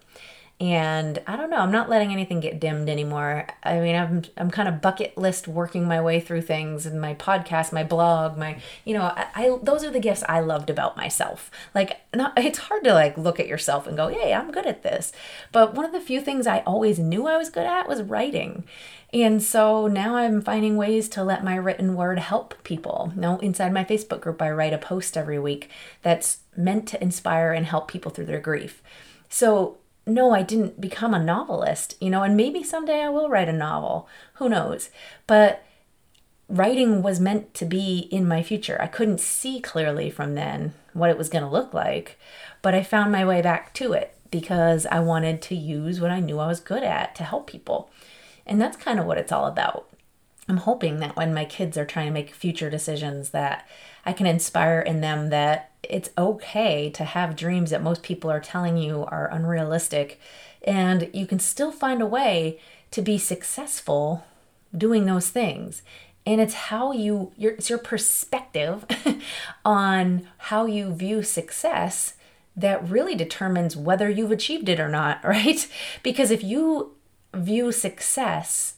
And 0.59 1.21
I 1.27 1.35
don't 1.35 1.51
know, 1.51 1.57
I'm 1.57 1.71
not 1.71 1.87
letting 1.87 2.11
anything 2.11 2.39
get 2.39 2.59
dimmed 2.59 2.89
anymore. 2.89 3.45
I 3.63 3.79
mean, 3.79 3.95
I'm 3.95 4.23
I'm 4.37 4.49
kind 4.49 4.67
of 4.67 4.81
bucket 4.81 5.15
list 5.15 5.47
working 5.47 5.87
my 5.87 6.01
way 6.01 6.19
through 6.19 6.41
things 6.41 6.87
and 6.87 6.99
my 6.99 7.13
podcast, 7.13 7.71
my 7.71 7.83
blog, 7.83 8.39
my 8.39 8.59
you 8.83 8.95
know, 8.95 9.03
I, 9.03 9.27
I 9.35 9.59
those 9.61 9.83
are 9.83 9.91
the 9.91 9.99
gifts 9.99 10.23
I 10.27 10.39
loved 10.39 10.71
about 10.71 10.97
myself. 10.97 11.51
Like 11.75 11.97
not 12.15 12.33
it's 12.37 12.57
hard 12.57 12.83
to 12.85 12.93
like 12.93 13.19
look 13.19 13.39
at 13.39 13.47
yourself 13.47 13.85
and 13.85 13.95
go, 13.95 14.07
"Hey, 14.07 14.33
I'm 14.33 14.51
good 14.51 14.65
at 14.65 14.81
this." 14.81 15.11
But 15.51 15.75
one 15.75 15.85
of 15.85 15.91
the 15.91 16.01
few 16.01 16.21
things 16.21 16.47
I 16.47 16.61
always 16.61 16.97
knew 16.97 17.27
I 17.27 17.37
was 17.37 17.51
good 17.51 17.67
at 17.67 17.87
was 17.87 18.01
writing. 18.01 18.63
And 19.13 19.41
so 19.41 19.87
now 19.87 20.15
I'm 20.15 20.41
finding 20.41 20.75
ways 20.75 21.07
to 21.09 21.23
let 21.23 21.43
my 21.43 21.55
written 21.55 21.95
word 21.95 22.19
help 22.19 22.61
people. 22.63 23.13
Now, 23.15 23.37
inside 23.37 23.71
my 23.71 23.85
Facebook 23.85 24.19
group, 24.19 24.41
I 24.41 24.51
write 24.51 24.73
a 24.73 24.77
post 24.77 25.15
every 25.15 25.39
week 25.39 25.69
that's 26.01 26.39
meant 26.57 26.87
to 26.89 27.01
inspire 27.01 27.53
and 27.53 27.65
help 27.65 27.87
people 27.87 28.11
through 28.11 28.25
their 28.25 28.41
grief. 28.41 28.81
So, 29.29 29.77
no, 30.07 30.33
I 30.33 30.41
didn't 30.41 30.79
become 30.79 31.13
a 31.13 31.23
novelist, 31.23 31.95
you 31.99 32.09
know, 32.09 32.23
and 32.23 32.37
maybe 32.37 32.63
someday 32.63 33.01
I 33.01 33.09
will 33.09 33.29
write 33.29 33.49
a 33.49 33.53
novel. 33.53 34.07
Who 34.35 34.49
knows? 34.49 34.89
But 35.27 35.63
writing 36.47 37.01
was 37.01 37.19
meant 37.19 37.53
to 37.55 37.65
be 37.65 38.07
in 38.11 38.27
my 38.27 38.41
future. 38.41 38.77
I 38.81 38.87
couldn't 38.87 39.19
see 39.19 39.59
clearly 39.59 40.09
from 40.09 40.35
then 40.35 40.73
what 40.93 41.09
it 41.09 41.17
was 41.17 41.29
going 41.29 41.43
to 41.43 41.49
look 41.49 41.73
like, 41.73 42.17
but 42.61 42.73
I 42.73 42.83
found 42.83 43.11
my 43.11 43.25
way 43.25 43.41
back 43.41 43.73
to 43.75 43.93
it 43.93 44.15
because 44.31 44.85
I 44.85 44.99
wanted 44.99 45.41
to 45.43 45.55
use 45.55 45.99
what 45.99 46.11
I 46.11 46.19
knew 46.19 46.39
I 46.39 46.47
was 46.47 46.59
good 46.59 46.83
at 46.83 47.15
to 47.15 47.23
help 47.23 47.47
people. 47.47 47.89
And 48.45 48.61
that's 48.61 48.77
kind 48.77 48.99
of 48.99 49.05
what 49.05 49.17
it's 49.17 49.31
all 49.31 49.45
about. 49.45 49.89
I'm 50.49 50.57
hoping 50.57 50.99
that 50.99 51.15
when 51.15 51.33
my 51.33 51.45
kids 51.45 51.77
are 51.77 51.85
trying 51.85 52.07
to 52.07 52.13
make 52.13 52.33
future 52.33 52.69
decisions 52.69 53.31
that 53.31 53.67
I 54.05 54.13
can 54.13 54.25
inspire 54.25 54.79
in 54.79 55.01
them 55.01 55.29
that 55.29 55.71
it's 55.83 56.09
okay 56.17 56.89
to 56.91 57.03
have 57.03 57.35
dreams 57.35 57.71
that 57.71 57.83
most 57.83 58.01
people 58.03 58.31
are 58.31 58.39
telling 58.39 58.77
you 58.77 59.05
are 59.05 59.29
unrealistic. 59.29 60.19
And 60.65 61.09
you 61.13 61.27
can 61.27 61.39
still 61.39 61.71
find 61.71 62.01
a 62.01 62.05
way 62.05 62.59
to 62.91 63.01
be 63.01 63.17
successful 63.17 64.25
doing 64.75 65.05
those 65.05 65.29
things. 65.29 65.81
And 66.25 66.39
it's 66.41 66.53
how 66.53 66.91
you 66.91 67.31
your 67.37 67.53
it's 67.53 67.69
your 67.69 67.79
perspective 67.79 68.85
on 69.65 70.27
how 70.37 70.65
you 70.65 70.93
view 70.93 71.23
success 71.23 72.13
that 72.55 72.89
really 72.89 73.15
determines 73.15 73.77
whether 73.77 74.09
you've 74.09 74.31
achieved 74.31 74.67
it 74.67 74.79
or 74.79 74.89
not 74.89 75.21
right? 75.23 75.67
Because 76.03 76.31
if 76.31 76.43
you 76.43 76.95
view 77.33 77.71
success 77.71 78.75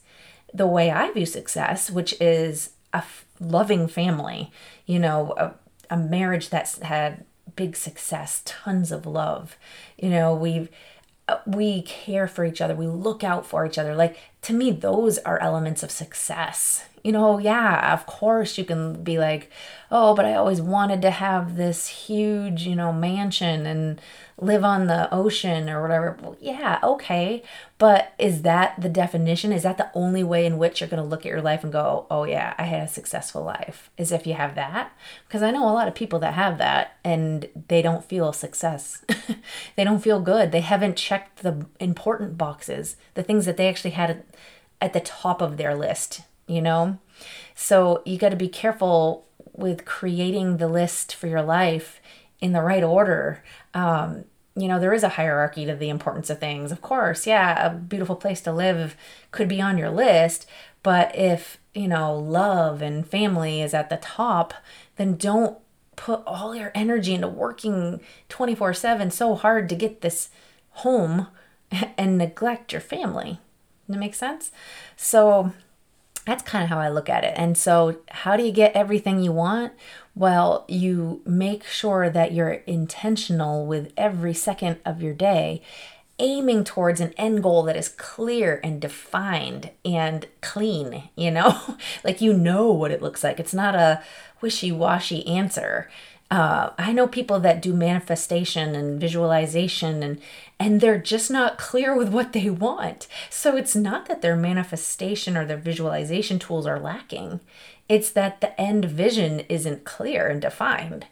the 0.52 0.66
way 0.66 0.90
I 0.90 1.10
view 1.12 1.26
success, 1.26 1.90
which 1.90 2.14
is 2.20 2.70
a 2.92 2.98
f- 2.98 3.24
loving 3.38 3.88
family, 3.88 4.50
you 4.86 4.98
know, 4.98 5.34
a, 5.36 5.54
a 5.90 5.96
marriage 5.96 6.50
that's 6.50 6.78
had 6.80 7.24
big 7.56 7.76
success, 7.76 8.42
tons 8.44 8.92
of 8.92 9.06
love. 9.06 9.56
You 9.98 10.10
know, 10.10 10.34
we've 10.34 10.68
uh, 11.28 11.38
we 11.46 11.82
care 11.82 12.26
for 12.26 12.44
each 12.44 12.60
other, 12.60 12.74
we 12.74 12.86
look 12.86 13.22
out 13.22 13.46
for 13.46 13.64
each 13.64 13.78
other. 13.78 13.94
Like 13.94 14.18
to 14.42 14.52
me 14.52 14.70
those 14.70 15.18
are 15.18 15.38
elements 15.40 15.82
of 15.82 15.90
success. 15.90 16.86
You 17.02 17.12
know, 17.12 17.38
yeah, 17.38 17.92
of 17.92 18.06
course 18.06 18.58
you 18.58 18.64
can 18.64 19.02
be 19.02 19.18
like, 19.18 19.50
"Oh, 19.90 20.14
but 20.14 20.24
I 20.26 20.34
always 20.34 20.60
wanted 20.60 21.02
to 21.02 21.10
have 21.10 21.56
this 21.56 21.86
huge, 21.86 22.66
you 22.66 22.76
know, 22.76 22.92
mansion 22.92 23.66
and 23.66 24.00
live 24.40 24.64
on 24.64 24.86
the 24.86 25.12
ocean 25.14 25.68
or 25.68 25.82
whatever. 25.82 26.16
Well, 26.20 26.36
yeah, 26.40 26.78
okay. 26.82 27.42
But 27.78 28.12
is 28.18 28.42
that 28.42 28.80
the 28.80 28.88
definition? 28.88 29.52
Is 29.52 29.62
that 29.62 29.76
the 29.76 29.90
only 29.94 30.24
way 30.24 30.46
in 30.46 30.58
which 30.58 30.80
you're 30.80 30.88
going 30.88 31.02
to 31.02 31.08
look 31.08 31.20
at 31.20 31.30
your 31.30 31.42
life 31.42 31.62
and 31.62 31.72
go, 31.72 32.06
oh, 32.10 32.24
yeah, 32.24 32.54
I 32.58 32.64
had 32.64 32.82
a 32.82 32.88
successful 32.88 33.42
life? 33.42 33.90
Is 33.96 34.12
if 34.12 34.26
you 34.26 34.34
have 34.34 34.54
that? 34.54 34.92
Because 35.26 35.42
I 35.42 35.50
know 35.50 35.68
a 35.68 35.72
lot 35.72 35.88
of 35.88 35.94
people 35.94 36.18
that 36.20 36.34
have 36.34 36.58
that 36.58 36.96
and 37.04 37.48
they 37.68 37.82
don't 37.82 38.04
feel 38.04 38.32
success. 38.32 39.04
they 39.76 39.84
don't 39.84 40.02
feel 40.02 40.20
good. 40.20 40.52
They 40.52 40.60
haven't 40.60 40.96
checked 40.96 41.42
the 41.42 41.66
important 41.78 42.38
boxes, 42.38 42.96
the 43.14 43.22
things 43.22 43.46
that 43.46 43.56
they 43.56 43.68
actually 43.68 43.92
had 43.92 44.24
at 44.80 44.92
the 44.94 45.00
top 45.00 45.42
of 45.42 45.58
their 45.58 45.74
list, 45.74 46.22
you 46.50 46.60
know? 46.60 46.98
So 47.54 48.02
you 48.04 48.18
got 48.18 48.30
to 48.30 48.36
be 48.36 48.48
careful 48.48 49.26
with 49.52 49.84
creating 49.84 50.56
the 50.56 50.68
list 50.68 51.14
for 51.14 51.26
your 51.26 51.42
life 51.42 52.00
in 52.40 52.52
the 52.52 52.62
right 52.62 52.82
order. 52.82 53.42
Um, 53.74 54.24
you 54.56 54.66
know, 54.66 54.80
there 54.80 54.92
is 54.92 55.04
a 55.04 55.10
hierarchy 55.10 55.64
to 55.66 55.74
the 55.74 55.88
importance 55.88 56.28
of 56.28 56.40
things. 56.40 56.72
Of 56.72 56.82
course, 56.82 57.26
yeah, 57.26 57.66
a 57.66 57.74
beautiful 57.74 58.16
place 58.16 58.40
to 58.42 58.52
live 58.52 58.96
could 59.30 59.48
be 59.48 59.60
on 59.60 59.78
your 59.78 59.90
list, 59.90 60.46
but 60.82 61.14
if, 61.16 61.58
you 61.74 61.86
know, 61.86 62.16
love 62.16 62.82
and 62.82 63.06
family 63.06 63.62
is 63.62 63.74
at 63.74 63.90
the 63.90 63.98
top, 63.98 64.54
then 64.96 65.16
don't 65.16 65.58
put 65.96 66.22
all 66.26 66.54
your 66.54 66.72
energy 66.74 67.14
into 67.14 67.28
working 67.28 68.00
24 68.28 68.74
7 68.74 69.10
so 69.10 69.34
hard 69.34 69.68
to 69.68 69.74
get 69.74 70.00
this 70.00 70.30
home 70.70 71.28
and 71.96 72.18
neglect 72.18 72.72
your 72.72 72.80
family. 72.80 73.38
That 73.88 73.98
makes 73.98 74.18
sense? 74.18 74.50
So 74.96 75.52
that's 76.26 76.42
kind 76.42 76.62
of 76.62 76.70
how 76.70 76.78
I 76.78 76.88
look 76.88 77.08
at 77.08 77.24
it. 77.24 77.34
And 77.36 77.56
so, 77.56 77.98
how 78.10 78.36
do 78.36 78.42
you 78.42 78.52
get 78.52 78.74
everything 78.74 79.22
you 79.22 79.32
want? 79.32 79.72
Well, 80.14 80.64
you 80.68 81.22
make 81.24 81.64
sure 81.64 82.10
that 82.10 82.32
you're 82.32 82.62
intentional 82.66 83.66
with 83.66 83.92
every 83.96 84.34
second 84.34 84.78
of 84.84 85.02
your 85.02 85.14
day, 85.14 85.62
aiming 86.18 86.64
towards 86.64 87.00
an 87.00 87.14
end 87.16 87.42
goal 87.42 87.62
that 87.64 87.76
is 87.76 87.88
clear 87.88 88.60
and 88.62 88.80
defined 88.80 89.70
and 89.84 90.26
clean, 90.42 91.08
you 91.16 91.30
know? 91.30 91.76
like 92.04 92.20
you 92.20 92.34
know 92.34 92.70
what 92.70 92.90
it 92.90 93.02
looks 93.02 93.24
like. 93.24 93.40
It's 93.40 93.54
not 93.54 93.74
a 93.74 94.02
wishy 94.40 94.72
washy 94.72 95.26
answer. 95.26 95.90
Uh, 96.30 96.70
I 96.78 96.92
know 96.92 97.08
people 97.08 97.40
that 97.40 97.60
do 97.60 97.74
manifestation 97.74 98.74
and 98.76 99.00
visualization 99.00 100.02
and 100.02 100.20
and 100.60 100.80
they're 100.80 100.98
just 100.98 101.30
not 101.30 101.58
clear 101.58 101.96
with 101.96 102.10
what 102.10 102.32
they 102.32 102.50
want. 102.50 103.08
So 103.30 103.56
it's 103.56 103.74
not 103.74 104.06
that 104.06 104.20
their 104.20 104.36
manifestation 104.36 105.36
or 105.36 105.44
their 105.46 105.56
visualization 105.56 106.38
tools 106.38 106.66
are 106.66 106.78
lacking. 106.78 107.40
It's 107.88 108.10
that 108.10 108.40
the 108.40 108.58
end 108.60 108.84
vision 108.84 109.40
isn't 109.48 109.84
clear 109.84 110.28
and 110.28 110.40
defined. 110.40 111.06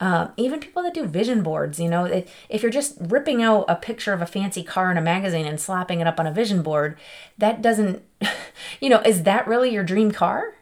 Um, 0.00 0.32
even 0.36 0.60
people 0.60 0.82
that 0.82 0.94
do 0.94 1.04
vision 1.06 1.42
boards, 1.42 1.80
you 1.80 1.88
know, 1.88 2.24
if 2.48 2.62
you're 2.62 2.70
just 2.70 2.96
ripping 3.00 3.42
out 3.42 3.64
a 3.68 3.76
picture 3.76 4.12
of 4.12 4.22
a 4.22 4.26
fancy 4.26 4.62
car 4.62 4.90
in 4.90 4.96
a 4.96 5.02
magazine 5.02 5.46
and 5.46 5.60
slapping 5.60 6.00
it 6.00 6.06
up 6.06 6.20
on 6.20 6.26
a 6.26 6.32
vision 6.32 6.62
board, 6.62 6.96
that 7.36 7.60
doesn't, 7.60 8.02
you 8.80 8.88
know, 8.88 9.00
is 9.00 9.24
that 9.24 9.46
really 9.46 9.70
your 9.70 9.84
dream 9.84 10.10
car? 10.10 10.54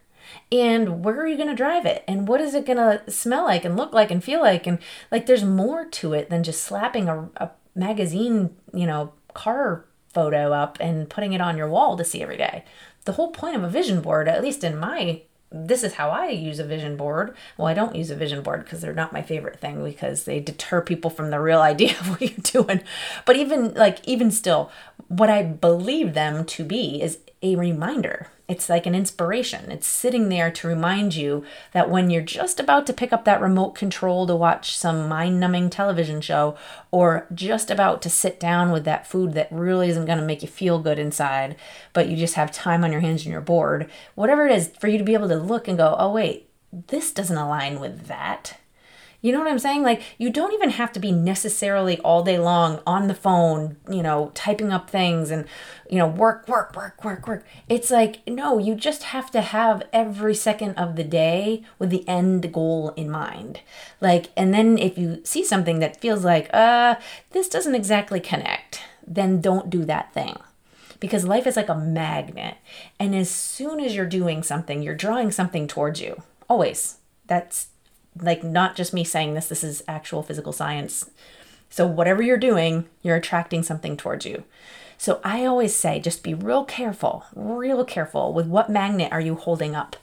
And 0.50 1.04
where 1.04 1.20
are 1.20 1.26
you 1.26 1.36
going 1.36 1.48
to 1.48 1.54
drive 1.54 1.84
it 1.84 2.02
and 2.08 2.26
what 2.26 2.40
is 2.40 2.54
it 2.54 2.66
going 2.66 2.78
to 2.78 3.10
smell 3.10 3.44
like 3.44 3.64
and 3.64 3.76
look 3.76 3.92
like 3.92 4.10
and 4.10 4.24
feel 4.24 4.40
like 4.40 4.66
and 4.66 4.78
like 5.10 5.26
there's 5.26 5.44
more 5.44 5.84
to 5.84 6.12
it 6.12 6.30
than 6.30 6.42
just 6.42 6.62
slapping 6.62 7.08
a, 7.08 7.28
a 7.36 7.50
magazine 7.74 8.50
you 8.72 8.86
know 8.86 9.12
car 9.34 9.84
photo 10.12 10.52
up 10.52 10.78
and 10.80 11.10
putting 11.10 11.32
it 11.32 11.40
on 11.40 11.56
your 11.56 11.68
wall 11.68 11.96
to 11.96 12.04
see 12.04 12.22
every 12.22 12.36
day 12.36 12.64
the 13.04 13.12
whole 13.12 13.30
point 13.30 13.56
of 13.56 13.62
a 13.62 13.68
vision 13.68 14.00
board 14.00 14.26
at 14.26 14.42
least 14.42 14.64
in 14.64 14.78
my 14.78 15.20
this 15.50 15.82
is 15.82 15.94
how 15.94 16.10
I 16.10 16.28
use 16.28 16.58
a 16.58 16.64
vision 16.64 16.98
board. 16.98 17.34
Well, 17.56 17.68
I 17.68 17.72
don't 17.74 17.96
use 17.96 18.10
a 18.10 18.16
vision 18.16 18.42
board 18.42 18.64
because 18.64 18.82
they're 18.82 18.92
not 18.92 19.14
my 19.14 19.22
favorite 19.22 19.58
thing 19.58 19.82
because 19.82 20.24
they 20.24 20.40
deter 20.40 20.82
people 20.82 21.10
from 21.10 21.30
the 21.30 21.40
real 21.40 21.60
idea 21.62 21.98
of 21.98 22.10
what 22.10 22.20
you're 22.20 22.64
doing. 22.64 22.82
But 23.24 23.36
even 23.36 23.72
like 23.74 24.06
even 24.06 24.30
still, 24.30 24.70
what 25.08 25.30
I 25.30 25.42
believe 25.42 26.14
them 26.14 26.44
to 26.44 26.64
be 26.64 27.00
is 27.00 27.18
a 27.42 27.56
reminder 27.56 28.28
it's 28.48 28.70
like 28.70 28.86
an 28.86 28.94
inspiration. 28.94 29.70
It's 29.70 29.86
sitting 29.86 30.30
there 30.30 30.50
to 30.50 30.66
remind 30.66 31.14
you 31.14 31.44
that 31.72 31.90
when 31.90 32.08
you're 32.08 32.22
just 32.22 32.58
about 32.58 32.86
to 32.86 32.94
pick 32.94 33.12
up 33.12 33.26
that 33.26 33.42
remote 33.42 33.74
control 33.74 34.26
to 34.26 34.34
watch 34.34 34.74
some 34.74 35.06
mind 35.06 35.38
numbing 35.38 35.68
television 35.68 36.22
show, 36.22 36.56
or 36.90 37.26
just 37.34 37.70
about 37.70 38.00
to 38.02 38.10
sit 38.10 38.40
down 38.40 38.72
with 38.72 38.84
that 38.84 39.06
food 39.06 39.34
that 39.34 39.52
really 39.52 39.90
isn't 39.90 40.06
going 40.06 40.18
to 40.18 40.24
make 40.24 40.40
you 40.40 40.48
feel 40.48 40.78
good 40.78 40.98
inside, 40.98 41.56
but 41.92 42.08
you 42.08 42.16
just 42.16 42.36
have 42.36 42.50
time 42.50 42.84
on 42.84 42.90
your 42.90 43.02
hands 43.02 43.24
and 43.24 43.32
you're 43.32 43.42
bored, 43.42 43.90
whatever 44.14 44.46
it 44.46 44.56
is, 44.56 44.68
for 44.78 44.88
you 44.88 44.96
to 44.96 45.04
be 45.04 45.14
able 45.14 45.28
to 45.28 45.36
look 45.36 45.68
and 45.68 45.76
go, 45.76 45.94
oh, 45.98 46.10
wait, 46.10 46.48
this 46.72 47.12
doesn't 47.12 47.36
align 47.36 47.78
with 47.80 48.06
that. 48.06 48.56
You 49.20 49.32
know 49.32 49.40
what 49.40 49.48
I'm 49.48 49.58
saying? 49.58 49.82
Like, 49.82 50.02
you 50.16 50.30
don't 50.30 50.52
even 50.52 50.70
have 50.70 50.92
to 50.92 51.00
be 51.00 51.10
necessarily 51.10 51.98
all 52.00 52.22
day 52.22 52.38
long 52.38 52.80
on 52.86 53.08
the 53.08 53.14
phone, 53.14 53.76
you 53.90 54.00
know, 54.00 54.30
typing 54.34 54.72
up 54.72 54.88
things 54.88 55.32
and, 55.32 55.44
you 55.90 55.98
know, 55.98 56.06
work, 56.06 56.46
work, 56.46 56.76
work, 56.76 57.04
work, 57.04 57.26
work. 57.26 57.44
It's 57.68 57.90
like, 57.90 58.24
no, 58.28 58.58
you 58.58 58.76
just 58.76 59.04
have 59.04 59.30
to 59.32 59.40
have 59.40 59.82
every 59.92 60.36
second 60.36 60.74
of 60.74 60.94
the 60.94 61.02
day 61.02 61.64
with 61.80 61.90
the 61.90 62.08
end 62.08 62.52
goal 62.52 62.90
in 62.90 63.10
mind. 63.10 63.60
Like, 64.00 64.30
and 64.36 64.54
then 64.54 64.78
if 64.78 64.96
you 64.96 65.20
see 65.24 65.44
something 65.44 65.80
that 65.80 66.00
feels 66.00 66.24
like, 66.24 66.48
uh, 66.54 66.94
this 67.32 67.48
doesn't 67.48 67.74
exactly 67.74 68.20
connect, 68.20 68.82
then 69.04 69.40
don't 69.40 69.68
do 69.68 69.84
that 69.84 70.14
thing 70.14 70.36
because 71.00 71.24
life 71.24 71.46
is 71.46 71.56
like 71.56 71.68
a 71.68 71.74
magnet. 71.74 72.56
And 73.00 73.14
as 73.14 73.30
soon 73.30 73.80
as 73.80 73.96
you're 73.96 74.06
doing 74.06 74.42
something, 74.44 74.82
you're 74.82 74.94
drawing 74.94 75.30
something 75.32 75.66
towards 75.66 76.00
you. 76.00 76.22
Always. 76.48 76.98
That's 77.26 77.68
like 78.20 78.42
not 78.42 78.76
just 78.76 78.94
me 78.94 79.04
saying 79.04 79.34
this, 79.34 79.48
this 79.48 79.64
is 79.64 79.82
actual 79.88 80.22
physical 80.22 80.52
science. 80.52 81.10
So, 81.70 81.86
whatever 81.86 82.22
you're 82.22 82.38
doing, 82.38 82.86
you're 83.02 83.16
attracting 83.16 83.62
something 83.62 83.96
towards 83.96 84.24
you. 84.24 84.44
So, 84.96 85.20
I 85.22 85.44
always 85.44 85.74
say 85.74 86.00
just 86.00 86.22
be 86.22 86.34
real 86.34 86.64
careful, 86.64 87.24
real 87.34 87.84
careful 87.84 88.32
with 88.32 88.46
what 88.46 88.70
magnet 88.70 89.12
are 89.12 89.20
you 89.20 89.34
holding 89.34 89.74
up. 89.74 89.96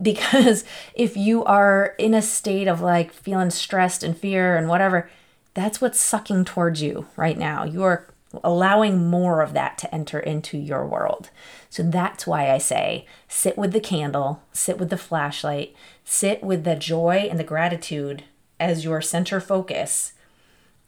Because 0.00 0.64
if 0.94 1.16
you 1.16 1.44
are 1.44 1.94
in 1.98 2.14
a 2.14 2.22
state 2.22 2.68
of 2.68 2.80
like 2.80 3.12
feeling 3.12 3.50
stressed 3.50 4.02
and 4.02 4.16
fear 4.16 4.56
and 4.56 4.68
whatever, 4.68 5.08
that's 5.54 5.80
what's 5.80 6.00
sucking 6.00 6.44
towards 6.44 6.82
you 6.82 7.06
right 7.16 7.38
now. 7.38 7.64
You 7.64 7.82
are 7.84 8.08
allowing 8.44 9.08
more 9.08 9.40
of 9.42 9.52
that 9.54 9.78
to 9.78 9.94
enter 9.94 10.18
into 10.18 10.58
your 10.58 10.86
world. 10.86 11.30
So 11.70 11.82
that's 11.82 12.26
why 12.26 12.50
I 12.50 12.58
say 12.58 13.06
sit 13.28 13.58
with 13.58 13.72
the 13.72 13.80
candle, 13.80 14.42
sit 14.52 14.78
with 14.78 14.90
the 14.90 14.96
flashlight, 14.96 15.74
sit 16.04 16.42
with 16.42 16.64
the 16.64 16.76
joy 16.76 17.28
and 17.30 17.38
the 17.38 17.44
gratitude 17.44 18.24
as 18.58 18.84
your 18.84 19.00
center 19.00 19.40
focus, 19.40 20.12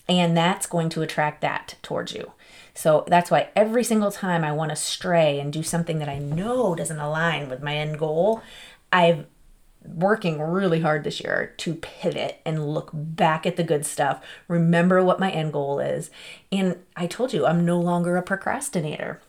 and 0.09 0.37
that's 0.37 0.67
going 0.67 0.89
to 0.91 1.03
attract 1.03 1.43
that 1.43 1.75
towards 1.83 2.13
you. 2.13 2.33
So 2.75 3.05
that's 3.09 3.31
why 3.31 3.49
every 3.57 3.85
single 3.85 4.11
time 4.11 4.45
I 4.45 4.53
want 4.53 4.71
to 4.71 4.77
stray 4.77 5.41
and 5.41 5.53
do 5.53 5.63
something 5.63 5.99
that 5.99 6.09
I 6.09 6.19
know 6.19 6.75
doesn't 6.75 6.99
align 6.99 7.51
with 7.51 7.63
my 7.63 7.77
end 7.77 7.99
goal, 7.99 8.43
I've 8.93 9.27
working 9.85 10.41
really 10.41 10.81
hard 10.81 11.05
this 11.05 11.21
year 11.21 11.55
to 11.59 11.75
pivot 11.75 12.41
and 12.45 12.69
look 12.69 12.91
back 12.93 13.47
at 13.47 13.57
the 13.57 13.65
good 13.65 13.87
stuff, 13.87 14.25
remember 14.47 15.03
what 15.03 15.21
my 15.21 15.31
end 15.31 15.53
goal 15.53 15.81
is. 15.81 16.11
And 16.51 16.77
I 16.97 17.07
told 17.07 17.33
you, 17.33 17.47
I'm 17.47 17.65
no 17.65 17.81
longer 17.81 18.17
a 18.17 18.23
procrastinator. 18.23 19.21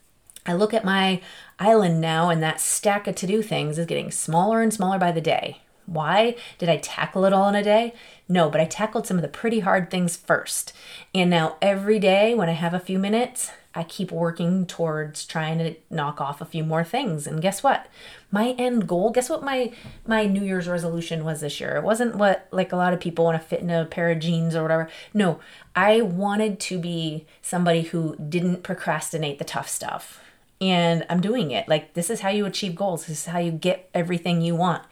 I 0.46 0.54
look 0.54 0.74
at 0.74 0.86
my 0.86 1.22
island 1.60 2.02
now, 2.02 2.30
and 2.30 2.42
that 2.42 2.62
stack 2.62 3.08
of 3.08 3.16
to 3.16 3.28
do 3.28 3.42
things 3.42 3.78
is 3.78 3.86
getting 3.86 4.10
smaller 4.10 4.62
and 4.62 4.74
smaller 4.74 4.98
by 4.98 5.12
the 5.12 5.22
day. 5.22 5.62
Why? 5.86 6.36
Did 6.58 6.70
I 6.70 6.78
tackle 6.78 7.26
it 7.26 7.34
all 7.34 7.50
in 7.50 7.56
a 7.56 7.64
day? 7.64 7.94
No, 8.28 8.50
but 8.50 8.62
I 8.62 8.66
tackled 8.66 9.08
some 9.08 9.18
of 9.18 9.24
the 9.24 9.28
pretty 9.28 9.62
hard 9.62 9.90
things 9.90 10.16
first. 10.16 10.74
And 11.16 11.30
now 11.30 11.58
every 11.62 12.00
day 12.00 12.36
when 12.36 12.48
I 12.48 12.54
have 12.54 12.74
a 12.74 12.80
few 12.80 13.00
minutes, 13.00 13.52
I 13.76 13.84
keep 13.84 14.12
working 14.12 14.66
towards 14.66 15.26
trying 15.26 15.60
to 15.60 15.76
knock 15.92 16.20
off 16.20 16.42
a 16.42 16.46
few 16.46 16.64
more 16.64 16.84
things. 16.84 17.28
And 17.28 17.42
guess 17.42 17.62
what? 17.62 17.86
My 18.32 18.56
end 18.58 18.88
goal, 18.88 19.12
guess 19.12 19.30
what 19.30 19.44
my 19.44 19.72
my 20.08 20.26
New 20.26 20.44
Year's 20.44 20.68
resolution 20.68 21.24
was 21.24 21.42
this 21.42 21.60
year? 21.60 21.76
It 21.76 21.84
wasn't 21.84 22.16
what 22.16 22.48
like 22.52 22.72
a 22.72 22.76
lot 22.76 22.94
of 22.94 23.00
people 23.00 23.26
want 23.26 23.40
to 23.40 23.48
fit 23.48 23.62
in 23.62 23.70
a 23.70 23.86
pair 23.86 24.10
of 24.10 24.20
jeans 24.20 24.56
or 24.56 24.64
whatever. 24.64 24.90
No, 25.14 25.40
I 25.76 26.02
wanted 26.02 26.60
to 26.62 26.80
be 26.80 27.28
somebody 27.44 27.84
who 27.84 28.16
didn't 28.16 28.64
procrastinate 28.64 29.38
the 29.38 29.46
tough 29.46 29.70
stuff. 29.70 30.20
And 30.60 31.06
I'm 31.08 31.22
doing 31.22 31.52
it. 31.52 31.68
Like 31.68 31.94
this 31.94 32.10
is 32.10 32.22
how 32.22 32.30
you 32.30 32.46
achieve 32.46 32.76
goals. 32.76 33.06
This 33.06 33.20
is 33.20 33.26
how 33.28 33.40
you 33.40 33.52
get 33.52 33.88
everything 33.94 34.42
you 34.42 34.56
want. 34.56 34.84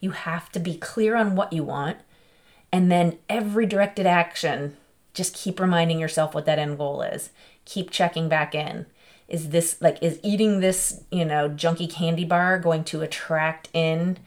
You 0.00 0.10
have 0.10 0.50
to 0.52 0.60
be 0.60 0.76
clear 0.76 1.14
on 1.14 1.36
what 1.36 1.52
you 1.52 1.62
want. 1.62 1.98
And 2.72 2.90
then 2.90 3.18
every 3.28 3.66
directed 3.66 4.06
action, 4.06 4.76
just 5.14 5.34
keep 5.34 5.60
reminding 5.60 6.00
yourself 6.00 6.34
what 6.34 6.44
that 6.46 6.58
end 6.58 6.76
goal 6.76 7.00
is. 7.02 7.30
Keep 7.64 7.90
checking 7.90 8.28
back 8.28 8.54
in. 8.54 8.86
Is 9.28 9.50
this 9.50 9.80
like, 9.80 10.02
is 10.02 10.20
eating 10.22 10.60
this, 10.60 11.02
you 11.10 11.24
know, 11.24 11.48
junky 11.48 11.90
candy 11.90 12.24
bar 12.24 12.58
going 12.58 12.84
to 12.84 13.02
attract 13.02 13.68
in, 13.72 14.18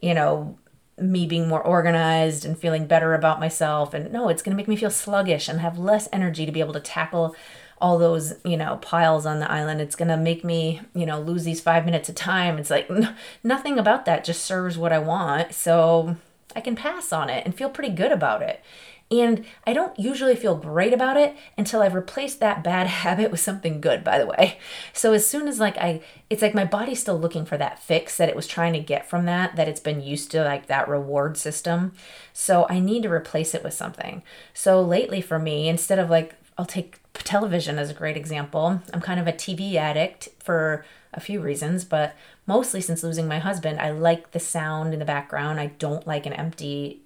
you 0.00 0.14
know, 0.14 0.58
me 0.98 1.26
being 1.26 1.48
more 1.48 1.62
organized 1.62 2.44
and 2.44 2.58
feeling 2.58 2.86
better 2.86 3.12
about 3.14 3.40
myself? 3.40 3.92
And 3.92 4.12
no, 4.12 4.28
it's 4.28 4.42
going 4.42 4.52
to 4.52 4.56
make 4.56 4.68
me 4.68 4.76
feel 4.76 4.90
sluggish 4.90 5.48
and 5.48 5.60
have 5.60 5.78
less 5.78 6.08
energy 6.12 6.46
to 6.46 6.52
be 6.52 6.60
able 6.60 6.72
to 6.74 6.80
tackle 6.80 7.34
all 7.80 7.98
those 7.98 8.34
you 8.44 8.56
know 8.56 8.78
piles 8.78 9.26
on 9.26 9.38
the 9.38 9.50
island 9.50 9.80
it's 9.80 9.96
going 9.96 10.08
to 10.08 10.16
make 10.16 10.42
me 10.44 10.80
you 10.94 11.04
know 11.04 11.20
lose 11.20 11.44
these 11.44 11.60
five 11.60 11.84
minutes 11.84 12.08
of 12.08 12.14
time 12.14 12.58
it's 12.58 12.70
like 12.70 12.90
n- 12.90 13.14
nothing 13.44 13.78
about 13.78 14.04
that 14.04 14.24
just 14.24 14.44
serves 14.44 14.78
what 14.78 14.92
i 14.92 14.98
want 14.98 15.52
so 15.54 16.16
i 16.54 16.60
can 16.60 16.74
pass 16.74 17.12
on 17.12 17.28
it 17.28 17.44
and 17.44 17.54
feel 17.54 17.68
pretty 17.68 17.94
good 17.94 18.12
about 18.12 18.42
it 18.42 18.62
and 19.10 19.44
I 19.66 19.72
don't 19.72 19.96
usually 19.98 20.34
feel 20.34 20.56
great 20.56 20.92
about 20.92 21.16
it 21.16 21.36
until 21.56 21.82
I've 21.82 21.94
replaced 21.94 22.40
that 22.40 22.64
bad 22.64 22.86
habit 23.04 23.30
with 23.30 23.40
something 23.40 23.80
good, 23.80 24.02
by 24.02 24.18
the 24.18 24.26
way. 24.26 24.58
So 24.92 25.12
as 25.12 25.26
soon 25.26 25.48
as 25.48 25.60
like 25.60 25.76
I 25.78 26.02
it's 26.28 26.42
like 26.42 26.54
my 26.54 26.64
body's 26.64 27.00
still 27.00 27.18
looking 27.18 27.44
for 27.44 27.56
that 27.56 27.78
fix 27.78 28.16
that 28.16 28.28
it 28.28 28.36
was 28.36 28.46
trying 28.46 28.72
to 28.72 28.80
get 28.80 29.08
from 29.08 29.24
that 29.26 29.56
that 29.56 29.68
it's 29.68 29.80
been 29.80 30.00
used 30.00 30.30
to 30.32 30.42
like 30.42 30.66
that 30.66 30.88
reward 30.88 31.36
system. 31.36 31.92
So 32.32 32.66
I 32.68 32.80
need 32.80 33.04
to 33.04 33.10
replace 33.10 33.54
it 33.54 33.62
with 33.62 33.74
something. 33.74 34.22
So 34.52 34.82
lately 34.82 35.20
for 35.20 35.38
me, 35.38 35.68
instead 35.68 35.98
of 35.98 36.10
like 36.10 36.34
I'll 36.58 36.64
take 36.64 37.00
television 37.24 37.78
as 37.78 37.90
a 37.90 37.94
great 37.94 38.16
example. 38.16 38.80
I'm 38.92 39.00
kind 39.00 39.20
of 39.20 39.26
a 39.26 39.32
TV 39.32 39.74
addict 39.74 40.28
for 40.38 40.84
a 41.12 41.20
few 41.20 41.40
reasons, 41.40 41.84
but 41.84 42.14
mostly 42.46 42.80
since 42.80 43.02
losing 43.02 43.28
my 43.28 43.38
husband, 43.38 43.80
I 43.80 43.90
like 43.90 44.32
the 44.32 44.40
sound 44.40 44.92
in 44.92 44.98
the 44.98 45.04
background. 45.04 45.60
I 45.60 45.68
don't 45.78 46.06
like 46.06 46.26
an 46.26 46.32
empty, 46.32 47.02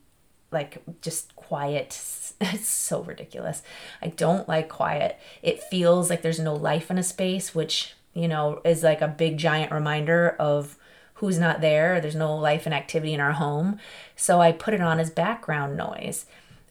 like 0.50 0.82
just 1.00 1.34
quiet. 1.36 2.00
It's 2.42 2.68
so 2.68 3.02
ridiculous. 3.02 3.62
I 4.00 4.06
don't 4.06 4.48
like 4.48 4.70
quiet. 4.70 5.18
It 5.42 5.62
feels 5.64 6.08
like 6.08 6.22
there's 6.22 6.40
no 6.40 6.54
life 6.54 6.90
in 6.90 6.96
a 6.96 7.02
space, 7.02 7.54
which, 7.54 7.92
you 8.14 8.28
know, 8.28 8.62
is 8.64 8.82
like 8.82 9.02
a 9.02 9.08
big 9.08 9.36
giant 9.36 9.70
reminder 9.70 10.36
of 10.38 10.78
who's 11.14 11.38
not 11.38 11.60
there. 11.60 12.00
There's 12.00 12.16
no 12.16 12.34
life 12.34 12.64
and 12.64 12.74
activity 12.74 13.12
in 13.12 13.20
our 13.20 13.32
home. 13.32 13.78
So 14.16 14.40
I 14.40 14.52
put 14.52 14.72
it 14.72 14.80
on 14.80 14.98
as 14.98 15.10
background 15.10 15.76
noise. 15.76 16.24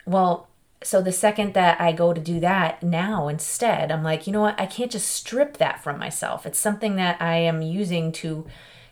Well, 0.08 0.48
so 0.82 1.04
the 1.04 1.12
second 1.12 1.54
that 1.54 1.80
I 1.80 1.92
go 1.92 2.14
to 2.14 2.22
do 2.22 2.40
that 2.40 2.82
now 2.82 3.28
instead, 3.28 3.92
I'm 3.92 4.04
like, 4.04 4.26
you 4.26 4.34
know 4.34 4.42
what? 4.42 4.60
I 4.60 4.66
can't 4.66 4.92
just 4.92 5.10
strip 5.10 5.58
that 5.58 5.84
from 5.84 6.00
myself. 6.00 6.48
It's 6.48 6.58
something 6.58 6.96
that 6.96 7.22
I 7.22 7.36
am 7.36 7.62
using 7.62 8.12
to 8.14 8.48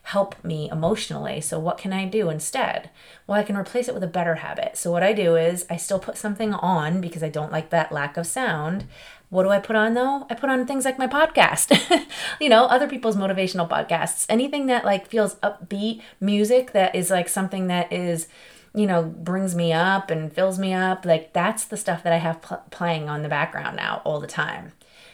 help 0.08 0.42
me 0.42 0.70
emotionally. 0.72 1.42
So 1.42 1.60
what 1.60 1.78
can 1.78 1.92
I 1.92 2.06
do 2.06 2.30
instead? 2.30 2.90
Well, 3.28 3.38
I 3.38 3.44
can 3.44 3.58
replace 3.58 3.90
it 3.90 3.94
with 3.94 4.06
a 4.06 4.08
better 4.08 4.36
habit. 4.36 4.78
So 4.78 4.90
what 4.90 5.04
I 5.04 5.12
do 5.12 5.36
is 5.36 5.66
I 5.70 5.76
still 5.76 6.00
put 6.00 6.16
something 6.16 6.54
on 6.54 7.02
because 7.02 7.24
I 7.24 7.28
don't 7.28 7.52
like 7.52 7.72
that 7.72 7.92
lack 7.92 8.16
of 8.16 8.26
sound. 8.26 8.86
What 9.28 9.44
do 9.44 9.50
I 9.50 9.60
put 9.60 9.76
on 9.76 9.96
though? 9.96 10.26
I 10.30 10.36
put 10.36 10.50
on 10.50 10.66
things 10.66 10.86
like 10.86 10.98
my 10.98 11.08
podcast, 11.08 11.78
you 12.40 12.48
know, 12.48 12.68
other 12.68 12.88
people's 12.88 13.18
motivational 13.18 13.68
podcasts, 13.70 14.26
anything 14.30 14.68
that 14.68 14.86
like 14.86 15.10
feels 15.10 15.36
upbeat 15.36 16.02
music 16.22 16.72
that 16.72 16.96
is 16.96 17.10
like 17.10 17.28
something 17.28 17.68
that 17.68 17.92
is 17.92 18.30
you 18.74 18.86
know, 18.86 19.04
brings 19.04 19.56
me 19.56 19.74
up 19.74 20.10
and 20.12 20.32
fills 20.32 20.58
me 20.58 20.72
up. 20.72 21.04
Like 21.04 21.34
that's 21.34 21.66
the 21.66 21.76
stuff 21.76 22.04
that 22.04 22.14
I 22.14 22.18
have 22.18 22.42
pl- 22.42 22.64
playing 22.70 23.10
on 23.10 23.24
the 23.24 23.30
background 23.30 23.76
now 23.76 24.02
all 24.06 24.22
the 24.22 24.28
time. 24.28 24.72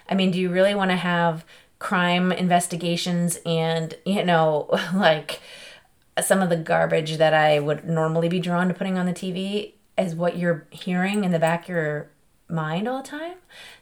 I 0.07 0.15
mean, 0.15 0.31
do 0.31 0.39
you 0.39 0.49
really 0.49 0.75
want 0.75 0.91
to 0.91 0.97
have 0.97 1.45
crime 1.83 2.31
investigations 2.31 3.37
and, 3.45 3.93
you 4.05 4.23
know, 4.23 4.69
like 4.95 5.41
some 6.23 6.41
of 6.41 6.49
the 6.49 6.55
garbage 6.55 7.17
that 7.17 7.33
I 7.33 7.59
would 7.59 7.83
normally 7.85 8.29
be 8.29 8.39
drawn 8.39 8.69
to 8.69 8.73
putting 8.73 8.97
on 8.97 9.05
the 9.05 9.13
TV 9.13 9.73
as 9.97 10.15
what 10.15 10.37
you're 10.37 10.65
hearing 10.71 11.23
in 11.23 11.31
the 11.31 11.39
back 11.39 11.63
of 11.63 11.69
your 11.69 12.09
mind 12.47 12.87
all 12.87 13.01
the 13.01 13.07
time? 13.07 13.35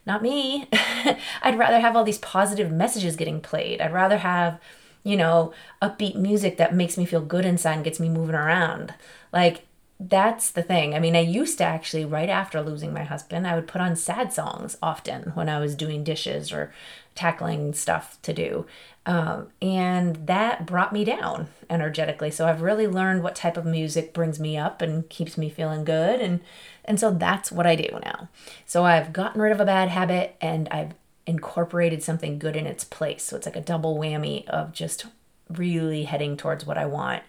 Not 0.04 0.20
me. 0.20 0.68
I'd 1.42 1.58
rather 1.58 1.78
have 1.78 1.94
all 1.94 2.04
these 2.04 2.18
positive 2.18 2.72
messages 2.72 3.14
getting 3.14 3.40
played. 3.40 3.80
I'd 3.80 3.92
rather 3.92 4.18
have, 4.18 4.58
you 5.04 5.16
know, 5.16 5.52
upbeat 5.80 6.16
music 6.16 6.56
that 6.56 6.74
makes 6.74 6.98
me 6.98 7.06
feel 7.06 7.20
good 7.20 7.44
inside 7.44 7.74
and 7.74 7.84
gets 7.84 8.00
me 8.00 8.08
moving 8.08 8.34
around. 8.34 8.94
Like, 9.32 9.64
that's 10.08 10.50
the 10.50 10.62
thing. 10.62 10.94
I 10.94 10.98
mean, 10.98 11.14
I 11.14 11.20
used 11.20 11.58
to 11.58 11.64
actually, 11.64 12.04
right 12.04 12.28
after 12.28 12.60
losing 12.60 12.92
my 12.92 13.04
husband, 13.04 13.46
I 13.46 13.54
would 13.54 13.68
put 13.68 13.80
on 13.80 13.94
sad 13.94 14.32
songs 14.32 14.76
often 14.82 15.32
when 15.34 15.48
I 15.48 15.60
was 15.60 15.74
doing 15.74 16.02
dishes 16.02 16.52
or 16.52 16.72
tackling 17.14 17.72
stuff 17.72 18.18
to 18.22 18.32
do. 18.32 18.66
Um, 19.04 19.48
and 19.60 20.26
that 20.26 20.66
brought 20.66 20.92
me 20.92 21.04
down 21.04 21.48
energetically. 21.68 22.30
So 22.30 22.46
I've 22.46 22.62
really 22.62 22.86
learned 22.86 23.22
what 23.22 23.36
type 23.36 23.56
of 23.56 23.66
music 23.66 24.12
brings 24.12 24.40
me 24.40 24.56
up 24.56 24.80
and 24.80 25.08
keeps 25.08 25.36
me 25.36 25.50
feeling 25.50 25.84
good. 25.84 26.20
And, 26.20 26.40
and 26.84 26.98
so 26.98 27.10
that's 27.10 27.52
what 27.52 27.66
I 27.66 27.76
do 27.76 27.98
now. 28.04 28.28
So 28.64 28.84
I've 28.84 29.12
gotten 29.12 29.40
rid 29.40 29.52
of 29.52 29.60
a 29.60 29.64
bad 29.64 29.88
habit 29.88 30.36
and 30.40 30.68
I've 30.70 30.94
incorporated 31.26 32.02
something 32.02 32.38
good 32.38 32.56
in 32.56 32.66
its 32.66 32.84
place. 32.84 33.24
So 33.24 33.36
it's 33.36 33.46
like 33.46 33.56
a 33.56 33.60
double 33.60 33.98
whammy 33.98 34.46
of 34.48 34.72
just 34.72 35.06
really 35.50 36.04
heading 36.04 36.36
towards 36.36 36.66
what 36.66 36.78
I 36.78 36.86
want. 36.86 37.22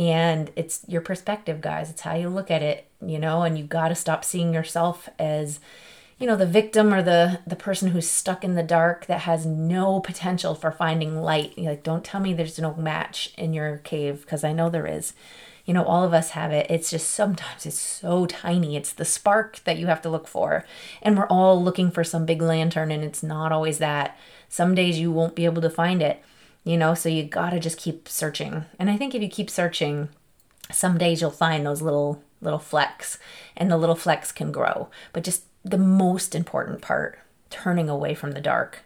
And 0.00 0.50
it's 0.56 0.80
your 0.88 1.02
perspective, 1.02 1.60
guys. 1.60 1.90
It's 1.90 2.00
how 2.00 2.14
you 2.14 2.30
look 2.30 2.50
at 2.50 2.62
it, 2.62 2.86
you 3.04 3.18
know, 3.18 3.42
and 3.42 3.58
you 3.58 3.64
got 3.64 3.88
to 3.88 3.94
stop 3.94 4.24
seeing 4.24 4.54
yourself 4.54 5.10
as 5.18 5.60
you 6.18 6.26
know 6.26 6.36
the 6.36 6.46
victim 6.46 6.92
or 6.92 7.02
the 7.02 7.40
the 7.46 7.56
person 7.56 7.88
who's 7.88 8.08
stuck 8.08 8.42
in 8.42 8.54
the 8.54 8.62
dark 8.62 9.06
that 9.06 9.20
has 9.20 9.44
no 9.44 10.00
potential 10.00 10.54
for 10.54 10.72
finding 10.72 11.20
light. 11.20 11.52
You're 11.56 11.72
like 11.72 11.82
don't 11.82 12.02
tell 12.04 12.20
me 12.20 12.32
there's 12.32 12.58
no 12.58 12.74
match 12.74 13.34
in 13.36 13.52
your 13.52 13.78
cave 13.78 14.22
because 14.22 14.42
i 14.42 14.52
know 14.52 14.70
there 14.70 14.86
is. 14.86 15.12
You 15.66 15.74
know 15.74 15.84
all 15.84 16.02
of 16.02 16.14
us 16.14 16.30
have 16.30 16.50
it. 16.50 16.66
It's 16.70 16.90
just 16.90 17.10
sometimes 17.10 17.66
it's 17.66 17.78
so 17.78 18.24
tiny. 18.24 18.76
It's 18.76 18.92
the 18.92 19.04
spark 19.04 19.60
that 19.64 19.76
you 19.76 19.86
have 19.88 20.00
to 20.02 20.10
look 20.10 20.26
for. 20.26 20.64
And 21.02 21.16
we're 21.16 21.26
all 21.26 21.62
looking 21.62 21.90
for 21.90 22.04
some 22.04 22.24
big 22.24 22.40
lantern 22.40 22.90
and 22.90 23.04
it's 23.04 23.22
not 23.22 23.52
always 23.52 23.78
that. 23.78 24.18
Some 24.48 24.74
days 24.74 24.98
you 24.98 25.12
won't 25.12 25.36
be 25.36 25.44
able 25.44 25.60
to 25.62 25.70
find 25.70 26.00
it 26.02 26.22
you 26.70 26.76
know 26.76 26.94
so 26.94 27.08
you 27.08 27.22
got 27.22 27.50
to 27.50 27.58
just 27.58 27.78
keep 27.78 28.08
searching 28.08 28.64
and 28.78 28.90
i 28.90 28.96
think 28.96 29.14
if 29.14 29.22
you 29.22 29.28
keep 29.28 29.50
searching 29.50 30.08
some 30.70 30.98
days 30.98 31.20
you'll 31.20 31.30
find 31.30 31.66
those 31.66 31.82
little 31.82 32.22
little 32.40 32.58
flecks 32.58 33.18
and 33.56 33.70
the 33.70 33.76
little 33.76 33.96
flecks 33.96 34.32
can 34.32 34.52
grow 34.52 34.88
but 35.12 35.24
just 35.24 35.44
the 35.64 35.78
most 35.78 36.34
important 36.34 36.80
part 36.80 37.18
turning 37.50 37.88
away 37.88 38.14
from 38.14 38.32
the 38.32 38.40
dark, 38.40 38.80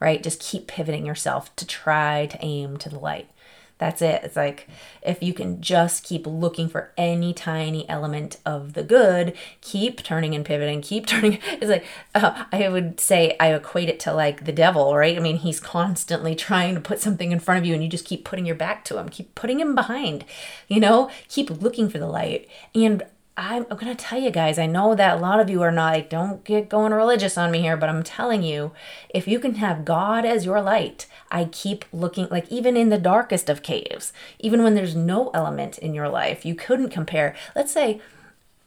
right? 0.00 0.22
Just 0.22 0.40
keep 0.40 0.66
pivoting 0.66 1.06
yourself 1.06 1.54
to 1.56 1.66
try 1.66 2.26
to 2.26 2.44
aim 2.44 2.76
to 2.78 2.88
the 2.88 2.98
light. 2.98 3.30
That's 3.78 4.00
it. 4.00 4.22
It's 4.24 4.36
like 4.36 4.68
if 5.02 5.22
you 5.22 5.34
can 5.34 5.60
just 5.60 6.02
keep 6.02 6.26
looking 6.26 6.68
for 6.68 6.92
any 6.96 7.34
tiny 7.34 7.86
element 7.88 8.38
of 8.46 8.72
the 8.72 8.82
good, 8.82 9.36
keep 9.60 10.02
turning 10.02 10.34
and 10.34 10.46
pivoting, 10.46 10.80
keep 10.80 11.06
turning. 11.06 11.38
It's 11.52 11.66
like 11.70 11.84
uh, 12.14 12.44
I 12.52 12.68
would 12.68 13.00
say 13.00 13.36
I 13.38 13.52
equate 13.52 13.90
it 13.90 14.00
to 14.00 14.14
like 14.14 14.46
the 14.46 14.52
devil, 14.52 14.96
right? 14.96 15.16
I 15.16 15.20
mean, 15.20 15.36
he's 15.36 15.60
constantly 15.60 16.34
trying 16.34 16.74
to 16.74 16.80
put 16.80 17.00
something 17.00 17.32
in 17.32 17.40
front 17.40 17.58
of 17.58 17.66
you 17.66 17.74
and 17.74 17.82
you 17.82 17.88
just 17.90 18.06
keep 18.06 18.24
putting 18.24 18.46
your 18.46 18.56
back 18.56 18.84
to 18.86 18.98
him, 18.98 19.10
keep 19.10 19.34
putting 19.34 19.60
him 19.60 19.74
behind, 19.74 20.24
you 20.68 20.80
know, 20.80 21.10
keep 21.28 21.50
looking 21.50 21.90
for 21.90 21.98
the 21.98 22.06
light. 22.06 22.48
And 22.74 23.02
I'm, 23.38 23.66
I'm 23.70 23.76
going 23.76 23.94
to 23.94 24.04
tell 24.04 24.18
you 24.18 24.30
guys, 24.30 24.58
I 24.58 24.64
know 24.64 24.94
that 24.94 25.18
a 25.18 25.20
lot 25.20 25.40
of 25.40 25.50
you 25.50 25.60
are 25.62 25.70
not, 25.70 25.92
like, 25.92 26.08
don't 26.08 26.42
get 26.42 26.70
going 26.70 26.92
religious 26.92 27.36
on 27.36 27.50
me 27.50 27.60
here, 27.60 27.76
but 27.76 27.90
I'm 27.90 28.02
telling 28.02 28.42
you, 28.42 28.72
if 29.10 29.28
you 29.28 29.38
can 29.38 29.56
have 29.56 29.84
God 29.84 30.24
as 30.24 30.46
your 30.46 30.62
light, 30.62 31.06
I 31.30 31.44
keep 31.44 31.84
looking, 31.92 32.28
like, 32.30 32.50
even 32.50 32.78
in 32.78 32.88
the 32.88 32.98
darkest 32.98 33.50
of 33.50 33.62
caves, 33.62 34.14
even 34.38 34.62
when 34.62 34.74
there's 34.74 34.96
no 34.96 35.30
element 35.34 35.76
in 35.76 35.92
your 35.92 36.08
life, 36.08 36.46
you 36.46 36.54
couldn't 36.54 36.88
compare. 36.88 37.36
Let's 37.54 37.72
say 37.72 38.00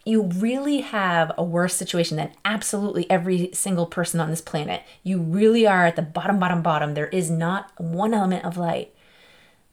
you 0.06 0.24
really 0.24 0.82
have 0.82 1.32
a 1.36 1.44
worse 1.44 1.76
situation 1.76 2.18
than 2.18 2.34
absolutely 2.46 3.10
every 3.10 3.50
single 3.54 3.88
person 3.88 4.20
on 4.20 4.30
this 4.30 4.42
planet. 4.42 4.84
You 5.04 5.20
really 5.20 5.66
are 5.66 5.88
at 5.88 5.96
the 5.96 6.02
bottom, 6.04 6.40
bottom, 6.40 6.62
bottom. 6.62 6.94
There 6.94 7.08
is 7.08 7.32
not 7.32 7.72
one 7.80 8.14
element 8.14 8.46
of 8.46 8.56
light. 8.58 8.94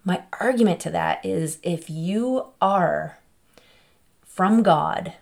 My 0.04 0.22
argument 0.40 0.80
to 0.80 0.90
that 0.90 1.24
is 1.24 1.58
if 1.62 1.90
you 1.90 2.46
are 2.62 3.18
from 4.36 4.62
God. 4.62 5.14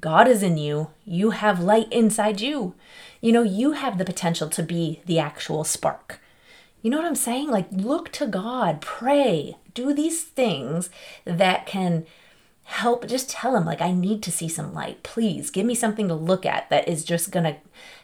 God 0.00 0.26
is 0.26 0.42
in 0.42 0.58
you. 0.58 0.90
You 1.04 1.30
have 1.30 1.60
light 1.60 1.86
inside 1.92 2.40
you. 2.40 2.74
You 3.20 3.30
know, 3.30 3.44
you 3.44 3.72
have 3.72 3.98
the 3.98 4.04
potential 4.04 4.48
to 4.48 4.64
be 4.64 5.00
the 5.06 5.20
actual 5.20 5.62
spark. 5.62 6.20
You 6.82 6.90
know 6.90 6.96
what 6.96 7.06
I'm 7.06 7.14
saying? 7.14 7.50
Like, 7.50 7.68
look 7.70 8.10
to 8.12 8.26
God, 8.26 8.80
pray, 8.80 9.56
do 9.74 9.94
these 9.94 10.24
things 10.24 10.90
that 11.24 11.66
can 11.66 12.04
help. 12.64 13.06
Just 13.06 13.30
tell 13.30 13.56
Him, 13.56 13.64
like, 13.64 13.80
I 13.80 13.92
need 13.92 14.24
to 14.24 14.32
see 14.32 14.48
some 14.48 14.74
light. 14.74 15.04
Please 15.04 15.50
give 15.50 15.64
me 15.64 15.76
something 15.76 16.08
to 16.08 16.14
look 16.14 16.44
at 16.44 16.68
that 16.68 16.88
is 16.88 17.04
just 17.04 17.30
going 17.30 17.44
to 17.44 17.56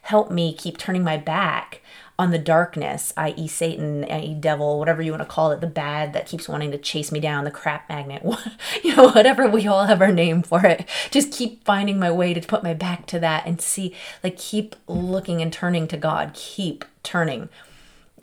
help 0.03 0.31
me 0.31 0.55
keep 0.55 0.79
turning 0.79 1.03
my 1.03 1.17
back 1.17 1.83
on 2.19 2.31
the 2.31 2.39
darkness, 2.39 3.13
i.e., 3.17 3.49
Satan, 3.49 4.05
i.e., 4.05 4.35
devil, 4.35 4.79
whatever 4.79 5.03
you 5.03 5.11
want 5.11 5.23
to 5.23 5.29
call 5.29 5.51
it, 5.51 5.61
the 5.61 5.67
bad 5.67 6.13
that 6.13 6.27
keeps 6.27 6.49
wanting 6.49 6.71
to 6.71 6.79
chase 6.79 7.11
me 7.11 7.19
down, 7.19 7.45
the 7.45 7.51
crap 7.51 7.89
magnet, 7.89 8.23
you 8.85 8.95
know, 8.95 9.09
whatever 9.09 9.49
we 9.49 9.67
all 9.67 9.87
have 9.87 10.01
our 10.01 10.13
name 10.13 10.43
for 10.43 10.65
it. 10.65 10.89
Just 11.11 11.33
keep 11.33 11.65
finding 11.65 11.99
my 11.99 12.13
way 12.13 12.33
to 12.33 12.41
put 12.41 12.63
my 12.63 12.75
back 12.75 13.07
to 13.07 13.19
that 13.19 13.47
and 13.47 13.61
see, 13.61 13.95
like, 14.23 14.37
keep 14.37 14.77
looking 14.87 15.43
and 15.43 15.53
turning 15.53 15.89
to 15.89 15.97
God, 15.97 16.33
keep 16.35 16.85
turning. 17.03 17.49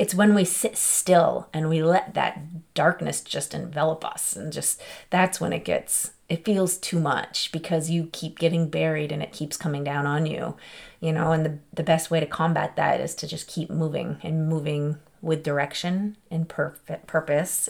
It's 0.02 0.16
when 0.16 0.34
we 0.34 0.46
sit 0.46 0.78
still 0.78 1.48
and 1.54 1.70
we 1.70 1.84
let 1.84 2.16
that 2.16 2.74
darkness 2.74 3.22
just 3.22 3.54
envelop 3.54 4.04
us, 4.04 4.36
and 4.36 4.52
just 4.52 4.82
that's 5.12 5.40
when 5.40 5.54
it 5.54 5.64
gets, 5.64 6.14
it 6.28 6.44
feels 6.44 6.78
too 6.78 7.00
much 7.00 7.52
because 7.52 7.92
you 7.92 8.10
keep 8.12 8.40
getting 8.40 8.68
buried 8.68 9.12
and 9.12 9.22
it 9.22 9.32
keeps 9.32 9.58
coming 9.58 9.84
down 9.84 10.08
on 10.08 10.26
you 10.26 10.56
you 11.02 11.14
know 11.14 11.32
and 11.34 11.46
the, 11.46 11.60
the 11.72 11.84
best 11.84 12.10
way 12.10 12.20
to 12.20 12.26
combat 12.26 12.76
that 12.76 13.00
is 13.00 13.14
to 13.14 13.28
just 13.28 13.48
keep 13.48 13.70
moving 13.70 14.18
and 14.24 14.50
moving 14.50 14.98
with 15.22 15.44
direction 15.44 16.18
and 16.32 16.50
perfect 16.50 17.06
purpose. 17.06 17.70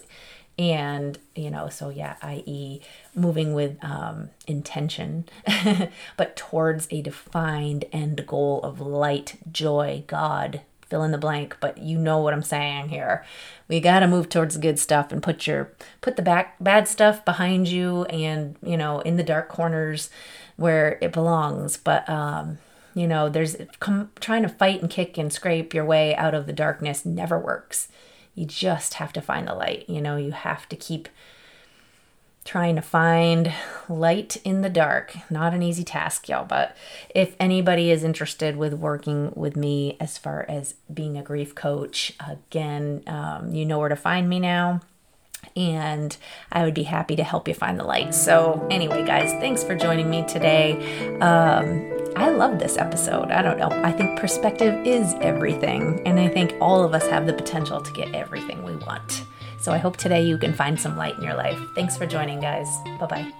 And 0.57 1.19
you 1.35 1.51
know 1.51 1.67
so 1.67 1.89
yeah 1.89 2.15
i.e 2.21 2.79
moving 3.13 3.53
with 3.53 3.77
um, 3.83 4.29
intention 4.47 5.25
but 6.17 6.37
towards 6.37 6.87
a 6.91 7.01
defined 7.01 7.83
end 7.91 8.25
goal 8.25 8.61
of 8.61 8.79
light 8.79 9.37
joy 9.51 10.05
god 10.07 10.61
fill 10.91 11.03
in 11.03 11.11
the 11.11 11.17
blank 11.17 11.57
but 11.59 11.79
you 11.79 11.97
know 11.97 12.19
what 12.19 12.33
i'm 12.33 12.43
saying 12.43 12.89
here 12.89 13.25
we 13.67 13.79
got 13.79 14.01
to 14.01 14.07
move 14.07 14.29
towards 14.29 14.53
the 14.53 14.61
good 14.61 14.77
stuff 14.77 15.11
and 15.11 15.23
put 15.23 15.47
your 15.47 15.71
put 16.01 16.17
the 16.17 16.21
back 16.21 16.55
bad 16.59 16.87
stuff 16.87 17.25
behind 17.25 17.67
you 17.67 18.03
and 18.05 18.55
you 18.61 18.77
know 18.77 18.99
in 18.99 19.17
the 19.17 19.23
dark 19.23 19.49
corners 19.49 20.09
where 20.57 20.99
it 21.01 21.11
belongs 21.11 21.77
but 21.77 22.07
um 22.07 22.59
you 22.93 23.07
know, 23.07 23.29
there's 23.29 23.55
trying 23.79 24.43
to 24.43 24.49
fight 24.49 24.81
and 24.81 24.89
kick 24.89 25.17
and 25.17 25.31
scrape 25.31 25.73
your 25.73 25.85
way 25.85 26.15
out 26.15 26.33
of 26.33 26.45
the 26.45 26.53
darkness 26.53 27.05
never 27.05 27.39
works. 27.39 27.87
You 28.35 28.45
just 28.45 28.95
have 28.95 29.13
to 29.13 29.21
find 29.21 29.47
the 29.47 29.53
light. 29.53 29.85
You 29.87 30.01
know, 30.01 30.17
you 30.17 30.31
have 30.31 30.67
to 30.69 30.75
keep 30.75 31.07
trying 32.43 32.75
to 32.75 32.81
find 32.81 33.53
light 33.87 34.37
in 34.43 34.61
the 34.61 34.69
dark. 34.69 35.15
Not 35.29 35.53
an 35.53 35.61
easy 35.61 35.83
task, 35.83 36.27
y'all, 36.27 36.45
but 36.45 36.75
if 37.13 37.35
anybody 37.39 37.91
is 37.91 38.03
interested 38.03 38.57
with 38.57 38.73
working 38.73 39.31
with 39.35 39.55
me 39.55 39.97
as 39.99 40.17
far 40.17 40.45
as 40.49 40.75
being 40.91 41.17
a 41.17 41.23
grief 41.23 41.53
coach, 41.53 42.13
again, 42.27 43.03
um, 43.07 43.53
you 43.53 43.65
know 43.65 43.79
where 43.79 43.89
to 43.89 43.95
find 43.95 44.27
me 44.27 44.39
now 44.39 44.81
and 45.55 46.15
I 46.51 46.63
would 46.63 46.73
be 46.73 46.83
happy 46.83 47.15
to 47.15 47.23
help 47.23 47.47
you 47.47 47.53
find 47.53 47.79
the 47.79 47.83
light. 47.83 48.13
So, 48.13 48.65
anyway, 48.69 49.05
guys, 49.05 49.31
thanks 49.33 49.63
for 49.63 49.75
joining 49.75 50.09
me 50.09 50.23
today. 50.25 50.73
Um, 51.19 51.91
I 52.15 52.29
love 52.29 52.59
this 52.59 52.77
episode. 52.77 53.31
I 53.31 53.41
don't 53.41 53.57
know. 53.57 53.69
I 53.83 53.91
think 53.91 54.19
perspective 54.19 54.85
is 54.85 55.13
everything, 55.21 56.01
and 56.05 56.19
I 56.19 56.27
think 56.27 56.53
all 56.61 56.83
of 56.83 56.93
us 56.93 57.07
have 57.07 57.25
the 57.25 57.33
potential 57.33 57.81
to 57.81 57.91
get 57.93 58.13
everything 58.13 58.63
we 58.63 58.75
want. 58.75 59.23
So, 59.61 59.71
I 59.71 59.77
hope 59.77 59.97
today 59.97 60.23
you 60.23 60.37
can 60.37 60.53
find 60.53 60.79
some 60.79 60.97
light 60.97 61.17
in 61.17 61.23
your 61.23 61.35
life. 61.35 61.59
Thanks 61.75 61.95
for 61.97 62.05
joining, 62.05 62.39
guys. 62.39 62.67
Bye 62.99 63.05
bye. 63.05 63.33